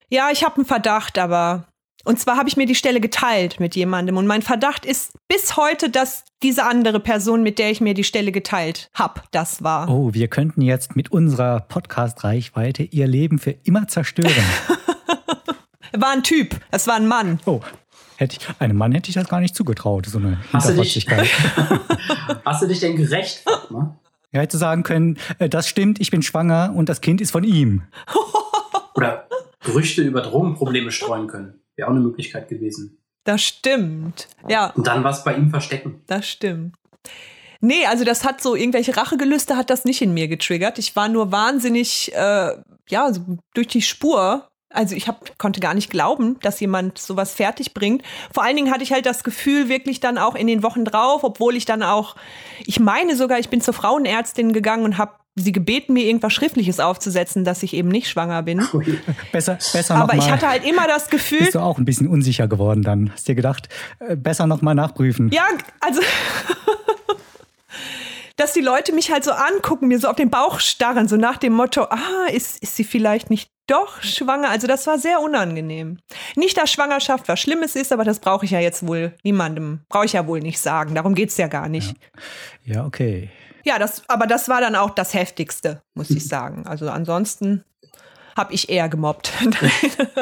Ja, 0.09 0.29
ich 0.31 0.43
habe 0.43 0.55
einen 0.55 0.65
Verdacht, 0.65 1.17
aber. 1.19 1.65
Und 2.05 2.19
zwar 2.19 2.35
habe 2.37 2.49
ich 2.49 2.57
mir 2.57 2.65
die 2.65 2.75
Stelle 2.75 2.99
geteilt 2.99 3.59
mit 3.61 3.75
jemandem. 3.75 4.17
Und 4.17 4.27
mein 4.27 4.41
Verdacht 4.41 4.85
ist 4.85 5.13
bis 5.29 5.55
heute, 5.55 5.89
dass 5.89 6.25
diese 6.41 6.65
andere 6.65 6.99
Person, 6.99 7.43
mit 7.43 7.59
der 7.59 7.71
ich 7.71 7.79
mir 7.79 7.93
die 7.93 8.03
Stelle 8.03 8.31
geteilt 8.33 8.89
habe, 8.93 9.21
das 9.31 9.63
war. 9.63 9.89
Oh, 9.89 10.13
wir 10.13 10.27
könnten 10.27 10.61
jetzt 10.61 10.95
mit 10.97 11.11
unserer 11.13 11.61
Podcast-Reichweite 11.61 12.83
ihr 12.83 13.07
Leben 13.07 13.39
für 13.39 13.51
immer 13.63 13.87
zerstören. 13.87 14.31
War 15.95 16.09
ein 16.11 16.23
Typ. 16.23 16.59
Es 16.71 16.87
war 16.87 16.95
ein 16.95 17.07
Mann. 17.07 17.39
Oh, 17.45 17.61
hätte 18.17 18.37
ich, 18.39 18.47
einem 18.59 18.75
Mann 18.77 18.93
hätte 18.93 19.09
ich 19.09 19.15
das 19.15 19.27
gar 19.29 19.39
nicht 19.39 19.55
zugetraut, 19.55 20.07
so 20.07 20.17
eine 20.17 20.39
Hast 20.51 20.69
du 20.69 20.73
dich- 20.73 20.93
Hinterfotzigkeit. 20.93 22.41
Hast 22.45 22.63
du 22.63 22.67
dich 22.67 22.79
denn 22.79 22.95
gerecht? 22.95 23.43
Ne? 23.69 23.95
Er 24.31 24.41
hätte 24.41 24.57
sagen 24.57 24.81
können, 24.81 25.19
äh, 25.37 25.47
das 25.49 25.67
stimmt, 25.69 26.01
ich 26.01 26.09
bin 26.09 26.23
schwanger 26.23 26.73
und 26.75 26.89
das 26.89 27.01
Kind 27.01 27.21
ist 27.21 27.29
von 27.29 27.43
ihm. 27.43 27.83
Oder 28.95 29.27
Gerüchte 29.63 30.01
über 30.01 30.21
Drogenprobleme 30.21 30.91
streuen 30.91 31.27
können. 31.27 31.59
Wäre 31.75 31.87
auch 31.87 31.93
eine 31.93 32.01
Möglichkeit 32.01 32.49
gewesen. 32.49 32.99
Das 33.23 33.41
stimmt. 33.41 34.27
Ja, 34.47 34.71
Und 34.75 34.85
dann 34.87 35.03
was 35.03 35.23
bei 35.23 35.35
ihm 35.35 35.49
verstecken. 35.49 36.01
das 36.07 36.27
stimmt. 36.27 36.75
Nee, 37.61 37.85
also 37.85 38.03
das 38.03 38.25
hat 38.25 38.41
so 38.41 38.55
irgendwelche 38.55 38.97
Rachegelüste 38.97 39.55
hat 39.55 39.69
das 39.69 39.85
nicht 39.85 40.01
in 40.01 40.13
mir 40.13 40.27
getriggert. 40.27 40.77
Ich 40.79 40.97
war 40.97 41.07
nur 41.07 41.31
wahnsinnig, 41.31 42.13
äh, 42.13 42.57
ja, 42.89 43.13
so 43.13 43.21
durch 43.53 43.67
die 43.67 43.81
Spur. 43.81 44.49
Also 44.69 44.95
ich 44.95 45.07
hab, 45.07 45.37
konnte 45.37 45.61
gar 45.61 45.73
nicht 45.73 45.89
glauben, 45.89 46.37
dass 46.41 46.59
jemand 46.59 46.97
sowas 46.97 47.33
fertig 47.33 47.73
bringt. 47.73 48.03
Vor 48.33 48.43
allen 48.43 48.57
Dingen 48.57 48.71
hatte 48.71 48.83
ich 48.83 48.91
halt 48.91 49.05
das 49.05 49.23
Gefühl, 49.23 49.69
wirklich 49.69 50.01
dann 50.01 50.17
auch 50.17 50.35
in 50.35 50.47
den 50.47 50.61
Wochen 50.63 50.83
drauf, 50.83 51.23
obwohl 51.23 51.55
ich 51.55 51.63
dann 51.63 51.83
auch, 51.83 52.17
ich 52.65 52.81
meine 52.81 53.15
sogar, 53.15 53.39
ich 53.39 53.49
bin 53.49 53.61
zur 53.61 53.73
Frauenärztin 53.75 54.51
gegangen 54.51 54.83
und 54.83 54.97
habe 54.97 55.13
sie 55.35 55.51
gebeten, 55.51 55.93
mir 55.93 56.05
irgendwas 56.05 56.33
Schriftliches 56.33 56.79
aufzusetzen, 56.79 57.43
dass 57.43 57.63
ich 57.63 57.73
eben 57.73 57.89
nicht 57.89 58.07
schwanger 58.07 58.43
bin. 58.43 58.61
Ui. 58.73 58.99
Besser, 59.31 59.57
besser 59.73 59.95
Aber 59.95 60.15
ich 60.15 60.29
hatte 60.29 60.47
halt 60.47 60.65
immer 60.65 60.87
das 60.87 61.09
Gefühl, 61.09 61.39
Bist 61.39 61.55
du 61.55 61.59
auch 61.59 61.77
ein 61.77 61.85
bisschen 61.85 62.07
unsicher 62.07 62.47
geworden 62.47 62.83
dann? 62.83 63.11
Hast 63.11 63.27
dir 63.27 63.35
gedacht, 63.35 63.69
äh, 63.99 64.15
besser 64.15 64.45
nochmal 64.47 64.75
nachprüfen. 64.75 65.29
Ja, 65.31 65.45
also, 65.79 66.01
dass 68.35 68.53
die 68.53 68.61
Leute 68.61 68.93
mich 68.93 69.11
halt 69.11 69.23
so 69.23 69.31
angucken, 69.31 69.87
mir 69.87 69.99
so 69.99 70.07
auf 70.07 70.15
den 70.15 70.29
Bauch 70.29 70.59
starren, 70.59 71.07
so 71.07 71.17
nach 71.17 71.37
dem 71.37 71.53
Motto, 71.53 71.83
ah, 71.83 72.27
ist, 72.31 72.61
ist 72.61 72.75
sie 72.75 72.83
vielleicht 72.83 73.29
nicht 73.31 73.49
doch 73.65 74.03
schwanger? 74.03 74.49
Also 74.49 74.67
das 74.67 74.85
war 74.85 74.99
sehr 74.99 75.19
unangenehm. 75.19 75.97
Nicht, 76.35 76.57
dass 76.57 76.71
Schwangerschaft 76.71 77.27
was 77.27 77.39
Schlimmes 77.39 77.75
ist, 77.75 77.91
aber 77.91 78.03
das 78.03 78.19
brauche 78.19 78.45
ich 78.45 78.51
ja 78.51 78.59
jetzt 78.59 78.85
wohl 78.85 79.13
niemandem, 79.23 79.79
brauche 79.89 80.05
ich 80.05 80.13
ja 80.13 80.27
wohl 80.27 80.41
nicht 80.41 80.59
sagen. 80.59 80.93
Darum 80.93 81.15
geht's 81.15 81.37
ja 81.37 81.47
gar 81.47 81.69
nicht. 81.69 81.95
Ja, 82.65 82.85
okay. 82.85 83.29
Ja, 83.63 83.79
das, 83.79 84.03
aber 84.07 84.27
das 84.27 84.49
war 84.49 84.61
dann 84.61 84.75
auch 84.75 84.89
das 84.89 85.13
Heftigste, 85.13 85.81
muss 85.93 86.09
ich 86.09 86.27
sagen. 86.27 86.67
Also 86.67 86.89
ansonsten 86.89 87.63
habe 88.35 88.53
ich 88.53 88.69
eher 88.69 88.89
gemobbt. 88.89 89.31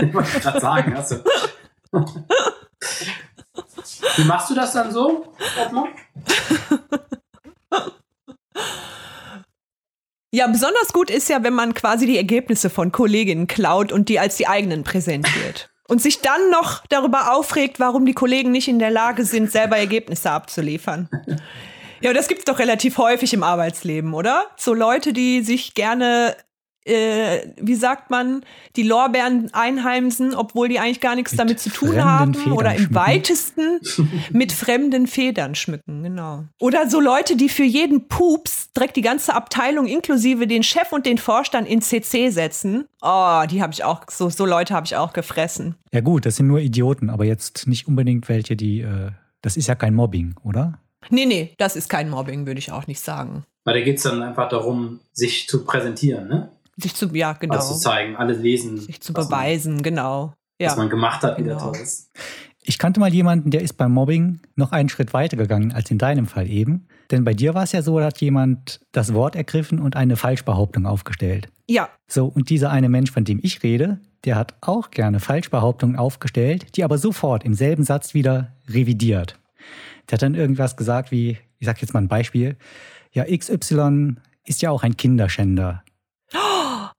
Ich 0.01 0.13
wollte 0.13 0.39
gerade 0.39 0.59
sagen, 0.59 0.97
hast 0.97 1.11
du. 1.11 1.23
Wie 4.17 4.23
machst 4.23 4.49
du 4.49 4.55
das 4.55 4.73
dann 4.73 4.91
so, 4.91 5.33
Ottmar? 5.61 5.87
Ja, 10.33 10.47
besonders 10.47 10.93
gut 10.93 11.09
ist 11.09 11.27
ja, 11.29 11.43
wenn 11.43 11.53
man 11.53 11.73
quasi 11.73 12.05
die 12.05 12.15
Ergebnisse 12.15 12.69
von 12.69 12.93
Kolleginnen 12.93 13.47
klaut 13.47 13.91
und 13.91 14.07
die 14.07 14.17
als 14.17 14.37
die 14.37 14.47
eigenen 14.47 14.83
präsentiert. 14.83 15.69
Und 15.89 16.01
sich 16.01 16.21
dann 16.21 16.49
noch 16.49 16.85
darüber 16.87 17.33
aufregt, 17.33 17.81
warum 17.81 18.05
die 18.05 18.13
Kollegen 18.13 18.51
nicht 18.51 18.69
in 18.69 18.79
der 18.79 18.91
Lage 18.91 19.25
sind, 19.25 19.51
selber 19.51 19.77
Ergebnisse 19.77 20.31
abzuliefern. 20.31 21.09
Ja, 22.01 22.13
das 22.13 22.27
gibt's 22.27 22.45
doch 22.45 22.59
relativ 22.59 22.97
häufig 22.97 23.33
im 23.33 23.43
Arbeitsleben, 23.43 24.13
oder? 24.13 24.47
So 24.57 24.73
Leute, 24.73 25.13
die 25.13 25.41
sich 25.41 25.75
gerne, 25.75 26.35
äh, 26.83 27.41
wie 27.57 27.75
sagt 27.75 28.09
man, 28.09 28.43
die 28.75 28.81
Lorbeeren 28.81 29.53
einheimsen, 29.53 30.33
obwohl 30.33 30.67
die 30.67 30.79
eigentlich 30.79 30.99
gar 30.99 31.13
nichts 31.15 31.33
Mit 31.33 31.39
damit 31.39 31.59
zu 31.59 31.69
tun 31.69 32.03
haben. 32.03 32.33
Federn 32.33 32.53
Oder 32.53 32.71
im 32.71 32.77
schmücken. 32.79 32.95
weitesten 32.95 33.79
mit 34.31 34.51
fremden 34.51 35.05
Federn 35.05 35.53
schmücken, 35.53 36.01
genau. 36.01 36.45
Oder 36.59 36.89
so 36.89 36.99
Leute, 36.99 37.35
die 37.35 37.49
für 37.49 37.63
jeden 37.63 38.07
Pups 38.07 38.71
direkt 38.73 38.95
die 38.95 39.03
ganze 39.03 39.35
Abteilung 39.35 39.85
inklusive 39.85 40.47
den 40.47 40.63
Chef 40.63 40.91
und 40.91 41.05
den 41.05 41.19
Vorstand 41.19 41.67
in 41.67 41.83
CC 41.83 42.29
setzen. 42.31 42.85
Oh, 43.03 43.43
die 43.47 43.61
habe 43.61 43.73
ich 43.73 43.83
auch, 43.83 44.01
so, 44.09 44.31
so 44.31 44.47
Leute 44.47 44.73
habe 44.73 44.87
ich 44.87 44.95
auch 44.95 45.13
gefressen. 45.13 45.75
Ja 45.93 46.01
gut, 46.01 46.25
das 46.25 46.37
sind 46.37 46.47
nur 46.47 46.61
Idioten, 46.61 47.11
aber 47.11 47.25
jetzt 47.25 47.67
nicht 47.67 47.87
unbedingt 47.87 48.27
welche, 48.27 48.55
die, 48.55 48.81
äh, 48.81 49.11
das 49.43 49.55
ist 49.55 49.67
ja 49.67 49.75
kein 49.75 49.93
Mobbing, 49.93 50.33
oder? 50.43 50.79
Nee, 51.09 51.25
nee, 51.25 51.53
das 51.57 51.75
ist 51.75 51.89
kein 51.89 52.09
Mobbing, 52.09 52.45
würde 52.45 52.59
ich 52.59 52.71
auch 52.71 52.87
nicht 52.87 53.01
sagen. 53.01 53.43
Weil 53.63 53.79
da 53.79 53.85
geht 53.85 53.97
es 53.97 54.03
dann 54.03 54.21
einfach 54.21 54.49
darum, 54.49 54.99
sich 55.13 55.47
zu 55.47 55.63
präsentieren, 55.65 56.27
ne? 56.27 56.49
Sich 56.77 56.95
zu, 56.95 57.07
ja, 57.13 57.33
genau. 57.33 57.55
Also 57.55 57.73
zu 57.73 57.79
zeigen, 57.79 58.15
alle 58.15 58.33
lesen, 58.33 58.79
sich 58.79 59.01
zu 59.01 59.13
was 59.13 59.29
man- 59.29 59.39
beweisen, 59.39 59.83
genau. 59.83 60.33
was 60.59 60.71
Ja. 60.71 60.75
man 60.75 60.89
gemacht 60.89 61.21
hat, 61.23 61.37
wie 61.37 61.43
der 61.43 61.55
Genau. 61.55 61.71
toll 61.71 61.81
ist. 61.81 62.09
Ich 62.63 62.77
kannte 62.77 62.99
mal 62.99 63.11
jemanden, 63.11 63.49
der 63.49 63.61
ist 63.61 63.73
beim 63.73 63.91
Mobbing 63.91 64.39
noch 64.55 64.71
einen 64.71 64.87
Schritt 64.89 65.13
weiter 65.13 65.35
gegangen 65.35 65.71
als 65.71 65.89
in 65.91 65.97
deinem 65.97 66.27
Fall 66.27 66.47
eben. 66.49 66.87
Denn 67.09 67.23
bei 67.23 67.33
dir 67.33 67.55
war 67.55 67.63
es 67.63 67.71
ja 67.71 67.81
so, 67.81 67.97
da 67.99 68.05
hat 68.05 68.21
jemand 68.21 68.79
das 68.91 69.13
Wort 69.13 69.35
ergriffen 69.35 69.79
und 69.79 69.95
eine 69.95 70.15
Falschbehauptung 70.15 70.85
aufgestellt. 70.85 71.49
ja, 71.67 71.89
So, 72.07 72.25
und 72.27 72.49
dieser 72.49 72.69
eine 72.69 72.89
Mensch, 72.89 73.11
von 73.11 73.23
dem 73.23 73.39
ich 73.41 73.63
rede, 73.63 73.99
der 74.25 74.35
hat 74.35 74.55
auch 74.61 74.91
gerne 74.91 75.19
Falschbehauptungen 75.19 75.95
aufgestellt, 75.95 76.75
die 76.77 76.83
aber 76.83 76.97
sofort 76.99 77.43
im 77.43 77.53
selben 77.55 77.83
Satz 77.83 78.13
wieder 78.13 78.51
revidiert. 78.69 79.39
Der 80.09 80.15
hat 80.15 80.21
dann 80.21 80.35
irgendwas 80.35 80.77
gesagt 80.77 81.11
wie, 81.11 81.37
ich 81.59 81.65
sag 81.65 81.81
jetzt 81.81 81.93
mal 81.93 82.01
ein 82.01 82.07
Beispiel, 82.07 82.57
ja, 83.11 83.25
XY 83.25 84.15
ist 84.45 84.61
ja 84.61 84.71
auch 84.71 84.83
ein 84.83 84.97
Kinderschänder. 84.97 85.83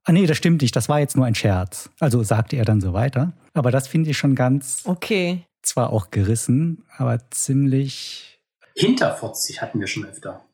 Ah 0.04 0.10
nee, 0.10 0.26
das 0.26 0.36
stimmt 0.36 0.62
nicht, 0.62 0.74
das 0.74 0.88
war 0.88 0.98
jetzt 0.98 1.14
nur 1.14 1.26
ein 1.26 1.36
Scherz. 1.36 1.88
Also 2.00 2.24
sagte 2.24 2.56
er 2.56 2.64
dann 2.64 2.80
so 2.80 2.92
weiter. 2.92 3.34
Aber 3.54 3.70
das 3.70 3.86
finde 3.86 4.10
ich 4.10 4.18
schon 4.18 4.34
ganz, 4.34 4.82
okay. 4.84 5.46
zwar 5.62 5.92
auch 5.92 6.10
gerissen, 6.10 6.82
aber 6.96 7.20
ziemlich 7.30 8.40
Hinterfotzig 8.74 9.62
hatten 9.62 9.78
wir 9.78 9.86
schon 9.86 10.04
öfter. 10.04 10.44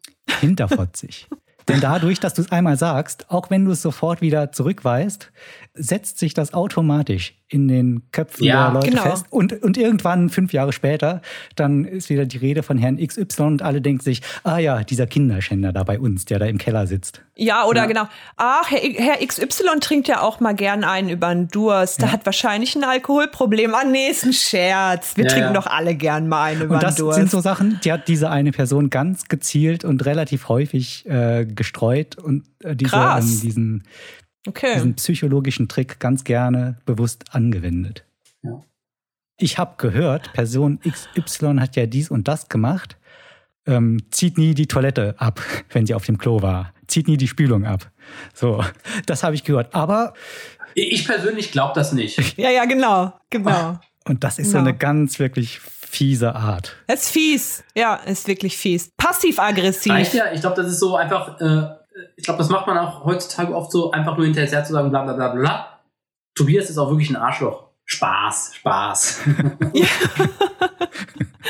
hinterfotzig. 0.40 1.28
Denn 1.68 1.80
dadurch, 1.80 2.20
dass 2.20 2.34
du 2.34 2.42
es 2.42 2.52
einmal 2.52 2.76
sagst, 2.76 3.30
auch 3.30 3.50
wenn 3.50 3.64
du 3.64 3.72
es 3.72 3.80
sofort 3.80 4.20
wieder 4.20 4.52
zurückweist, 4.52 5.32
setzt 5.74 6.18
sich 6.18 6.34
das 6.34 6.54
automatisch 6.54 7.37
in 7.50 7.66
den 7.68 8.02
Köpfen 8.12 8.44
Ja, 8.44 8.66
der 8.66 8.74
Leute 8.74 8.90
genau. 8.90 9.02
fest. 9.02 9.26
Und, 9.30 9.62
und 9.62 9.76
irgendwann, 9.78 10.28
fünf 10.28 10.52
Jahre 10.52 10.72
später, 10.72 11.22
dann 11.56 11.84
ist 11.86 12.10
wieder 12.10 12.26
die 12.26 12.36
Rede 12.36 12.62
von 12.62 12.76
Herrn 12.78 12.98
XY 12.98 13.42
und 13.42 13.62
alle 13.62 13.80
denken 13.80 14.02
sich, 14.02 14.20
ah 14.44 14.58
ja, 14.58 14.84
dieser 14.84 15.06
Kinderschänder 15.06 15.72
da 15.72 15.82
bei 15.82 15.98
uns, 15.98 16.26
der 16.26 16.38
da 16.38 16.46
im 16.46 16.58
Keller 16.58 16.86
sitzt. 16.86 17.22
Ja, 17.36 17.64
oder 17.64 17.82
Ja. 17.82 17.86
genau. 17.86 18.08
Ach, 18.36 18.70
Herr, 18.70 18.80
Herr 18.80 19.26
XY 19.26 19.80
trinkt 19.80 20.08
ja 20.08 20.20
auch 20.20 20.40
mal 20.40 20.54
gern 20.54 20.84
einen 20.84 21.08
über 21.08 21.28
den 21.34 21.48
Durst. 21.48 22.02
Der 22.02 22.12
hat 22.12 22.26
wahrscheinlich 22.26 22.76
ein 22.76 22.84
Alkoholproblem. 22.84 23.74
Ah, 23.74 23.84
nee, 23.84 24.08
ist 24.10 24.24
ein 24.26 24.32
Scherz. 24.32 25.16
Wir 25.16 25.24
Ja, 25.24 25.30
trinken 25.30 25.48
ja. 25.48 25.52
doch 25.54 25.66
alle 25.66 25.94
gern 25.94 26.28
mal 26.28 26.42
einen 26.52 26.62
über 26.62 26.74
Und 26.74 26.82
den 26.82 26.86
das 26.88 26.96
Durst. 26.96 27.18
sind 27.18 27.30
so 27.30 27.40
Sachen, 27.40 27.80
die 27.84 27.92
hat 27.92 28.08
diese 28.08 28.28
eine 28.30 28.52
Person 28.52 28.90
ganz 28.90 29.28
gezielt 29.28 29.84
und 29.84 30.04
relativ 30.04 30.48
häufig 30.48 31.06
äh, 31.08 31.46
gestreut 31.46 32.16
und 32.18 32.44
äh, 32.62 32.74
diese, 32.76 32.90
Krass. 32.90 33.24
ähm, 33.24 33.40
diesen, 33.40 33.84
okay. 34.46 34.74
diesen 34.74 34.94
psychologischen 34.94 35.68
Trick 35.68 35.98
ganz 36.00 36.24
gerne 36.24 36.78
bewusst 36.86 37.24
angewendet. 37.34 38.04
Ja. 38.42 38.62
Ich 39.38 39.58
habe 39.58 39.74
gehört, 39.78 40.32
Person 40.32 40.80
XY 40.80 41.56
hat 41.60 41.76
ja 41.76 41.86
dies 41.86 42.10
und 42.10 42.28
das 42.28 42.48
gemacht, 42.48 42.96
ähm, 43.66 43.98
zieht 44.10 44.38
nie 44.38 44.54
die 44.54 44.66
Toilette 44.66 45.14
ab, 45.18 45.40
wenn 45.70 45.86
sie 45.86 45.94
auf 45.94 46.04
dem 46.06 46.18
Klo 46.18 46.42
war, 46.42 46.72
zieht 46.86 47.08
nie 47.08 47.16
die 47.16 47.28
Spülung 47.28 47.66
ab. 47.66 47.90
So, 48.34 48.64
das 49.06 49.22
habe 49.22 49.34
ich 49.34 49.44
gehört. 49.44 49.74
Aber, 49.74 50.14
Ich 50.74 51.06
persönlich 51.06 51.52
glaube 51.52 51.72
das 51.74 51.92
nicht. 51.92 52.18
Ja, 52.38 52.50
ja, 52.50 52.64
genau. 52.64 53.12
Genau. 53.30 53.78
und 54.06 54.24
das 54.24 54.38
ist 54.38 54.50
so 54.50 54.58
Genau. 54.58 54.70
eine 54.70 54.78
ganz 54.78 55.18
wirklich 55.18 55.60
fiese 55.60 56.34
Art. 56.34 56.76
Das 56.86 57.04
ist 57.04 57.10
fies. 57.10 57.64
Ja, 57.74 57.94
ist 57.94 58.26
wirklich 58.28 58.56
fies. 58.56 58.90
Passiv-aggressiv. 58.96 59.92
Reicht 59.92 60.14
ja, 60.14 60.32
ich 60.32 60.40
glaube, 60.40 60.56
das 60.56 60.70
ist 60.72 60.80
so 60.80 60.96
einfach, 60.96 61.40
äh, 61.40 61.68
ich 62.16 62.24
glaube, 62.24 62.38
das 62.38 62.48
macht 62.48 62.66
man 62.66 62.78
auch 62.78 63.04
heutzutage 63.04 63.54
oft 63.54 63.70
so, 63.72 63.90
einfach 63.90 64.16
nur 64.16 64.26
hinterher 64.26 64.64
zu 64.64 64.72
sagen, 64.72 64.90
bla 64.90 65.02
bla 65.02 65.12
bla 65.14 65.28
bla. 65.34 65.80
Tobias 66.34 66.70
ist 66.70 66.78
auch 66.78 66.90
wirklich 66.90 67.10
ein 67.10 67.16
Arschloch. 67.16 67.68
Spaß, 67.84 68.54
Spaß. 68.54 69.20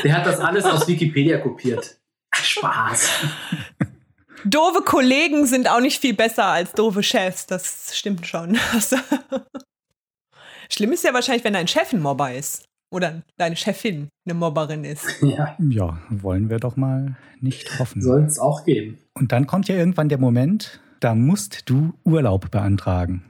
Der 0.03 0.13
hat 0.15 0.25
das 0.25 0.39
alles 0.39 0.65
aus 0.65 0.87
Wikipedia 0.87 1.39
kopiert. 1.39 1.97
Spaß. 2.33 3.09
Doofe 4.45 4.81
Kollegen 4.83 5.45
sind 5.45 5.69
auch 5.69 5.81
nicht 5.81 5.99
viel 5.99 6.13
besser 6.13 6.45
als 6.45 6.71
doofe 6.71 7.03
Chefs. 7.03 7.45
Das 7.45 7.91
stimmt 7.97 8.25
schon. 8.25 8.57
Also, 8.73 8.95
Schlimm 10.71 10.93
ist 10.93 11.03
ja 11.03 11.13
wahrscheinlich, 11.13 11.43
wenn 11.43 11.53
dein 11.53 11.67
Chef 11.67 11.91
ein 11.91 12.01
Mobber 12.01 12.33
ist. 12.33 12.65
Oder 12.91 13.21
deine 13.37 13.55
Chefin 13.55 14.07
eine 14.25 14.33
Mobberin 14.33 14.83
ist. 14.83 15.05
Ja, 15.21 15.55
Ja, 15.59 15.99
wollen 16.09 16.49
wir 16.49 16.57
doch 16.57 16.75
mal 16.75 17.17
nicht 17.39 17.79
hoffen. 17.79 18.01
soll 18.01 18.23
es 18.23 18.39
auch 18.39 18.65
geben. 18.65 18.97
Und 19.19 19.33
dann 19.33 19.47
kommt 19.47 19.67
ja 19.67 19.75
irgendwann 19.75 20.07
der 20.07 20.17
Moment, 20.17 20.79
da 21.01 21.13
musst 21.13 21.69
du 21.69 21.93
Urlaub 22.05 22.51
beantragen. 22.51 23.25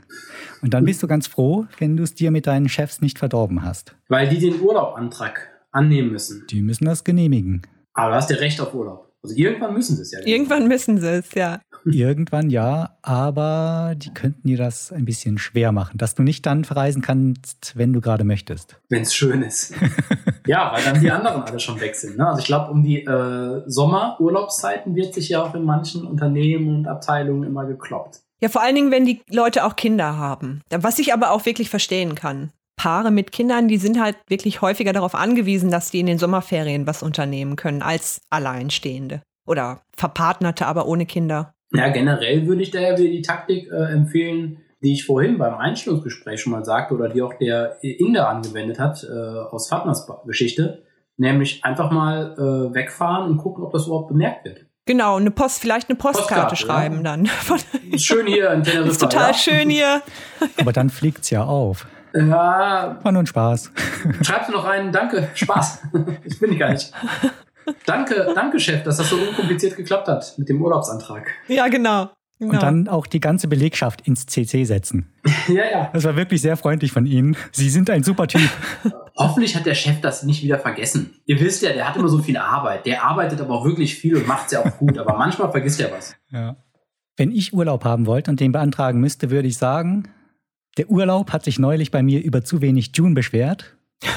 Und 0.61 0.75
dann 0.75 0.85
bist 0.85 1.01
du 1.01 1.07
ganz 1.07 1.25
froh, 1.25 1.65
wenn 1.79 1.97
du 1.97 2.03
es 2.03 2.13
dir 2.13 2.29
mit 2.29 2.45
deinen 2.45 2.69
Chefs 2.69 3.01
nicht 3.01 3.17
verdorben 3.17 3.63
hast. 3.63 3.95
Weil 4.07 4.29
die 4.29 4.37
den 4.37 4.61
Urlaubantrag 4.61 5.49
annehmen 5.71 6.11
müssen. 6.11 6.45
Die 6.51 6.61
müssen 6.61 6.85
das 6.85 7.03
genehmigen. 7.03 7.63
Aber 7.93 8.11
du 8.11 8.15
hast 8.17 8.29
ja 8.29 8.37
Recht 8.37 8.61
auf 8.61 8.73
Urlaub. 8.75 9.08
Also 9.21 9.35
irgendwann 9.35 9.73
müssen 9.73 9.95
sie 9.95 10.01
es 10.01 10.11
ja. 10.11 10.19
Irgendwann 10.23 10.67
müssen 10.67 10.99
sie 10.99 11.09
es, 11.09 11.33
ja. 11.33 11.59
Irgendwann 11.85 12.49
ja, 12.49 12.97
aber 13.01 13.93
die 13.95 14.13
könnten 14.13 14.47
dir 14.47 14.57
das 14.57 14.91
ein 14.91 15.05
bisschen 15.05 15.37
schwer 15.37 15.71
machen, 15.71 15.97
dass 15.97 16.15
du 16.15 16.23
nicht 16.23 16.45
dann 16.45 16.63
verreisen 16.63 17.01
kannst, 17.01 17.73
wenn 17.75 17.93
du 17.93 18.01
gerade 18.01 18.23
möchtest. 18.23 18.79
Wenn 18.89 19.03
es 19.03 19.13
schön 19.13 19.41
ist. 19.41 19.73
ja, 20.45 20.71
weil 20.73 20.83
dann 20.83 21.01
die 21.01 21.11
anderen 21.11 21.41
alle 21.41 21.59
schon 21.59 21.79
weg 21.79 21.95
sind. 21.95 22.17
Ne? 22.17 22.27
Also 22.27 22.39
ich 22.39 22.45
glaube, 22.45 22.71
um 22.71 22.83
die 22.83 23.03
äh, 23.03 23.63
Sommerurlaubszeiten 23.65 24.95
wird 24.95 25.13
sich 25.13 25.29
ja 25.29 25.43
auch 25.43 25.55
in 25.55 25.63
manchen 25.63 26.05
Unternehmen 26.05 26.79
und 26.79 26.87
Abteilungen 26.87 27.43
immer 27.43 27.65
gekloppt. 27.65 28.21
Ja, 28.41 28.47
vor 28.47 28.61
allen 28.61 28.75
Dingen, 28.75 28.91
wenn 28.91 29.05
die 29.05 29.21
Leute 29.29 29.65
auch 29.65 29.75
Kinder 29.75 30.17
haben. 30.17 30.61
Was 30.69 30.99
ich 30.99 31.13
aber 31.13 31.31
auch 31.31 31.45
wirklich 31.45 31.69
verstehen 31.69 32.15
kann. 32.15 32.51
Paare 32.79 33.11
mit 33.11 33.33
Kindern, 33.33 33.67
die 33.67 33.77
sind 33.77 34.01
halt 34.01 34.15
wirklich 34.29 34.61
häufiger 34.61 34.93
darauf 34.93 35.13
angewiesen, 35.13 35.69
dass 35.69 35.91
die 35.91 35.99
in 35.99 36.05
den 36.05 36.17
Sommerferien 36.17 36.87
was 36.87 37.03
unternehmen 37.03 37.57
können 37.57 37.81
als 37.81 38.21
Alleinstehende. 38.29 39.21
Oder 39.45 39.81
Verpartnerte, 39.97 40.65
aber 40.65 40.87
ohne 40.87 41.05
Kinder. 41.05 41.53
Ja, 41.73 41.89
generell 41.89 42.47
würde 42.47 42.61
ich 42.61 42.71
daher 42.71 42.97
wieder 42.97 43.09
die 43.09 43.21
Taktik 43.21 43.69
äh, 43.69 43.91
empfehlen, 43.91 44.59
die 44.81 44.93
ich 44.93 45.05
vorhin 45.05 45.37
beim 45.37 45.55
Einstellungsgespräch 45.55 46.39
schon 46.39 46.53
mal 46.53 46.63
sagte 46.63 46.93
oder 46.93 47.09
die 47.09 47.21
auch 47.21 47.33
der 47.33 47.83
Inder 47.83 48.29
angewendet 48.29 48.79
hat 48.79 49.03
äh, 49.03 49.13
aus 49.13 49.67
Fatmas 49.67 50.07
Geschichte, 50.25 50.83
nämlich 51.17 51.65
einfach 51.65 51.91
mal 51.91 52.33
äh, 52.37 52.73
wegfahren 52.73 53.29
und 53.29 53.37
gucken, 53.39 53.65
ob 53.65 53.73
das 53.73 53.87
überhaupt 53.87 54.07
bemerkt 54.07 54.45
wird. 54.45 54.65
Genau, 54.85 55.17
eine 55.17 55.31
Post, 55.31 55.59
vielleicht 55.59 55.89
eine 55.89 55.97
Postkarte, 55.97 56.55
Postkarte 56.55 56.55
schreiben 56.55 57.03
ja. 57.03 57.03
dann. 57.03 57.29
schön 57.97 58.25
hier 58.25 58.51
in 58.51 58.63
Teneriffa. 58.63 58.89
Ist 58.89 59.01
total 59.01 59.31
ja. 59.31 59.33
schön 59.33 59.69
hier. 59.69 60.01
Aber 60.57 60.71
dann 60.71 60.89
fliegt 60.89 61.23
es 61.23 61.29
ja 61.29 61.43
auf. 61.43 61.85
Ja. 62.13 62.97
War 63.01 63.11
nur 63.11 63.23
ein 63.23 63.27
Spaß. 63.27 63.71
Schreibst 64.21 64.49
du 64.49 64.53
noch 64.53 64.65
rein, 64.65 64.91
danke, 64.91 65.29
Spaß. 65.33 65.83
ich 66.23 66.39
bin 66.39 66.57
gar 66.57 66.71
nicht. 66.71 66.91
Danke, 67.85 68.31
danke, 68.33 68.59
Chef, 68.59 68.83
dass 68.83 68.97
das 68.97 69.09
so 69.09 69.15
unkompliziert 69.15 69.75
geklappt 69.77 70.07
hat 70.07 70.33
mit 70.37 70.49
dem 70.49 70.61
Urlaubsantrag. 70.61 71.29
Ja, 71.47 71.67
genau. 71.67 72.09
Genau. 72.39 72.53
Und 72.53 72.63
dann 72.63 72.87
auch 72.87 73.05
die 73.05 73.19
ganze 73.19 73.49
Belegschaft 73.49 74.07
ins 74.07 74.25
CC 74.25 74.63
setzen. 74.63 75.11
ja, 75.49 75.63
ja. 75.69 75.89
Das 75.91 76.05
war 76.05 76.15
wirklich 76.15 76.41
sehr 76.41 76.55
freundlich 76.55 76.93
von 76.93 77.05
Ihnen. 77.05 77.35
Sie 77.51 77.69
sind 77.69 77.89
ein 77.89 78.01
super 78.01 78.27
Typ. 78.27 78.49
Hoffentlich 79.17 79.57
hat 79.57 79.65
der 79.65 79.75
Chef 79.75 79.99
das 79.99 80.23
nicht 80.23 80.41
wieder 80.41 80.57
vergessen. 80.57 81.15
Ihr 81.25 81.41
wisst 81.41 81.61
ja, 81.61 81.73
der 81.73 81.89
hat 81.89 81.97
immer 81.97 82.07
so 82.07 82.19
viel 82.19 82.37
Arbeit. 82.37 82.85
Der 82.85 83.03
arbeitet 83.03 83.41
aber 83.41 83.55
auch 83.55 83.65
wirklich 83.65 83.95
viel 83.95 84.15
und 84.15 84.25
macht 84.25 84.45
es 84.45 84.53
ja 84.53 84.59
auch 84.61 84.77
gut. 84.77 84.97
Aber 84.97 85.17
manchmal 85.17 85.51
vergisst 85.51 85.81
er 85.81 85.91
was. 85.91 86.15
Ja. 86.31 86.55
Wenn 87.17 87.33
ich 87.33 87.53
Urlaub 87.53 87.83
haben 87.83 88.05
wollte 88.05 88.31
und 88.31 88.39
den 88.39 88.53
beantragen 88.53 89.01
müsste, 89.01 89.29
würde 89.29 89.49
ich 89.49 89.57
sagen, 89.57 90.07
der 90.77 90.89
Urlaub 90.89 91.31
hat 91.31 91.43
sich 91.43 91.59
neulich 91.59 91.91
bei 91.91 92.03
mir 92.03 92.23
über 92.23 92.43
zu 92.43 92.61
wenig 92.61 92.91
June 92.93 93.15
beschwert. 93.15 93.75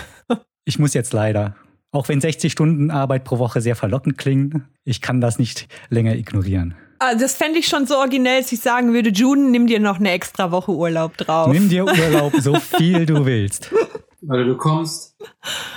Ich 0.65 0.79
muss 0.79 0.95
jetzt 0.95 1.13
leider. 1.13 1.57
Auch 1.91 2.09
wenn 2.09 2.21
60 2.21 2.53
Stunden 2.53 2.93
Arbeit 2.93 3.25
pro 3.25 3.41
Woche 3.41 3.61
sehr 3.61 3.75
verlockend 3.75 4.17
klingen, 4.17 4.69
ich 4.85 5.01
kann 5.01 5.21
das 5.21 5.41
nicht 5.41 5.67
länger 5.89 6.15
ignorieren. 6.15 6.77
Ah, 7.01 7.17
das 7.17 7.35
fände 7.35 7.59
ich 7.59 7.67
schon 7.67 7.85
so 7.85 7.97
originell, 7.97 8.43
dass 8.43 8.53
ich 8.53 8.61
sagen 8.61 8.93
würde, 8.95 9.11
June, 9.11 9.51
nimm 9.51 9.67
dir 9.67 9.81
noch 9.81 9.99
eine 9.99 10.13
extra 10.13 10.53
Woche 10.53 10.71
Urlaub 10.71 11.17
drauf. 11.17 11.53
Nimm 11.53 11.69
dir 11.69 11.85
Urlaub, 11.85 12.33
so 12.39 12.55
viel 12.55 13.07
du 13.07 13.27
willst. 13.27 13.73
Oder 14.23 14.45
du 14.45 14.57
kommst, 14.57 15.17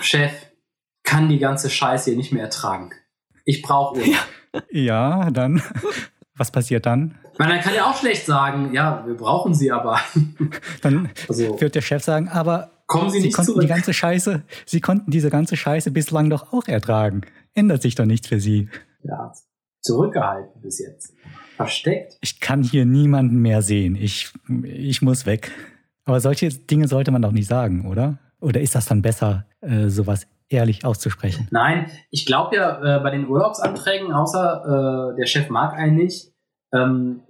Chef, 0.01 0.31
kann 1.03 1.29
die 1.29 1.39
ganze 1.39 1.71
Scheiße 1.71 2.11
hier 2.11 2.17
nicht 2.17 2.31
mehr 2.31 2.43
ertragen. 2.43 2.91
Ich 3.43 3.63
brauche 3.63 3.99
Urlaub. 3.99 4.27
Ja, 4.69 5.31
dann. 5.31 5.63
Was 6.35 6.51
passiert 6.51 6.85
dann? 6.85 7.15
Man 7.37 7.49
dann 7.49 7.59
kann 7.59 7.73
ja 7.73 7.89
auch 7.89 7.97
schlecht 7.97 8.25
sagen, 8.25 8.73
ja, 8.73 9.03
wir 9.05 9.15
brauchen 9.15 9.53
sie 9.53 9.71
aber. 9.71 9.99
Dann 10.81 11.09
also, 11.27 11.59
wird 11.59 11.75
der 11.75 11.81
Chef 11.81 12.03
sagen, 12.03 12.29
aber 12.29 12.71
kommen 12.87 13.09
Sie, 13.09 13.19
sie 13.19 13.27
nicht 13.27 13.35
konnten 13.35 13.51
zurück. 13.51 13.61
die 13.61 13.67
ganze 13.67 13.93
Scheiße, 13.93 14.43
Sie 14.65 14.81
konnten 14.81 15.11
diese 15.11 15.29
ganze 15.29 15.57
Scheiße 15.57 15.91
bislang 15.91 16.29
doch 16.29 16.53
auch 16.53 16.67
ertragen. 16.67 17.21
Ändert 17.53 17.81
sich 17.81 17.95
doch 17.95 18.05
nichts 18.05 18.27
für 18.27 18.39
Sie. 18.39 18.69
Ja, 19.03 19.33
zurückgehalten 19.81 20.61
bis 20.61 20.79
jetzt. 20.79 21.13
Versteckt. 21.55 22.17
Ich 22.21 22.39
kann 22.39 22.63
hier 22.63 22.85
niemanden 22.85 23.37
mehr 23.37 23.61
sehen. 23.61 23.95
Ich, 23.95 24.33
ich 24.63 25.01
muss 25.01 25.25
weg. 25.25 25.51
Aber 26.05 26.19
solche 26.19 26.49
Dinge 26.49 26.87
sollte 26.87 27.11
man 27.11 27.21
doch 27.21 27.31
nicht 27.31 27.47
sagen, 27.47 27.87
oder? 27.87 28.19
Oder 28.39 28.61
ist 28.61 28.75
das 28.75 28.85
dann 28.85 29.01
besser, 29.01 29.45
äh, 29.61 29.87
sowas 29.87 30.27
ehrlich 30.49 30.85
auszusprechen? 30.85 31.47
Nein, 31.51 31.89
ich 32.11 32.25
glaube 32.25 32.55
ja, 32.55 32.97
äh, 32.97 32.99
bei 32.99 33.09
den 33.09 33.27
Urlaubsanträgen, 33.27 34.13
außer 34.13 35.13
äh, 35.13 35.15
der 35.17 35.25
Chef 35.25 35.49
mag 35.49 35.73
einen 35.73 35.95
nicht, 35.95 36.31
ähm, 36.73 37.21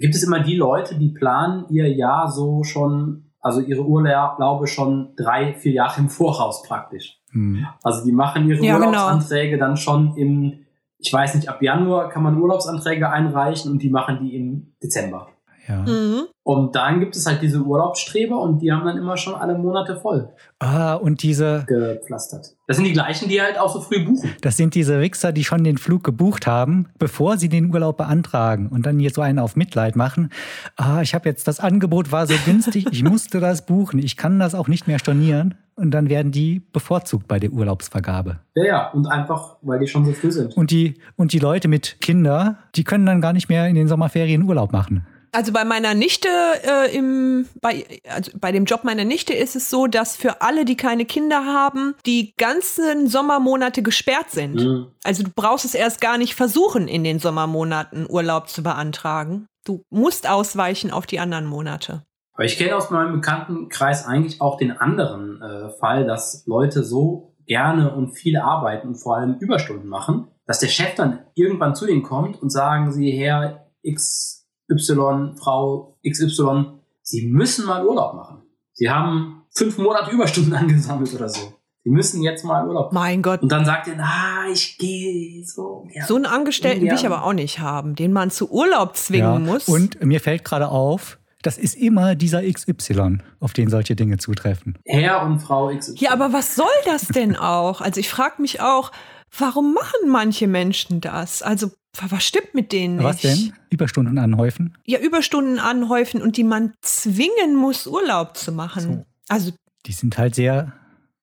gibt 0.00 0.14
es 0.14 0.22
immer 0.22 0.40
die 0.40 0.56
Leute, 0.56 0.96
die 0.96 1.08
planen 1.08 1.66
ihr 1.70 1.88
Jahr 1.92 2.30
so 2.30 2.64
schon, 2.64 3.30
also 3.40 3.60
ihre 3.60 3.84
Urlaube 3.84 4.66
schon 4.66 5.14
drei, 5.16 5.54
vier 5.54 5.72
Jahre 5.72 6.00
im 6.00 6.08
Voraus 6.08 6.62
praktisch. 6.62 7.20
Hm. 7.30 7.66
Also 7.82 8.04
die 8.04 8.12
machen 8.12 8.48
ihre 8.48 8.64
ja, 8.64 8.76
genau. 8.76 8.88
Urlaubsanträge 8.88 9.52
genau. 9.52 9.66
dann 9.66 9.76
schon 9.76 10.16
im, 10.16 10.64
ich 10.98 11.12
weiß 11.12 11.34
nicht, 11.34 11.48
ab 11.48 11.62
Januar 11.62 12.08
kann 12.08 12.22
man 12.22 12.40
Urlaubsanträge 12.40 13.10
einreichen 13.10 13.70
und 13.70 13.82
die 13.82 13.90
machen 13.90 14.18
die 14.22 14.36
im 14.36 14.74
Dezember. 14.82 15.28
Ja. 15.68 15.82
Mhm. 15.82 16.26
Und 16.44 16.76
dann 16.76 17.00
gibt 17.00 17.16
es 17.16 17.26
halt 17.26 17.40
diese 17.40 17.62
Urlaubsstreber 17.62 18.38
und 18.38 18.60
die 18.60 18.70
haben 18.70 18.84
dann 18.84 18.98
immer 18.98 19.16
schon 19.16 19.34
alle 19.34 19.56
Monate 19.56 19.96
voll. 19.96 20.28
Ah, 20.58 20.92
und 20.92 21.22
diese. 21.22 21.64
Gepflastert. 21.66 22.54
Das 22.66 22.76
sind 22.76 22.84
die 22.84 22.92
gleichen, 22.92 23.30
die 23.30 23.40
halt 23.40 23.58
auch 23.58 23.72
so 23.72 23.80
früh 23.80 24.04
buchen. 24.04 24.30
Das 24.42 24.58
sind 24.58 24.74
diese 24.74 25.00
Wichser, 25.00 25.32
die 25.32 25.42
schon 25.42 25.64
den 25.64 25.78
Flug 25.78 26.04
gebucht 26.04 26.46
haben, 26.46 26.90
bevor 26.98 27.38
sie 27.38 27.48
den 27.48 27.72
Urlaub 27.72 27.96
beantragen 27.96 28.68
und 28.68 28.84
dann 28.84 28.98
hier 28.98 29.10
so 29.10 29.22
einen 29.22 29.38
auf 29.38 29.56
Mitleid 29.56 29.96
machen. 29.96 30.28
Ah, 30.76 31.00
ich 31.00 31.14
habe 31.14 31.30
jetzt 31.30 31.48
das 31.48 31.60
Angebot 31.60 32.12
war 32.12 32.26
so 32.26 32.34
günstig, 32.44 32.86
ich 32.92 33.02
musste 33.02 33.40
das 33.40 33.64
buchen, 33.64 33.98
ich 33.98 34.18
kann 34.18 34.38
das 34.38 34.54
auch 34.54 34.68
nicht 34.68 34.86
mehr 34.86 34.98
stornieren. 34.98 35.54
Und 35.76 35.90
dann 35.90 36.08
werden 36.08 36.30
die 36.30 36.60
bevorzugt 36.72 37.26
bei 37.26 37.40
der 37.40 37.50
Urlaubsvergabe. 37.50 38.38
Ja, 38.54 38.64
ja, 38.64 38.90
und 38.92 39.06
einfach, 39.06 39.56
weil 39.62 39.80
die 39.80 39.88
schon 39.88 40.04
so 40.04 40.12
früh 40.12 40.30
sind. 40.30 40.56
Und 40.56 40.70
die, 40.70 41.00
und 41.16 41.32
die 41.32 41.40
Leute 41.40 41.66
mit 41.66 42.00
Kinder, 42.00 42.58
die 42.76 42.84
können 42.84 43.06
dann 43.06 43.20
gar 43.20 43.32
nicht 43.32 43.48
mehr 43.48 43.66
in 43.66 43.74
den 43.74 43.88
Sommerferien 43.88 44.44
Urlaub 44.44 44.72
machen. 44.72 45.04
Also 45.34 45.52
bei 45.52 45.64
meiner 45.64 45.94
Nichte, 45.94 46.28
äh, 46.62 46.96
im, 46.96 47.48
bei, 47.60 47.84
also 48.08 48.30
bei 48.38 48.52
dem 48.52 48.66
Job 48.66 48.84
meiner 48.84 49.04
Nichte 49.04 49.34
ist 49.34 49.56
es 49.56 49.68
so, 49.68 49.88
dass 49.88 50.16
für 50.16 50.42
alle, 50.42 50.64
die 50.64 50.76
keine 50.76 51.04
Kinder 51.04 51.44
haben, 51.44 51.94
die 52.06 52.34
ganzen 52.36 53.08
Sommermonate 53.08 53.82
gesperrt 53.82 54.30
sind. 54.30 54.54
Mhm. 54.54 54.86
Also 55.02 55.24
du 55.24 55.30
brauchst 55.34 55.64
es 55.64 55.74
erst 55.74 56.00
gar 56.00 56.18
nicht 56.18 56.36
versuchen, 56.36 56.86
in 56.86 57.02
den 57.02 57.18
Sommermonaten 57.18 58.06
Urlaub 58.08 58.48
zu 58.48 58.62
beantragen. 58.62 59.46
Du 59.64 59.82
musst 59.90 60.28
ausweichen 60.28 60.92
auf 60.92 61.06
die 61.06 61.18
anderen 61.18 61.46
Monate. 61.46 62.04
Aber 62.34 62.44
ich 62.44 62.56
kenne 62.56 62.76
aus 62.76 62.90
meinem 62.90 63.14
Bekanntenkreis 63.14 64.06
eigentlich 64.06 64.40
auch 64.40 64.56
den 64.56 64.70
anderen 64.70 65.42
äh, 65.42 65.70
Fall, 65.80 66.06
dass 66.06 66.44
Leute 66.46 66.84
so 66.84 67.34
gerne 67.46 67.94
und 67.94 68.12
viel 68.12 68.36
arbeiten 68.36 68.88
und 68.88 68.96
vor 68.96 69.16
allem 69.16 69.38
Überstunden 69.38 69.88
machen, 69.88 70.28
dass 70.46 70.60
der 70.60 70.68
Chef 70.68 70.94
dann 70.94 71.24
irgendwann 71.34 71.74
zu 71.74 71.88
ihnen 71.88 72.02
kommt 72.02 72.40
und 72.40 72.50
sagen 72.50 72.92
sie, 72.92 73.10
Herr 73.10 73.66
X 73.82 74.43
Y, 74.68 75.36
Frau 75.38 75.98
XY, 76.06 76.80
Sie 77.02 77.26
müssen 77.28 77.66
mal 77.66 77.86
Urlaub 77.86 78.14
machen. 78.14 78.42
Sie 78.72 78.90
haben 78.90 79.42
fünf 79.54 79.78
Monate 79.78 80.10
Überstunden 80.10 80.54
angesammelt 80.54 81.14
oder 81.14 81.28
so. 81.28 81.54
Sie 81.84 81.90
müssen 81.90 82.22
jetzt 82.22 82.44
mal 82.44 82.66
Urlaub 82.66 82.92
machen. 82.92 83.04
Mein 83.04 83.22
Gott. 83.22 83.42
Und 83.42 83.52
dann 83.52 83.66
sagt 83.66 83.88
er, 83.88 83.96
ah, 84.00 84.46
ich 84.50 84.78
gehe 84.78 85.44
so. 85.44 85.86
Ja, 85.92 86.06
so 86.06 86.16
einen 86.16 86.24
Angestellten 86.24 86.86
will 86.86 86.94
ich 86.94 87.04
aber 87.04 87.24
auch 87.24 87.34
nicht 87.34 87.58
haben, 87.58 87.94
den 87.94 88.12
man 88.12 88.30
zu 88.30 88.50
Urlaub 88.50 88.96
zwingen 88.96 89.46
ja. 89.46 89.52
muss. 89.52 89.68
Und 89.68 90.02
mir 90.02 90.20
fällt 90.20 90.44
gerade 90.44 90.68
auf, 90.68 91.18
das 91.42 91.58
ist 91.58 91.74
immer 91.74 92.14
dieser 92.14 92.42
XY, 92.42 93.18
auf 93.38 93.52
den 93.52 93.68
solche 93.68 93.94
Dinge 93.94 94.16
zutreffen. 94.16 94.78
Herr 94.86 95.22
und 95.26 95.40
Frau 95.40 95.68
XY. 95.76 95.96
Ja, 95.98 96.12
aber 96.12 96.32
was 96.32 96.56
soll 96.56 96.66
das 96.86 97.08
denn 97.08 97.36
auch? 97.36 97.82
Also 97.82 98.00
ich 98.00 98.08
frage 98.08 98.40
mich 98.40 98.62
auch, 98.62 98.90
warum 99.38 99.74
machen 99.74 100.08
manche 100.08 100.46
Menschen 100.46 101.02
das? 101.02 101.42
Also 101.42 101.70
was 102.08 102.24
stimmt 102.24 102.54
mit 102.54 102.72
denen 102.72 102.96
nicht? 102.96 103.04
Was 103.04 103.20
denn? 103.20 103.52
Überstunden 103.70 104.18
anhäufen? 104.18 104.76
Ja, 104.84 104.98
Überstunden 104.98 105.58
anhäufen 105.58 106.22
und 106.22 106.36
die 106.36 106.44
man 106.44 106.74
zwingen 106.82 107.56
muss, 107.56 107.86
Urlaub 107.86 108.36
zu 108.36 108.52
machen. 108.52 108.80
So. 108.82 109.04
Also 109.28 109.52
die 109.86 109.92
sind 109.92 110.18
halt 110.18 110.34
sehr 110.34 110.72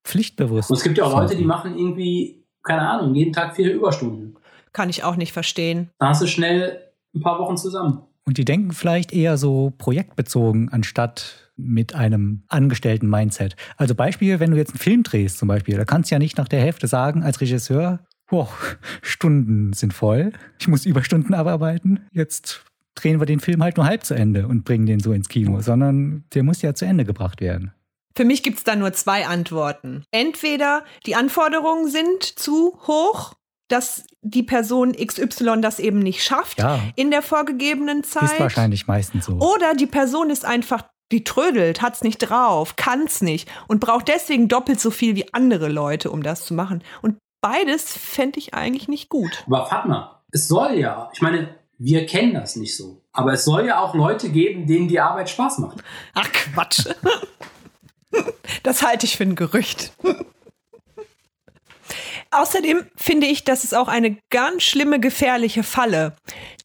pflichtbewusst. 0.03 0.69
Und 0.69 0.77
es 0.77 0.83
gibt 0.83 0.97
ja 0.97 1.05
auch 1.05 1.13
Leute, 1.13 1.35
die 1.35 1.45
machen 1.45 1.77
irgendwie, 1.77 2.45
keine 2.63 2.87
Ahnung, 2.87 3.15
jeden 3.15 3.33
Tag 3.33 3.55
viele 3.55 3.71
Überstunden. 3.71 4.35
Kann 4.73 4.89
ich 4.89 5.03
auch 5.03 5.15
nicht 5.15 5.33
verstehen. 5.33 5.89
Da 5.99 6.09
hast 6.09 6.21
du 6.21 6.27
schnell 6.27 6.91
ein 7.13 7.21
paar 7.21 7.39
Wochen 7.39 7.57
zusammen. 7.57 8.03
Und 8.25 8.37
die 8.37 8.45
denken 8.45 8.71
vielleicht 8.71 9.13
eher 9.13 9.37
so 9.37 9.73
projektbezogen, 9.77 10.69
anstatt 10.69 11.51
mit 11.57 11.93
einem 11.95 12.43
angestellten 12.47 13.09
Mindset. 13.09 13.55
Also 13.77 13.95
Beispiel, 13.95 14.39
wenn 14.39 14.51
du 14.51 14.57
jetzt 14.57 14.71
einen 14.71 14.79
Film 14.79 15.03
drehst 15.03 15.37
zum 15.37 15.47
Beispiel, 15.47 15.75
da 15.75 15.85
kannst 15.85 16.09
du 16.09 16.15
ja 16.15 16.19
nicht 16.19 16.37
nach 16.37 16.47
der 16.47 16.61
Hälfte 16.61 16.87
sagen 16.87 17.23
als 17.23 17.41
Regisseur, 17.41 17.99
boah, 18.31 18.49
Stunden 19.01 19.73
sind 19.73 19.93
voll, 19.93 20.31
ich 20.57 20.67
muss 20.67 20.85
Überstunden 20.85 21.35
abarbeiten, 21.35 22.07
jetzt 22.13 22.63
drehen 22.95 23.19
wir 23.19 23.25
den 23.25 23.41
Film 23.41 23.61
halt 23.61 23.77
nur 23.77 23.85
halb 23.85 24.05
zu 24.05 24.15
Ende 24.15 24.47
und 24.47 24.63
bringen 24.63 24.85
den 24.85 25.01
so 25.01 25.11
ins 25.11 25.29
Kino, 25.29 25.61
sondern 25.61 26.23
der 26.33 26.43
muss 26.43 26.61
ja 26.61 26.73
zu 26.73 26.85
Ende 26.85 27.05
gebracht 27.05 27.41
werden. 27.41 27.73
Für 28.15 28.25
mich 28.25 28.41
gibt 28.41 28.57
es 28.57 28.63
da 28.63 28.75
nur 28.75 28.93
zwei 28.93 29.27
Antworten. 29.27 30.03
Entweder 30.11 30.83
die 31.05 31.15
Anforderungen 31.15 31.89
sind 31.89 32.23
zu 32.23 32.79
hoch, 32.87 33.33
dass 33.67 34.05
die 34.21 34.43
Person 34.43 34.93
XY 34.93 35.61
das 35.61 35.79
eben 35.79 35.99
nicht 35.99 36.23
schafft 36.23 36.59
ja, 36.59 36.79
in 36.95 37.11
der 37.11 37.21
vorgegebenen 37.21 38.03
Zeit. 38.03 38.23
Ist 38.23 38.39
wahrscheinlich 38.39 38.87
meistens 38.87 39.25
so. 39.25 39.33
Oder 39.33 39.75
die 39.75 39.87
Person 39.87 40.29
ist 40.29 40.45
einfach 40.45 40.83
die 41.11 41.23
trödelt, 41.23 41.81
hat's 41.81 42.01
nicht 42.01 42.17
drauf, 42.19 42.75
kann's 42.77 43.21
nicht 43.21 43.49
und 43.67 43.79
braucht 43.79 44.07
deswegen 44.07 44.47
doppelt 44.47 44.79
so 44.79 44.91
viel 44.91 45.15
wie 45.15 45.33
andere 45.33 45.69
Leute, 45.69 46.11
um 46.11 46.23
das 46.23 46.45
zu 46.45 46.53
machen. 46.53 46.83
Und 47.01 47.17
beides 47.41 47.97
fände 47.97 48.39
ich 48.39 48.53
eigentlich 48.53 48.87
nicht 48.87 49.09
gut. 49.09 49.43
Aber 49.47 49.65
Fatma, 49.65 50.21
es 50.31 50.47
soll 50.47 50.75
ja, 50.75 51.09
ich 51.13 51.21
meine, 51.21 51.55
wir 51.77 52.05
kennen 52.05 52.33
das 52.33 52.55
nicht 52.55 52.77
so. 52.77 53.01
Aber 53.11 53.33
es 53.33 53.43
soll 53.43 53.65
ja 53.65 53.81
auch 53.81 53.95
Leute 53.95 54.29
geben, 54.29 54.67
denen 54.67 54.87
die 54.87 54.99
Arbeit 54.99 55.29
Spaß 55.29 55.57
macht. 55.57 55.83
Ach 56.13 56.31
Quatsch. 56.31 56.85
Das 58.63 58.85
halte 58.85 59.05
ich 59.05 59.15
für 59.15 59.23
ein 59.23 59.35
Gerücht. 59.35 59.93
Außerdem 62.33 62.85
finde 62.95 63.27
ich, 63.27 63.43
das 63.43 63.65
ist 63.65 63.75
auch 63.75 63.89
eine 63.89 64.17
ganz 64.29 64.63
schlimme, 64.63 65.01
gefährliche 65.01 65.63
Falle. 65.63 66.13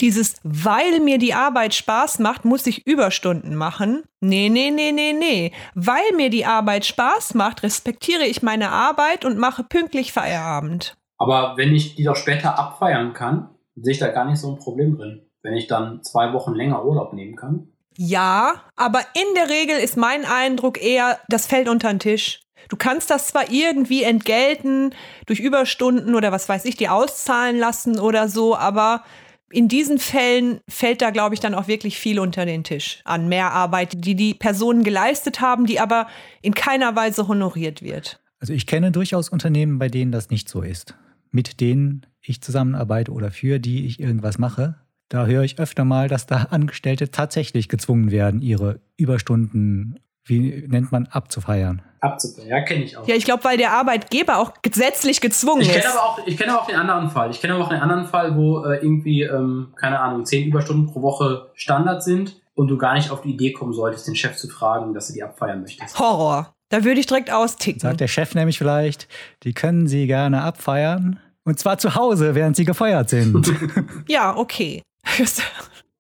Dieses, 0.00 0.36
weil 0.44 1.00
mir 1.00 1.18
die 1.18 1.34
Arbeit 1.34 1.74
Spaß 1.74 2.20
macht, 2.20 2.44
muss 2.44 2.66
ich 2.68 2.86
Überstunden 2.86 3.56
machen. 3.56 4.04
Nee, 4.20 4.48
nee, 4.48 4.70
nee, 4.70 4.92
nee, 4.92 5.12
nee. 5.12 5.52
Weil 5.74 6.12
mir 6.16 6.30
die 6.30 6.46
Arbeit 6.46 6.86
Spaß 6.86 7.34
macht, 7.34 7.64
respektiere 7.64 8.24
ich 8.24 8.42
meine 8.42 8.70
Arbeit 8.70 9.24
und 9.24 9.38
mache 9.38 9.64
pünktlich 9.64 10.12
Feierabend. 10.12 10.94
Aber 11.18 11.54
wenn 11.56 11.74
ich 11.74 11.96
die 11.96 12.04
doch 12.04 12.16
später 12.16 12.58
abfeiern 12.58 13.12
kann, 13.12 13.50
sehe 13.74 13.92
ich 13.92 13.98
da 13.98 14.08
gar 14.08 14.24
nicht 14.24 14.38
so 14.38 14.52
ein 14.52 14.58
Problem 14.58 14.96
drin. 14.96 15.26
Wenn 15.42 15.54
ich 15.54 15.66
dann 15.66 16.02
zwei 16.04 16.32
Wochen 16.32 16.54
länger 16.54 16.84
Urlaub 16.84 17.12
nehmen 17.12 17.36
kann. 17.36 17.72
Ja, 17.98 18.62
aber 18.76 19.00
in 19.14 19.34
der 19.34 19.48
Regel 19.48 19.78
ist 19.78 19.96
mein 19.96 20.24
Eindruck 20.24 20.82
eher, 20.82 21.18
das 21.28 21.46
fällt 21.46 21.68
unter 21.68 21.88
den 21.88 21.98
Tisch. 21.98 22.40
Du 22.68 22.76
kannst 22.76 23.10
das 23.10 23.28
zwar 23.28 23.50
irgendwie 23.50 24.02
entgelten 24.02 24.94
durch 25.26 25.40
Überstunden 25.40 26.14
oder 26.14 26.32
was 26.32 26.48
weiß 26.48 26.64
ich, 26.64 26.76
die 26.76 26.88
auszahlen 26.88 27.58
lassen 27.58 27.98
oder 27.98 28.28
so, 28.28 28.56
aber 28.56 29.04
in 29.50 29.68
diesen 29.68 29.98
Fällen 29.98 30.60
fällt 30.68 31.02
da, 31.02 31.10
glaube 31.10 31.34
ich, 31.34 31.40
dann 31.40 31.54
auch 31.54 31.68
wirklich 31.68 31.98
viel 31.98 32.18
unter 32.18 32.44
den 32.46 32.64
Tisch 32.64 33.00
an 33.04 33.28
Mehrarbeit, 33.28 34.04
die 34.04 34.16
die 34.16 34.34
Personen 34.34 34.82
geleistet 34.82 35.40
haben, 35.40 35.66
die 35.66 35.78
aber 35.78 36.08
in 36.42 36.54
keiner 36.54 36.96
Weise 36.96 37.28
honoriert 37.28 37.82
wird. 37.82 38.20
Also 38.40 38.52
ich 38.52 38.66
kenne 38.66 38.90
durchaus 38.90 39.28
Unternehmen, 39.28 39.78
bei 39.78 39.88
denen 39.88 40.12
das 40.12 40.30
nicht 40.30 40.48
so 40.48 40.62
ist. 40.62 40.94
Mit 41.30 41.60
denen 41.60 42.06
ich 42.20 42.42
zusammenarbeite 42.42 43.12
oder 43.12 43.30
für 43.30 43.58
die 43.58 43.86
ich 43.86 44.00
irgendwas 44.00 44.38
mache, 44.38 44.76
da 45.08 45.26
höre 45.26 45.44
ich 45.44 45.58
öfter 45.58 45.84
mal, 45.84 46.08
dass 46.08 46.26
da 46.26 46.36
Angestellte 46.50 47.10
tatsächlich 47.10 47.68
gezwungen 47.68 48.10
werden, 48.10 48.42
ihre 48.42 48.80
Überstunden, 48.96 50.00
wie 50.24 50.64
nennt 50.66 50.90
man, 50.90 51.06
abzufeiern. 51.06 51.82
Abzufeiern, 52.06 52.48
ja, 52.48 52.60
kenne 52.62 52.84
ich 52.84 52.96
auch. 52.96 53.06
Ja, 53.06 53.14
ich 53.14 53.24
glaube, 53.24 53.44
weil 53.44 53.56
der 53.56 53.72
Arbeitgeber 53.72 54.38
auch 54.38 54.52
gesetzlich 54.62 55.20
gezwungen 55.20 55.62
ich 55.62 55.74
ist. 55.74 55.86
Aber 55.86 56.02
auch, 56.02 56.26
ich 56.26 56.36
kenne 56.36 56.52
aber 56.52 56.62
auch 56.62 56.66
den 56.66 56.76
anderen 56.76 57.10
Fall. 57.10 57.30
Ich 57.30 57.40
kenne 57.40 57.54
aber 57.54 57.64
auch 57.64 57.68
den 57.68 57.80
anderen 57.80 58.06
Fall, 58.06 58.36
wo 58.36 58.64
äh, 58.64 58.76
irgendwie, 58.76 59.22
ähm, 59.22 59.74
keine 59.76 60.00
Ahnung, 60.00 60.24
zehn 60.24 60.48
Überstunden 60.48 60.86
pro 60.86 61.02
Woche 61.02 61.50
Standard 61.54 62.02
sind 62.02 62.40
und 62.54 62.68
du 62.68 62.78
gar 62.78 62.94
nicht 62.94 63.10
auf 63.10 63.22
die 63.22 63.30
Idee 63.30 63.52
kommen 63.52 63.72
solltest, 63.72 64.08
den 64.08 64.16
Chef 64.16 64.36
zu 64.36 64.48
fragen, 64.48 64.94
dass 64.94 65.08
du 65.08 65.14
die 65.14 65.22
abfeiern 65.22 65.60
möchtest. 65.60 65.98
Horror. 65.98 66.52
Da 66.68 66.82
würde 66.84 66.98
ich 66.98 67.06
direkt 67.06 67.30
austicken. 67.30 67.80
Sagt 67.80 68.00
der 68.00 68.08
Chef 68.08 68.34
nämlich 68.34 68.58
vielleicht, 68.58 69.08
die 69.44 69.52
können 69.52 69.86
Sie 69.86 70.06
gerne 70.06 70.42
abfeiern. 70.42 71.20
Und 71.44 71.60
zwar 71.60 71.78
zu 71.78 71.94
Hause, 71.94 72.34
während 72.34 72.56
Sie 72.56 72.64
gefeuert 72.64 73.08
sind. 73.08 73.52
ja, 74.08 74.36
okay. 74.36 74.82
Das 75.16 75.40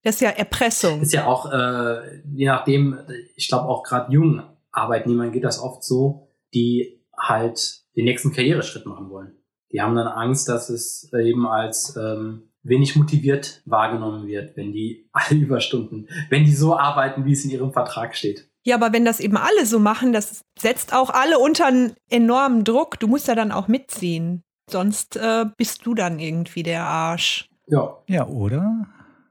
ist 0.02 0.20
ja 0.20 0.30
Erpressung. 0.30 1.02
Ist 1.02 1.12
ja 1.12 1.26
auch, 1.26 1.52
äh, 1.52 2.20
je 2.34 2.46
nachdem, 2.46 2.98
ich 3.36 3.48
glaube 3.48 3.68
auch 3.68 3.82
gerade 3.84 4.12
jungen 4.12 4.42
Arbeitnehmern 4.76 5.32
geht 5.32 5.44
das 5.44 5.60
oft 5.60 5.82
so, 5.82 6.28
die 6.54 7.02
halt 7.16 7.82
den 7.96 8.04
nächsten 8.04 8.32
Karriereschritt 8.32 8.86
machen 8.86 9.10
wollen. 9.10 9.32
Die 9.72 9.80
haben 9.80 9.96
dann 9.96 10.06
Angst, 10.06 10.48
dass 10.48 10.68
es 10.68 11.10
eben 11.12 11.46
als 11.46 11.96
ähm, 11.96 12.50
wenig 12.62 12.96
motiviert 12.96 13.62
wahrgenommen 13.64 14.26
wird, 14.26 14.56
wenn 14.56 14.72
die 14.72 15.08
alle 15.12 15.40
Überstunden, 15.40 16.08
wenn 16.30 16.44
die 16.44 16.54
so 16.54 16.76
arbeiten, 16.76 17.24
wie 17.24 17.32
es 17.32 17.44
in 17.44 17.50
ihrem 17.50 17.72
Vertrag 17.72 18.16
steht. 18.16 18.48
Ja, 18.64 18.74
aber 18.74 18.92
wenn 18.92 19.04
das 19.04 19.20
eben 19.20 19.36
alle 19.36 19.64
so 19.64 19.78
machen, 19.78 20.12
das 20.12 20.42
setzt 20.58 20.92
auch 20.92 21.10
alle 21.10 21.38
unter 21.38 21.66
einen 21.66 21.94
enormen 22.10 22.64
Druck. 22.64 22.98
Du 22.98 23.06
musst 23.06 23.28
ja 23.28 23.36
dann 23.36 23.52
auch 23.52 23.68
mitziehen. 23.68 24.42
Sonst 24.68 25.16
äh, 25.16 25.46
bist 25.56 25.86
du 25.86 25.94
dann 25.94 26.18
irgendwie 26.18 26.64
der 26.64 26.82
Arsch. 26.82 27.48
Ja. 27.68 27.98
Ja, 28.08 28.26
oder? 28.26 28.86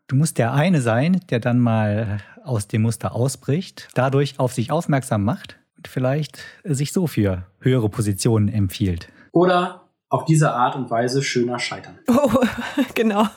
Du 0.08 0.16
musst 0.16 0.38
der 0.38 0.54
eine 0.54 0.80
sein, 0.80 1.20
der 1.30 1.42
dann 1.42 1.60
mal 1.60 2.22
aus 2.46 2.68
dem 2.68 2.84
Muster 2.84 3.14
ausbricht, 3.14 3.90
dadurch 3.94 4.40
auf 4.40 4.54
sich 4.54 4.72
aufmerksam 4.72 5.24
macht 5.24 5.58
und 5.78 5.88
vielleicht 5.88 6.40
sich 6.64 6.94
so 6.94 7.08
für 7.08 7.46
höhere 7.60 7.90
Positionen 7.90 8.48
empfiehlt. 8.48 9.10
Oder 9.32 9.90
auf 10.10 10.26
diese 10.26 10.54
Art 10.54 10.76
und 10.76 10.90
Weise 10.90 11.24
schöner 11.24 11.60
scheitern. 11.60 12.00
Oh, 12.08 12.42
genau. 12.96 13.28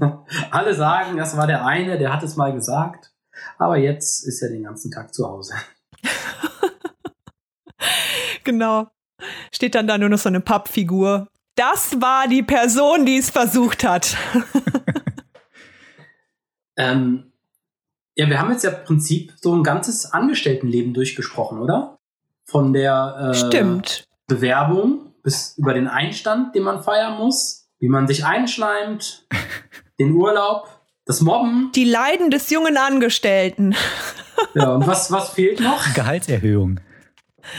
Alle 0.50 0.74
sagen, 0.74 1.16
das 1.16 1.36
war 1.36 1.46
der 1.46 1.66
eine, 1.66 1.98
der 1.98 2.12
hat 2.12 2.22
es 2.22 2.36
mal 2.36 2.52
gesagt, 2.52 3.12
aber 3.58 3.76
jetzt 3.76 4.26
ist 4.26 4.42
er 4.42 4.50
den 4.50 4.62
ganzen 4.62 4.90
Tag 4.90 5.12
zu 5.12 5.28
Hause. 5.28 5.54
genau. 8.44 8.88
Steht 9.52 9.74
dann 9.74 9.86
da 9.86 9.98
nur 9.98 10.08
noch 10.08 10.18
so 10.18 10.28
eine 10.28 10.40
Pappfigur. 10.40 11.28
Das 11.56 12.00
war 12.00 12.28
die 12.28 12.42
Person, 12.42 13.04
die 13.04 13.18
es 13.18 13.30
versucht 13.30 13.84
hat. 13.84 14.16
ähm, 16.76 17.32
ja, 18.16 18.28
wir 18.28 18.40
haben 18.40 18.50
jetzt 18.50 18.64
ja 18.64 18.70
im 18.70 18.84
Prinzip 18.84 19.32
so 19.40 19.54
ein 19.54 19.62
ganzes 19.62 20.12
Angestelltenleben 20.12 20.94
durchgesprochen, 20.94 21.58
oder? 21.58 21.98
Von 22.44 22.72
der 22.72 23.30
äh, 23.30 23.34
Stimmt. 23.34 24.06
Bewerbung 24.26 25.12
bis 25.22 25.56
über 25.56 25.74
den 25.74 25.88
Einstand, 25.88 26.54
den 26.54 26.62
man 26.62 26.82
feiern 26.82 27.16
muss, 27.18 27.68
wie 27.78 27.88
man 27.88 28.06
sich 28.06 28.24
einschleimt, 28.24 29.26
den 29.98 30.12
Urlaub, 30.12 30.68
das 31.06 31.20
Mobben. 31.20 31.70
Die 31.74 31.84
Leiden 31.84 32.30
des 32.30 32.50
jungen 32.50 32.76
Angestellten. 32.76 33.74
Ja, 34.54 34.74
und 34.74 34.86
was, 34.86 35.10
was 35.10 35.30
fehlt 35.30 35.60
noch? 35.60 35.94
Gehaltserhöhung. 35.94 36.80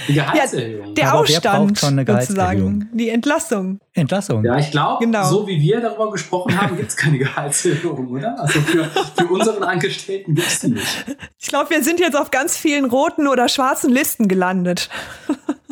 Die 0.08 0.14
Gehaltserhöhung. 0.14 0.88
Ja, 0.88 0.94
der 0.94 1.14
Aber 1.14 1.26
eine 1.28 2.06
sozusagen. 2.22 2.90
Die 2.94 3.10
Entlassung. 3.10 3.80
Entlassung. 3.94 4.44
Ja, 4.44 4.58
ich 4.58 4.72
glaube, 4.72 5.06
Genau. 5.06 5.26
so 5.30 5.48
wie 5.48 5.60
wir 5.62 5.82
darüber 5.82 6.12
gesprochen 6.12 6.60
haben, 6.60 6.78
gibt 6.78 6.90
es 6.90 6.98
keine 6.98 7.18
Gehaltserhöhung, 7.18 8.08
oder? 8.10 8.40
Also 8.40 8.60
für, 8.62 8.86
für 8.86 9.28
unseren 9.28 9.64
Angestellten 9.64 10.36
gibt 10.36 10.48
es 10.48 10.60
die 10.60 10.70
nicht. 10.70 11.06
Ich 11.40 11.48
glaube, 11.48 11.70
wir 11.70 11.84
sind 11.84 12.00
jetzt 12.00 12.16
auf 12.18 12.32
ganz 12.32 12.58
vielen 12.58 12.86
roten 12.86 13.28
oder 13.28 13.48
schwarzen 13.48 13.92
Listen 13.92 14.28
gelandet. 14.28 14.90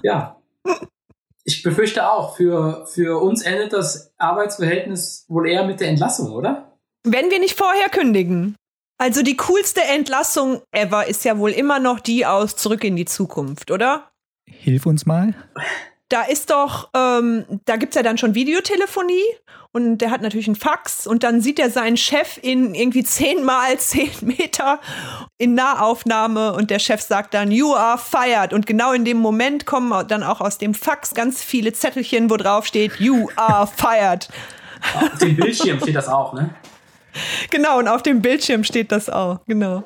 Ja. 0.03 0.37
Ich 1.45 1.61
befürchte 1.63 2.09
auch, 2.09 2.37
für, 2.37 2.85
für 2.85 3.21
uns 3.21 3.41
endet 3.43 3.73
das 3.73 4.13
Arbeitsverhältnis 4.17 5.25
wohl 5.27 5.49
eher 5.49 5.65
mit 5.65 5.79
der 5.81 5.89
Entlassung, 5.89 6.31
oder? 6.31 6.77
Wenn 7.03 7.29
wir 7.31 7.39
nicht 7.39 7.57
vorher 7.57 7.89
kündigen. 7.89 8.55
Also 9.03 9.21
die 9.21 9.35
coolste 9.35 9.81
Entlassung 9.81 10.61
ever 10.71 11.05
ist 11.05 11.25
ja 11.25 11.37
wohl 11.37 11.51
immer 11.51 11.77
noch 11.77 11.99
die 11.99 12.25
aus 12.25 12.55
Zurück 12.55 12.85
in 12.85 12.95
die 12.95 13.03
Zukunft, 13.03 13.69
oder? 13.69 14.13
Hilf 14.45 14.85
uns 14.85 15.05
mal. 15.05 15.33
Da 16.07 16.21
ist 16.21 16.51
doch, 16.51 16.89
ähm, 16.95 17.43
da 17.65 17.75
gibt's 17.75 17.97
ja 17.97 18.01
dann 18.01 18.17
schon 18.17 18.33
Videotelefonie 18.33 19.25
und 19.73 19.97
der 19.97 20.09
hat 20.09 20.21
natürlich 20.21 20.47
einen 20.47 20.55
Fax 20.55 21.05
und 21.05 21.23
dann 21.23 21.41
sieht 21.41 21.59
er 21.59 21.69
seinen 21.69 21.97
Chef 21.97 22.39
in 22.41 22.73
irgendwie 22.73 23.03
zehn 23.03 23.43
mal 23.43 23.77
zehn 23.77 24.09
Meter 24.21 24.79
in 25.37 25.53
Nahaufnahme 25.53 26.53
und 26.53 26.71
der 26.71 26.79
Chef 26.79 27.01
sagt 27.01 27.33
dann, 27.33 27.51
you 27.51 27.75
are 27.75 27.97
fired. 27.97 28.53
Und 28.53 28.67
genau 28.67 28.93
in 28.93 29.03
dem 29.03 29.17
Moment 29.17 29.65
kommen 29.65 30.07
dann 30.07 30.23
auch 30.23 30.39
aus 30.39 30.59
dem 30.59 30.73
Fax 30.73 31.13
ganz 31.13 31.43
viele 31.43 31.73
Zettelchen, 31.73 32.29
wo 32.29 32.37
drauf 32.37 32.65
steht, 32.65 33.01
you 33.01 33.27
are 33.35 33.67
fired. 33.67 34.29
Auf 34.95 35.17
dem 35.17 35.35
Bildschirm 35.35 35.81
steht 35.81 35.97
das 35.97 36.07
auch, 36.07 36.31
ne? 36.31 36.55
Genau, 37.49 37.79
und 37.79 37.87
auf 37.87 38.03
dem 38.03 38.21
Bildschirm 38.21 38.63
steht 38.63 38.91
das 38.91 39.09
auch, 39.09 39.39
genau. 39.45 39.83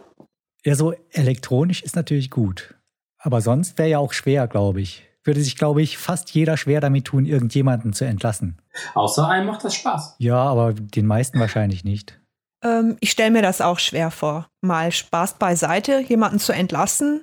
Ja, 0.63 0.75
so 0.75 0.93
elektronisch 1.11 1.81
ist 1.81 1.95
natürlich 1.95 2.29
gut. 2.29 2.75
Aber 3.19 3.41
sonst 3.41 3.77
wäre 3.77 3.89
ja 3.89 3.97
auch 3.99 4.13
schwer, 4.13 4.47
glaube 4.47 4.81
ich. 4.81 5.03
Würde 5.23 5.41
sich, 5.41 5.57
glaube 5.57 5.81
ich, 5.81 5.97
fast 5.97 6.29
jeder 6.31 6.55
schwer 6.55 6.79
damit 6.79 7.05
tun, 7.05 7.25
irgendjemanden 7.25 7.91
zu 7.93 8.05
entlassen. 8.05 8.61
Außer 8.93 9.27
einem 9.27 9.47
macht 9.47 9.63
das 9.63 9.75
Spaß. 9.75 10.15
Ja, 10.19 10.37
aber 10.37 10.73
den 10.73 11.05
meisten 11.05 11.39
wahrscheinlich 11.39 11.83
nicht. 11.83 12.19
Ähm, 12.63 12.97
ich 13.01 13.11
stelle 13.11 13.31
mir 13.31 13.41
das 13.41 13.61
auch 13.61 13.79
schwer 13.79 14.11
vor. 14.11 14.47
Mal 14.61 14.91
Spaß 14.91 15.33
beiseite, 15.35 15.99
jemanden 15.99 16.39
zu 16.39 16.53
entlassen, 16.53 17.21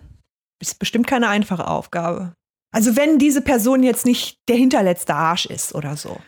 ist 0.60 0.78
bestimmt 0.78 1.06
keine 1.06 1.28
einfache 1.28 1.66
Aufgabe. 1.66 2.34
Also 2.72 2.96
wenn 2.96 3.18
diese 3.18 3.40
Person 3.40 3.82
jetzt 3.82 4.04
nicht 4.04 4.38
der 4.48 4.56
hinterletzte 4.56 5.14
Arsch 5.14 5.46
ist 5.46 5.74
oder 5.74 5.96
so. 5.96 6.18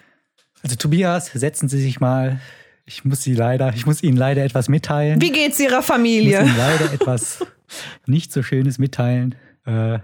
Also 0.63 0.77
Tobias, 0.77 1.27
setzen 1.27 1.69
Sie 1.69 1.81
sich 1.81 2.01
mal. 2.01 2.41
Ich 2.89 3.05
muss 3.05 3.23
Sie 3.23 3.35
leider, 3.35 3.75
ich 3.75 3.85
muss 3.85 4.03
Ihnen 4.03 4.17
leider 4.17 4.45
etwas 4.45 4.69
mitteilen. 4.69 5.21
Wie 5.21 5.33
geht's 5.33 5.59
Ihrer 5.59 5.71
Ich 5.71 5.77
muss 5.79 5.87
Familie? 5.87 6.41
Ihnen 6.41 6.57
leider 6.57 6.93
etwas 6.93 7.45
nicht 8.07 8.33
so 8.33 8.43
Schönes 8.45 8.79
mitteilen. 8.79 9.35
Äh, 9.65 9.99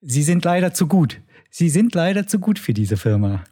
Sie 0.00 0.22
sind 0.22 0.44
leider 0.44 0.72
zu 0.72 0.86
gut. 0.86 1.20
Sie 1.50 1.68
sind 1.68 1.94
leider 1.94 2.26
zu 2.26 2.40
gut 2.40 2.58
für 2.58 2.74
diese 2.74 2.96
Firma. 2.96 3.44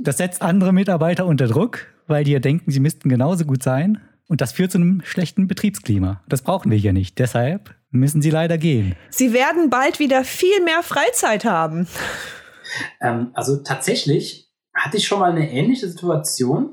Das 0.00 0.16
setzt 0.16 0.40
andere 0.40 0.72
Mitarbeiter 0.72 1.26
unter 1.26 1.46
Druck, 1.48 1.86
weil 2.06 2.24
die 2.24 2.30
ja 2.32 2.38
denken, 2.38 2.70
sie 2.70 2.80
müssten 2.80 3.08
genauso 3.08 3.44
gut 3.44 3.62
sein. 3.62 4.00
Und 4.26 4.40
das 4.40 4.52
führt 4.52 4.72
zu 4.72 4.78
einem 4.78 5.02
schlechten 5.04 5.48
Betriebsklima. 5.48 6.22
Das 6.28 6.42
brauchen 6.42 6.70
wir 6.70 6.78
hier 6.78 6.94
nicht. 6.94 7.18
Deshalb 7.18 7.74
müssen 7.90 8.22
Sie 8.22 8.30
leider 8.30 8.56
gehen. 8.56 8.96
Sie 9.10 9.34
werden 9.34 9.68
bald 9.68 9.98
wieder 9.98 10.24
viel 10.24 10.64
mehr 10.64 10.82
Freizeit 10.82 11.44
haben. 11.44 11.86
Ähm, 13.00 13.30
also 13.34 13.58
tatsächlich 13.58 14.50
hatte 14.72 14.96
ich 14.96 15.06
schon 15.06 15.20
mal 15.20 15.32
eine 15.32 15.50
ähnliche 15.50 15.88
Situation. 15.88 16.70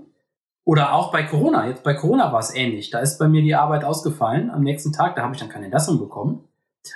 Oder 0.70 0.94
auch 0.94 1.12
bei 1.12 1.24
Corona. 1.24 1.68
Jetzt 1.68 1.82
bei 1.82 1.96
Corona 1.96 2.32
war 2.32 2.42
es 2.42 2.54
ähnlich. 2.54 2.92
Da 2.92 3.00
ist 3.00 3.18
bei 3.18 3.28
mir 3.28 3.42
die 3.42 3.56
Arbeit 3.56 3.84
ausgefallen 3.84 4.52
am 4.52 4.62
nächsten 4.62 4.94
Tag. 4.94 5.16
Da 5.16 5.24
habe 5.24 5.34
ich 5.34 5.40
dann 5.40 5.50
keine 5.50 5.66
Entlassung 5.66 5.98
bekommen. 5.98 6.48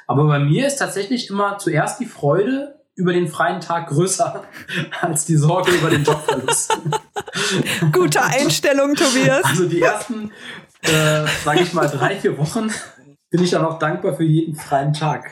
Aber 0.06 0.28
bei 0.28 0.38
mir 0.38 0.68
ist 0.68 0.76
tatsächlich 0.76 1.32
immer 1.32 1.58
zuerst 1.58 2.00
die 2.00 2.06
Freude 2.06 2.80
über 2.94 3.14
den 3.14 3.28
freien 3.28 3.62
Tag 3.62 3.88
größer 3.88 4.44
als 5.02 5.26
die 5.26 5.38
Sorge 5.38 5.72
über 5.72 5.90
den 5.90 6.04
Jobverlust. 6.04 6.78
Gute 7.92 8.22
Einstellung, 8.22 8.94
Tobias. 8.94 9.44
Also 9.44 9.68
die 9.68 9.82
ersten, 9.82 10.30
äh, 10.84 11.26
sage 11.44 11.62
ich 11.62 11.74
mal, 11.74 11.88
drei, 11.88 12.16
vier 12.18 12.38
Wochen 12.38 12.70
bin 13.32 13.44
ich 13.44 13.50
dann 13.50 13.66
auch 13.66 13.80
dankbar 13.80 14.14
für 14.14 14.24
jeden 14.24 14.56
freien 14.56 14.94
Tag. 14.94 15.32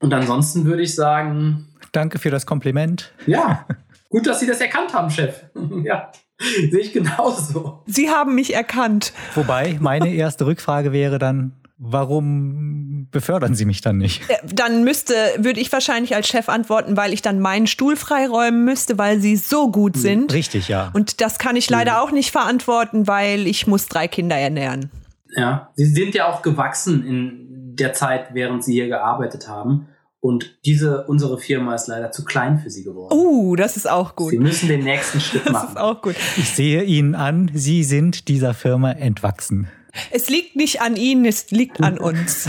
Und 0.00 0.14
ansonsten 0.14 0.64
würde 0.64 0.80
ich 0.80 0.94
sagen. 0.94 1.68
Danke 1.92 2.18
für 2.18 2.30
das 2.30 2.46
Kompliment. 2.46 3.12
Ja, 3.26 3.66
gut, 4.08 4.26
dass 4.26 4.40
Sie 4.40 4.46
das 4.46 4.62
erkannt 4.62 4.94
haben, 4.94 5.10
Chef. 5.10 5.42
ja. 5.84 6.10
Sehe 6.70 6.80
ich 6.80 6.92
genauso. 6.92 7.82
Sie 7.86 8.10
haben 8.10 8.34
mich 8.34 8.54
erkannt. 8.54 9.12
Wobei, 9.34 9.78
meine 9.80 10.08
erste 10.14 10.46
Rückfrage 10.46 10.92
wäre 10.92 11.18
dann, 11.18 11.52
warum 11.78 13.08
befördern 13.10 13.54
Sie 13.54 13.64
mich 13.64 13.80
dann 13.80 13.98
nicht? 13.98 14.28
Äh, 14.28 14.36
dann 14.52 14.84
müsste, 14.84 15.14
würde 15.38 15.60
ich 15.60 15.72
wahrscheinlich 15.72 16.14
als 16.14 16.28
Chef 16.28 16.48
antworten, 16.48 16.96
weil 16.96 17.12
ich 17.12 17.22
dann 17.22 17.40
meinen 17.40 17.66
Stuhl 17.66 17.96
freiräumen 17.96 18.64
müsste, 18.64 18.98
weil 18.98 19.20
Sie 19.20 19.36
so 19.36 19.70
gut 19.70 19.96
sind. 19.96 20.32
Richtig, 20.32 20.68
ja. 20.68 20.90
Und 20.94 21.20
das 21.20 21.38
kann 21.38 21.56
ich 21.56 21.68
leider 21.70 22.02
auch 22.02 22.10
nicht 22.10 22.30
verantworten, 22.30 23.06
weil 23.06 23.46
ich 23.46 23.66
muss 23.66 23.86
drei 23.86 24.08
Kinder 24.08 24.36
ernähren. 24.36 24.90
Ja, 25.36 25.70
Sie 25.74 25.86
sind 25.86 26.14
ja 26.14 26.28
auch 26.28 26.42
gewachsen 26.42 27.06
in 27.06 27.76
der 27.76 27.92
Zeit, 27.92 28.34
während 28.34 28.64
Sie 28.64 28.74
hier 28.74 28.88
gearbeitet 28.88 29.48
haben. 29.48 29.88
Und 30.24 30.56
diese, 30.64 31.04
unsere 31.06 31.36
Firma 31.36 31.74
ist 31.74 31.86
leider 31.86 32.10
zu 32.10 32.24
klein 32.24 32.58
für 32.58 32.70
Sie 32.70 32.82
geworden. 32.82 33.12
Uh, 33.12 33.56
das 33.56 33.76
ist 33.76 33.86
auch 33.86 34.16
gut. 34.16 34.30
Sie 34.30 34.38
müssen 34.38 34.70
den 34.70 34.82
nächsten 34.82 35.20
Schritt 35.20 35.44
machen. 35.52 35.66
Das 35.66 35.70
ist 35.72 35.76
auch 35.76 36.00
gut. 36.00 36.14
Ich 36.38 36.48
sehe 36.48 36.82
Ihnen 36.82 37.14
an, 37.14 37.50
Sie 37.52 37.84
sind 37.84 38.26
dieser 38.28 38.54
Firma 38.54 38.92
entwachsen. 38.92 39.68
Es 40.10 40.30
liegt 40.30 40.56
nicht 40.56 40.80
an 40.80 40.96
Ihnen, 40.96 41.26
es 41.26 41.50
liegt 41.50 41.82
an 41.82 41.98
uns. 41.98 42.48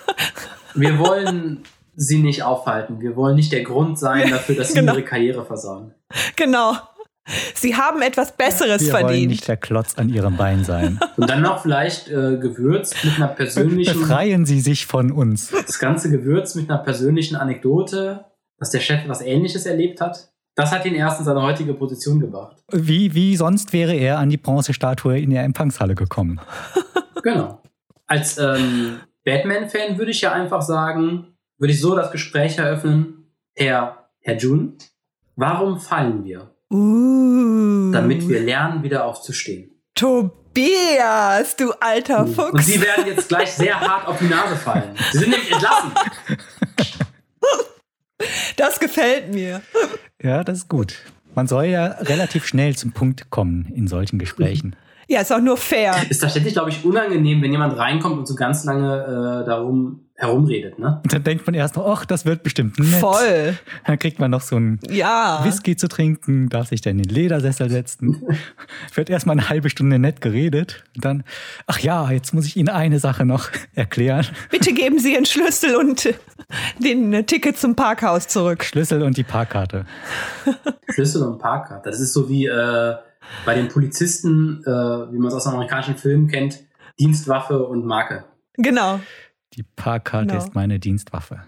Wir 0.74 0.98
wollen 0.98 1.64
Sie 1.94 2.20
nicht 2.20 2.42
aufhalten. 2.42 3.02
Wir 3.02 3.16
wollen 3.16 3.36
nicht 3.36 3.52
der 3.52 3.64
Grund 3.64 3.98
sein 3.98 4.30
dafür, 4.30 4.54
dass 4.54 4.68
Sie 4.68 4.78
Genau. 4.80 4.94
Ihre 4.94 5.04
Karriere 5.04 5.44
versauen. 5.44 5.92
Genau. 6.36 6.72
Sie 7.54 7.74
haben 7.74 8.02
etwas 8.02 8.36
Besseres 8.36 8.82
Wir 8.82 8.92
wollen 8.92 9.06
verdient. 9.06 9.30
nicht 9.30 9.48
der 9.48 9.56
Klotz 9.56 9.94
an 9.96 10.08
Ihrem 10.10 10.36
Bein 10.36 10.62
sein. 10.64 11.00
Und 11.16 11.28
dann 11.30 11.40
noch 11.42 11.62
vielleicht 11.62 12.08
äh, 12.08 12.36
gewürzt 12.36 12.96
mit 13.04 13.16
einer 13.16 13.28
persönlichen, 13.28 13.98
Befreien 13.98 14.44
Sie 14.44 14.60
sich 14.60 14.86
von 14.86 15.10
uns. 15.10 15.50
das 15.50 15.78
ganze 15.78 16.10
gewürzt 16.10 16.54
mit 16.56 16.68
einer 16.68 16.80
persönlichen 16.80 17.36
Anekdote, 17.36 18.26
dass 18.58 18.70
der 18.70 18.80
Chef 18.80 19.00
was 19.06 19.22
Ähnliches 19.22 19.64
erlebt 19.66 20.00
hat. 20.00 20.30
Das 20.54 20.70
hat 20.70 20.84
ihn 20.84 20.94
erst 20.94 21.18
in 21.18 21.24
seine 21.24 21.42
heutige 21.42 21.74
Position 21.74 22.20
gebracht. 22.20 22.62
Wie, 22.70 23.14
wie 23.14 23.36
sonst 23.36 23.72
wäre 23.72 23.94
er 23.94 24.18
an 24.18 24.28
die 24.28 24.36
Bronzestatue 24.36 25.18
in 25.18 25.30
der 25.30 25.42
Empfangshalle 25.44 25.94
gekommen? 25.94 26.40
Genau. 27.22 27.60
Als 28.06 28.38
ähm, 28.38 29.00
Batman-Fan 29.24 29.98
würde 29.98 30.10
ich 30.12 30.20
ja 30.20 30.32
einfach 30.32 30.62
sagen, 30.62 31.34
würde 31.58 31.72
ich 31.72 31.80
so 31.80 31.96
das 31.96 32.12
Gespräch 32.12 32.58
eröffnen, 32.58 33.30
Herr, 33.56 34.10
Herr 34.20 34.36
June, 34.36 34.74
warum 35.36 35.80
fallen 35.80 36.22
wir? 36.24 36.53
Uh. 36.74 37.92
Damit 37.92 38.28
wir 38.28 38.40
lernen, 38.40 38.82
wieder 38.82 39.04
aufzustehen. 39.04 39.70
Tobias, 39.94 41.54
du 41.56 41.72
alter 41.78 42.24
Und 42.24 42.34
Fuchs. 42.34 42.66
Sie 42.66 42.80
werden 42.80 43.06
jetzt 43.06 43.28
gleich 43.28 43.52
sehr 43.52 43.80
hart 43.80 44.08
auf 44.08 44.18
die 44.18 44.26
Nase 44.26 44.56
fallen. 44.56 44.94
Sie 45.12 45.18
sind 45.18 45.30
nämlich 45.30 45.52
entlassen. 45.52 45.92
Das 48.56 48.80
gefällt 48.80 49.32
mir. 49.32 49.60
Ja, 50.22 50.42
das 50.42 50.58
ist 50.58 50.68
gut. 50.68 50.96
Man 51.34 51.46
soll 51.46 51.66
ja 51.66 51.86
relativ 52.00 52.46
schnell 52.46 52.74
zum 52.76 52.92
Punkt 52.92 53.30
kommen 53.30 53.70
in 53.74 53.86
solchen 53.86 54.18
Gesprächen. 54.18 54.76
Ja, 55.08 55.20
ist 55.20 55.32
auch 55.32 55.40
nur 55.40 55.56
fair. 55.56 55.94
Ist 56.08 56.20
tatsächlich, 56.20 56.54
glaube 56.54 56.70
ich, 56.70 56.84
unangenehm, 56.84 57.42
wenn 57.42 57.52
jemand 57.52 57.76
reinkommt 57.76 58.18
und 58.18 58.26
so 58.26 58.34
ganz 58.34 58.64
lange 58.64 59.42
äh, 59.42 59.46
darum 59.46 60.03
herumredet, 60.16 60.78
ne? 60.78 61.00
Und 61.02 61.12
dann 61.12 61.24
denkt 61.24 61.44
man 61.46 61.54
erst 61.54 61.74
noch, 61.76 61.86
ach, 61.86 62.04
das 62.06 62.24
wird 62.24 62.44
bestimmt 62.44 62.78
nett. 62.78 63.00
Voll. 63.00 63.58
Dann 63.84 63.98
kriegt 63.98 64.20
man 64.20 64.30
noch 64.30 64.42
so 64.42 64.54
einen 64.56 64.78
Ja. 64.88 65.40
Whisky 65.44 65.76
zu 65.76 65.88
trinken, 65.88 66.48
darf 66.48 66.68
sich 66.68 66.80
dann 66.80 66.92
in 66.98 67.02
den 67.02 67.12
Ledersessel 67.14 67.68
setzen. 67.68 68.22
Wird 68.94 69.10
erstmal 69.10 69.34
eine 69.36 69.48
halbe 69.48 69.70
Stunde 69.70 69.98
nett 69.98 70.20
geredet. 70.20 70.84
Und 70.94 71.04
dann, 71.04 71.24
ach 71.66 71.80
ja, 71.80 72.10
jetzt 72.12 72.32
muss 72.32 72.46
ich 72.46 72.56
Ihnen 72.56 72.68
eine 72.68 73.00
Sache 73.00 73.24
noch 73.24 73.48
erklären. 73.74 74.24
Bitte 74.50 74.72
geben 74.72 75.00
Sie 75.00 75.14
Ihren 75.14 75.26
Schlüssel 75.26 75.74
und 75.74 76.08
den 76.78 77.12
äh, 77.12 77.24
Ticket 77.24 77.58
zum 77.58 77.74
Parkhaus 77.74 78.28
zurück. 78.28 78.62
Schlüssel 78.62 79.02
und 79.02 79.16
die 79.16 79.24
Parkkarte. 79.24 79.84
Schlüssel 80.90 81.22
und 81.24 81.38
Parkkarte. 81.38 81.90
Das 81.90 81.98
ist 82.00 82.12
so 82.12 82.28
wie 82.28 82.46
äh, 82.46 82.94
bei 83.44 83.54
den 83.54 83.68
Polizisten, 83.68 84.62
äh, 84.64 84.70
wie 84.70 85.18
man 85.18 85.26
es 85.26 85.34
aus 85.34 85.46
amerikanischen 85.48 85.96
Filmen 85.96 86.28
kennt, 86.28 86.60
Dienstwaffe 87.00 87.64
und 87.66 87.84
Marke. 87.84 88.24
Genau. 88.56 89.00
Die 89.56 89.62
Parkkarte 89.62 90.28
Genau. 90.28 90.38
ist 90.44 90.54
meine 90.54 90.78
Dienstwaffe. 90.78 91.42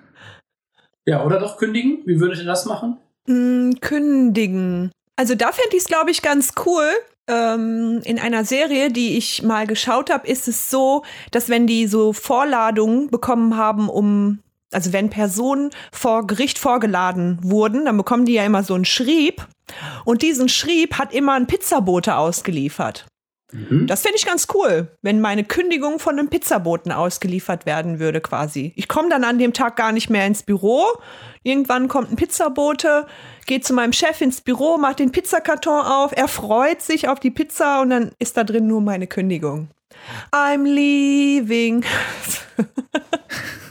Ja, 1.07 1.25
oder 1.25 1.39
doch 1.39 1.57
kündigen? 1.57 2.03
Wie 2.05 2.19
würdet 2.21 2.39
ihr 2.39 2.45
das 2.45 2.67
machen? 2.67 2.97
Mm, 3.27 3.73
kündigen. 3.81 4.91
Also 5.17 5.35
da 5.35 5.53
fände 5.53 5.77
ich 5.77 5.83
es, 5.83 5.89
glaube 5.89 6.11
ich, 6.11 6.23
ganz 6.23 6.53
cool. 6.67 6.89
Ähm, 7.29 8.01
in 8.05 8.19
einer 8.19 8.45
Serie, 8.45 8.91
die 8.91 9.17
ich 9.17 9.43
mal 9.43 9.67
geschaut 9.67 10.11
habe, 10.11 10.27
ist 10.29 10.47
es 10.47 10.71
so, 10.71 11.05
dass 11.33 11.49
wenn 11.49 11.67
die 11.67 11.87
so 11.87 12.13
Vorladungen 12.13 13.11
bekommen 13.11 13.57
haben, 13.57 13.89
um, 13.89 14.41
also 14.73 14.93
wenn 14.93 15.11
Personen 15.11 15.71
vor 15.91 16.27
Gericht 16.27 16.59
vorgeladen 16.59 17.39
wurden, 17.43 17.87
dann 17.87 17.97
bekommen 17.97 18.27
die 18.27 18.35
ja 18.35 18.45
immer 18.45 18.63
so 18.63 18.75
einen 18.75 18.85
Schrieb. 18.85 19.47
Und 20.05 20.23
diesen 20.23 20.49
Schrieb 20.49 20.99
hat 20.99 21.13
immer 21.13 21.33
ein 21.35 21.47
Pizzabote 21.49 22.17
ausgeliefert. 22.17 23.07
Mhm. 23.57 23.87
Das 23.87 24.03
finde 24.03 24.17
ich 24.17 24.27
ganz 24.27 24.47
cool, 24.55 24.89
wenn 25.03 25.21
meine 25.21 25.45
Kündigung 25.45 25.99
von 25.99 26.19
einem 26.19 26.29
Pizzaboten 26.29 26.93
ausgeliefert 26.93 27.67
werden 27.67 27.99
würde, 27.99 28.21
quasi. 28.21 28.73
Ich 28.77 28.89
komme 28.89 29.09
dann 29.09 29.25
an 29.25 29.39
dem 29.39 29.53
Tag 29.53 29.77
gar 29.77 29.93
nicht 29.93 30.11
mehr 30.11 30.27
ins 30.27 30.43
Büro. 30.43 30.85
Irgendwann 31.43 31.89
kommt 31.89 32.11
ein 32.11 32.17
Pizzabote, 32.17 33.07
geht 33.47 33.65
zu 33.65 33.73
meinem 33.73 33.93
Chef 33.93 34.21
ins 34.21 34.41
Büro, 34.41 34.79
macht 34.79 34.99
den 34.99 35.13
Pizzakarton 35.13 35.85
auf, 35.85 36.13
er 36.15 36.29
freut 36.29 36.83
sich 36.83 37.09
auf 37.09 37.21
die 37.21 37.31
Pizza 37.31 37.81
und 37.81 37.91
dann 37.91 38.11
ist 38.19 38.37
da 38.37 38.45
drin 38.45 38.67
nur 38.67 38.81
meine 38.81 39.07
Kündigung. 39.07 39.69
I'm 40.33 40.65
leaving. 40.65 41.85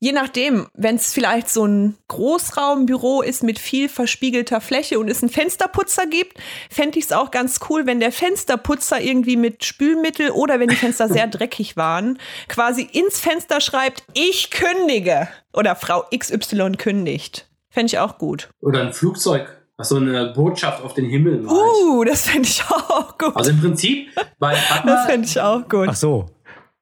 Je 0.00 0.12
nachdem, 0.12 0.68
wenn 0.74 0.94
es 0.94 1.12
vielleicht 1.12 1.50
so 1.50 1.64
ein 1.64 1.96
Großraumbüro 2.06 3.20
ist 3.20 3.42
mit 3.42 3.58
viel 3.58 3.88
verspiegelter 3.88 4.60
Fläche 4.60 5.00
und 5.00 5.08
es 5.08 5.22
einen 5.22 5.30
Fensterputzer 5.30 6.06
gibt, 6.06 6.38
fände 6.70 7.00
ich 7.00 7.06
es 7.06 7.12
auch 7.12 7.32
ganz 7.32 7.58
cool, 7.68 7.84
wenn 7.84 7.98
der 7.98 8.12
Fensterputzer 8.12 9.00
irgendwie 9.00 9.36
mit 9.36 9.64
Spülmittel 9.64 10.30
oder 10.30 10.60
wenn 10.60 10.68
die 10.68 10.76
Fenster 10.76 11.08
sehr 11.08 11.26
dreckig 11.28 11.76
waren, 11.76 12.18
quasi 12.46 12.82
ins 12.82 13.18
Fenster 13.18 13.60
schreibt, 13.60 14.04
ich 14.14 14.50
kündige 14.52 15.28
oder 15.52 15.74
Frau 15.74 16.04
XY 16.16 16.72
kündigt. 16.78 17.48
Fände 17.68 17.86
ich 17.86 17.98
auch 17.98 18.18
gut. 18.18 18.50
Oder 18.60 18.82
ein 18.82 18.92
Flugzeug, 18.92 19.48
was 19.76 19.88
so 19.88 19.96
eine 19.96 20.26
Botschaft 20.26 20.82
auf 20.84 20.94
den 20.94 21.06
Himmel 21.06 21.40
malt. 21.40 21.50
Uh, 21.50 22.04
das 22.04 22.22
fände 22.22 22.48
ich 22.48 22.62
auch 22.70 23.18
gut. 23.18 23.34
Also 23.34 23.50
im 23.50 23.60
Prinzip, 23.60 24.10
bei 24.38 24.52
Das 24.54 24.64
Fatma, 24.64 25.06
fände 25.06 25.26
ich 25.26 25.40
auch 25.40 25.68
gut. 25.68 25.88
Ach 25.90 25.96
so, 25.96 26.26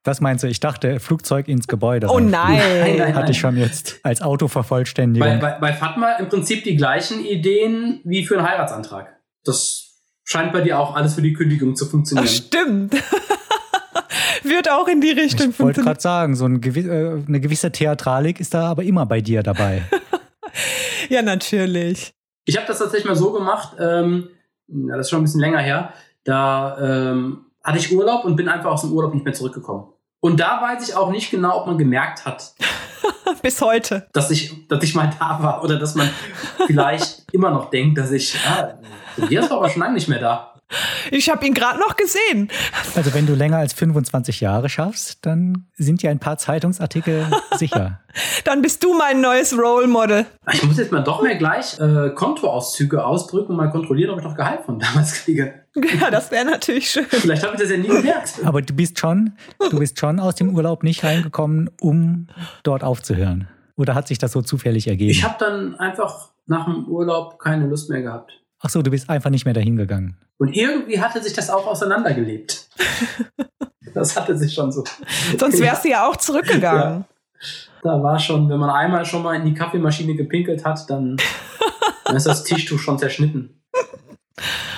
das 0.07 0.21
meinst 0.21 0.45
du? 0.45 0.49
Ich 0.49 0.61
dachte, 0.61 1.01
Flugzeug 1.01 1.49
ins 1.49 1.67
Gebäude. 1.69 2.07
Oh 2.09 2.15
reinfliegen. 2.15 2.31
Nein, 2.31 2.97
nein. 2.99 3.15
Hatte 3.15 3.33
ich 3.33 3.39
schon 3.39 3.57
jetzt 3.57 3.99
als 4.03 4.23
Autovervollständigung. 4.23 5.29
bei, 5.29 5.37
bei, 5.37 5.59
bei 5.59 5.73
Fatma 5.73 6.13
im 6.15 6.29
Prinzip 6.29 6.65
die 6.65 6.77
gleichen 6.77 7.25
Ideen 7.25 8.01
wie 8.05 8.25
für 8.25 8.39
einen 8.39 8.49
Heiratsantrag. 8.49 9.17
Das 9.45 10.01
scheint 10.25 10.53
bei 10.53 10.61
dir 10.61 10.79
auch 10.79 10.95
alles 10.95 11.15
für 11.15 11.23
die 11.23 11.33
Kündigung 11.33 11.77
zu 11.77 11.87
Ach, 11.87 11.91
funktionieren. 11.91 12.29
stimmt. 12.29 12.95
Wird 14.43 14.71
auch 14.71 14.87
in 14.87 15.01
die 15.01 15.11
Richtung 15.11 15.51
ich 15.51 15.59
wollte 15.59 15.83
funktionieren. 15.83 15.85
gerade 15.85 16.01
sagen, 16.01 16.37
so 16.37 16.45
ein 16.47 16.61
gewi 16.61 16.81
äh, 16.89 17.23
eine 17.27 17.41
gewisse 17.41 17.73
Theatralik 17.73 18.39
ist 18.39 18.55
da 18.55 18.69
aber 18.69 18.85
immer 18.85 19.07
bei 19.07 19.21
dir 19.21 19.43
dabei. 19.43 19.83
Ja, 21.09 21.23
natürlich. 21.23 22.15
Ich 22.47 22.57
habe 22.57 22.67
das 22.67 22.79
tatsächlich 22.79 23.07
mal 23.07 23.15
so 23.15 23.33
gemacht, 23.33 23.77
ähm, 23.79 24.29
ja, 24.67 24.97
das 24.97 25.07
ist 25.07 25.11
schon 25.11 25.21
ein 25.21 25.25
bisschen 25.25 25.41
länger 25.41 25.59
her, 25.61 25.93
da 26.25 26.79
ähm, 27.13 27.47
hatte 27.63 27.79
ich 27.79 27.93
Urlaub 27.93 28.25
und 28.25 28.37
bin 28.37 28.49
einfach 28.49 28.71
aus 28.73 28.81
dem 28.83 28.93
Urlaub 28.93 29.15
nicht 29.15 29.25
mehr 29.25 29.35
zurückgekommen. 29.35 29.93
Und 30.21 30.41
da 30.41 30.61
weiß 30.63 30.89
ich 30.89 30.95
auch 30.95 31.11
nicht 31.11 31.31
genau, 31.31 31.61
ob 31.61 31.67
man 31.67 31.79
gemerkt 31.79 32.25
hat, 32.25 32.55
Bis 33.43 33.61
heute. 33.61 34.07
dass 34.13 34.31
ich, 34.31 34.67
dass 34.69 34.83
ich 34.83 34.95
mal 34.95 35.11
da 35.19 35.43
war 35.43 35.63
oder 35.63 35.79
dass 35.79 35.95
man 35.95 36.09
vielleicht 36.67 37.25
immer 37.33 37.51
noch 37.51 37.71
denkt, 37.71 37.99
dass 37.99 38.11
ich, 38.11 38.37
ah, 38.47 38.79
der 39.17 39.41
ist 39.41 39.53
aber 39.53 39.69
schon 39.69 39.83
lange 39.83 39.95
nicht 39.95 40.09
mehr 40.09 40.21
da. 40.21 40.53
Ich 41.13 41.31
habe 41.31 41.47
ihn 41.47 41.55
gerade 41.55 41.79
noch 41.79 41.97
gesehen. 41.97 42.49
Also 42.97 43.15
wenn 43.15 43.27
du 43.27 43.35
länger 43.35 43.59
als 43.59 43.73
25 43.75 44.41
Jahre 44.41 44.69
schaffst, 44.69 45.25
dann 45.25 45.69
sind 45.77 46.03
ja 46.03 46.11
ein 46.11 46.19
paar 46.19 46.39
Zeitungsartikel 46.39 47.27
sicher. 47.53 48.01
Dann 48.45 48.63
bist 48.63 48.83
du 48.83 48.93
mein 48.95 49.21
neues 49.21 49.57
Role 49.57 49.87
Model. 49.87 50.27
Ich 50.53 50.65
muss 50.65 50.79
jetzt 50.79 50.91
mal 50.91 51.05
doch 51.05 51.23
mehr 51.23 51.37
gleich 51.37 51.79
äh, 51.79 52.11
Kontoauszüge 52.11 53.05
ausdrücken 53.05 53.53
und 53.53 53.59
mal 53.59 53.71
kontrollieren, 53.71 54.11
ob 54.11 54.19
ich 54.19 54.25
noch 54.25 54.35
Gehalt 54.35 54.65
von 54.65 54.81
damals 54.81 55.23
kriege. 55.23 55.66
Ja, 56.01 56.11
das 56.11 56.31
wäre 56.31 56.45
natürlich 56.45 56.91
schön. 56.91 57.07
Vielleicht 57.09 57.45
habe 57.45 57.55
ich 57.55 57.61
das 57.61 57.71
ja 57.71 57.77
nie 57.77 57.89
gemerkt. 57.89 58.41
Aber 58.45 58.63
du 58.63 58.75
bist 58.75 58.99
schon, 58.99 59.33
du 59.71 59.79
bist 59.79 59.99
schon 59.99 60.21
aus 60.21 60.35
dem 60.35 60.55
Urlaub 60.55 60.83
nicht 60.83 61.05
reingekommen, 61.05 61.71
um 61.81 62.29
dort 62.63 62.83
aufzuhören. 62.83 63.49
Oder 63.77 63.95
hat 63.95 64.09
sich 64.09 64.19
das 64.19 64.33
so 64.33 64.43
zufällig 64.43 64.89
ergeben? 64.89 65.11
Ich 65.11 65.23
habe 65.23 65.37
dann 65.39 65.75
einfach 65.77 66.31
nach 66.47 66.65
dem 66.65 66.87
Urlaub 66.87 67.39
keine 67.39 67.67
Lust 67.67 67.91
mehr 67.91 68.03
gehabt. 68.03 68.33
Ach 68.61 68.71
so, 68.71 68.81
du 68.81 68.91
bist 68.91 69.11
einfach 69.11 69.31
nicht 69.31 69.45
mehr 69.45 69.55
dahin 69.55 69.77
gegangen. 69.77 70.17
Und 70.39 70.57
irgendwie 70.57 71.01
hatte 71.01 71.23
sich 71.23 71.35
das 71.35 71.51
auch 71.51 71.67
auseinandergelebt. 71.67 72.69
Das 73.95 74.15
hatte 74.15 74.37
sich 74.37 74.53
schon 74.53 74.71
so. 74.71 74.85
Sonst 75.39 75.59
wärst 75.59 75.87
du 75.87 75.89
ja 75.89 76.07
auch 76.07 76.17
zurückgegangen. 76.17 76.83
Ja. 76.83 77.05
Da 77.83 78.03
war 78.03 78.19
schon, 78.19 78.47
wenn 78.51 78.59
man 78.59 78.69
einmal 78.69 79.07
schon 79.07 79.23
mal 79.23 79.35
in 79.37 79.47
die 79.47 79.55
Kaffeemaschine 79.55 80.15
gepinkelt 80.15 80.67
hat, 80.67 80.91
dann, 80.91 81.17
dann 82.05 82.15
ist 82.15 82.27
das 82.27 82.45
Tischtuch 82.45 82.79
schon 82.79 82.99
zerschnitten. 82.99 83.63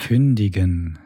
Kündigen. 0.08 0.98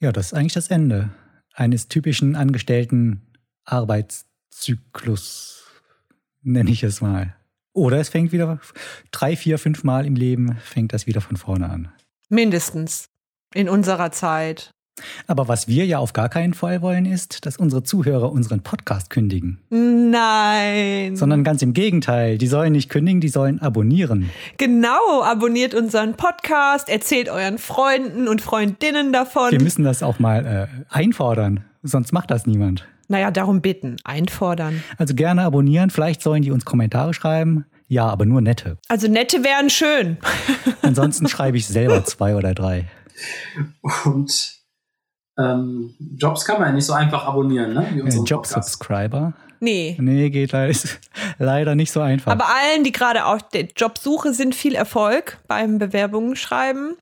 Ja, 0.00 0.10
das 0.10 0.26
ist 0.26 0.32
eigentlich 0.32 0.54
das 0.54 0.66
Ende 0.66 1.10
eines 1.54 1.86
typischen 1.86 2.34
angestellten 2.34 3.22
Arbeitszyklus, 3.64 5.64
nenne 6.42 6.72
ich 6.72 6.82
es 6.82 7.00
mal. 7.00 7.36
Oder 7.74 8.00
es 8.00 8.08
fängt 8.08 8.32
wieder 8.32 8.58
drei, 9.12 9.36
vier, 9.36 9.58
fünf 9.58 9.84
Mal 9.84 10.06
im 10.06 10.16
Leben 10.16 10.56
fängt 10.56 10.92
das 10.92 11.06
wieder 11.06 11.20
von 11.20 11.36
vorne 11.36 11.70
an. 11.70 11.92
Mindestens 12.28 13.10
in 13.54 13.68
unserer 13.68 14.10
Zeit. 14.10 14.72
Aber 15.26 15.48
was 15.48 15.68
wir 15.68 15.86
ja 15.86 15.98
auf 15.98 16.12
gar 16.12 16.28
keinen 16.28 16.54
Fall 16.54 16.82
wollen, 16.82 17.06
ist, 17.06 17.46
dass 17.46 17.56
unsere 17.56 17.82
Zuhörer 17.82 18.30
unseren 18.32 18.60
Podcast 18.60 19.10
kündigen. 19.10 19.58
Nein. 19.70 21.16
Sondern 21.16 21.44
ganz 21.44 21.62
im 21.62 21.72
Gegenteil. 21.72 22.38
Die 22.38 22.46
sollen 22.46 22.72
nicht 22.72 22.88
kündigen, 22.88 23.20
die 23.20 23.28
sollen 23.28 23.60
abonnieren. 23.60 24.30
Genau, 24.56 25.22
abonniert 25.22 25.74
unseren 25.74 26.14
Podcast, 26.14 26.88
erzählt 26.88 27.28
euren 27.28 27.58
Freunden 27.58 28.28
und 28.28 28.40
Freundinnen 28.42 29.12
davon. 29.12 29.50
Wir 29.50 29.62
müssen 29.62 29.84
das 29.84 30.02
auch 30.02 30.18
mal 30.18 30.68
äh, 30.68 30.84
einfordern, 30.88 31.64
sonst 31.82 32.12
macht 32.12 32.30
das 32.30 32.46
niemand. 32.46 32.86
Naja, 33.08 33.30
darum 33.30 33.62
bitten, 33.62 33.96
einfordern. 34.04 34.82
Also 34.98 35.14
gerne 35.14 35.42
abonnieren, 35.42 35.88
vielleicht 35.90 36.22
sollen 36.22 36.42
die 36.42 36.50
uns 36.50 36.66
Kommentare 36.66 37.14
schreiben. 37.14 37.64
Ja, 37.88 38.06
aber 38.06 38.26
nur 38.26 38.42
nette. 38.42 38.76
Also 38.88 39.08
nette 39.08 39.42
wären 39.44 39.70
schön. 39.70 40.18
Ansonsten 40.82 41.26
schreibe 41.28 41.56
ich 41.56 41.66
selber 41.66 42.04
zwei 42.04 42.36
oder 42.36 42.52
drei. 42.54 42.84
Und 44.04 44.57
ähm, 45.38 45.94
Jobs 46.16 46.44
kann 46.44 46.58
man 46.58 46.68
ja 46.68 46.74
nicht 46.74 46.86
so 46.86 46.92
einfach 46.92 47.24
abonnieren, 47.24 47.72
ne? 47.72 47.86
Wie 47.92 48.24
Job-Subscriber. 48.24 49.32
Nee. 49.60 49.96
Nee, 50.00 50.30
geht 50.30 50.52
leider, 50.52 50.76
leider 51.38 51.74
nicht 51.74 51.92
so 51.92 52.00
einfach. 52.00 52.32
Aber 52.32 52.46
allen, 52.48 52.84
die 52.84 52.92
gerade 52.92 53.24
auf 53.24 53.42
der 53.48 53.68
Jobsuche 53.76 54.32
sind, 54.32 54.54
viel 54.54 54.74
Erfolg 54.74 55.38
beim 55.46 55.78
Bewerbungen 55.78 56.36
schreiben. 56.36 56.96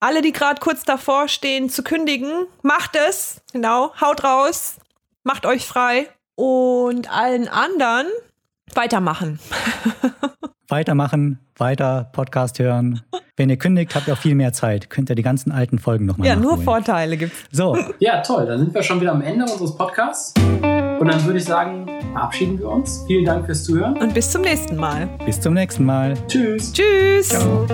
Alle, 0.00 0.22
die 0.22 0.32
gerade 0.32 0.60
kurz 0.60 0.84
davor 0.84 1.28
stehen 1.28 1.68
zu 1.68 1.82
kündigen, 1.82 2.46
macht 2.62 2.96
es. 2.96 3.42
Genau, 3.52 3.92
haut 4.00 4.24
raus, 4.24 4.76
macht 5.24 5.46
euch 5.46 5.66
frei. 5.66 6.08
Und 6.36 7.12
allen 7.12 7.48
anderen 7.48 8.06
weitermachen. 8.74 9.38
weitermachen, 10.70 11.38
weiter 11.56 12.08
Podcast 12.12 12.58
hören. 12.58 13.00
Wenn 13.36 13.48
ihr 13.50 13.56
kündigt, 13.56 13.94
habt 13.94 14.06
ihr 14.08 14.14
auch 14.14 14.18
viel 14.18 14.34
mehr 14.34 14.52
Zeit. 14.52 14.90
Könnt 14.90 15.08
ihr 15.10 15.14
die 15.16 15.22
ganzen 15.22 15.50
alten 15.52 15.78
Folgen 15.78 16.04
nochmal 16.06 16.28
Ja, 16.28 16.36
nachholen. 16.36 16.56
nur 16.56 16.64
Vorteile 16.64 17.16
gibt's. 17.16 17.36
So. 17.52 17.76
Ja, 17.98 18.20
toll. 18.20 18.46
Dann 18.46 18.58
sind 18.58 18.74
wir 18.74 18.82
schon 18.82 19.00
wieder 19.00 19.12
am 19.12 19.22
Ende 19.22 19.44
unseres 19.44 19.76
Podcasts. 19.76 20.34
Und 21.00 21.06
dann 21.08 21.24
würde 21.24 21.38
ich 21.38 21.44
sagen, 21.44 21.86
verabschieden 22.12 22.58
wir 22.58 22.68
uns. 22.68 23.04
Vielen 23.06 23.24
Dank 23.24 23.46
fürs 23.46 23.64
Zuhören. 23.64 23.96
Und 23.96 24.12
bis 24.12 24.30
zum 24.30 24.42
nächsten 24.42 24.76
Mal. 24.76 25.08
Bis 25.24 25.40
zum 25.40 25.54
nächsten 25.54 25.84
Mal. 25.84 26.14
Tschüss. 26.28 26.72
Tschüss. 26.72 27.28
Ciao. 27.30 27.66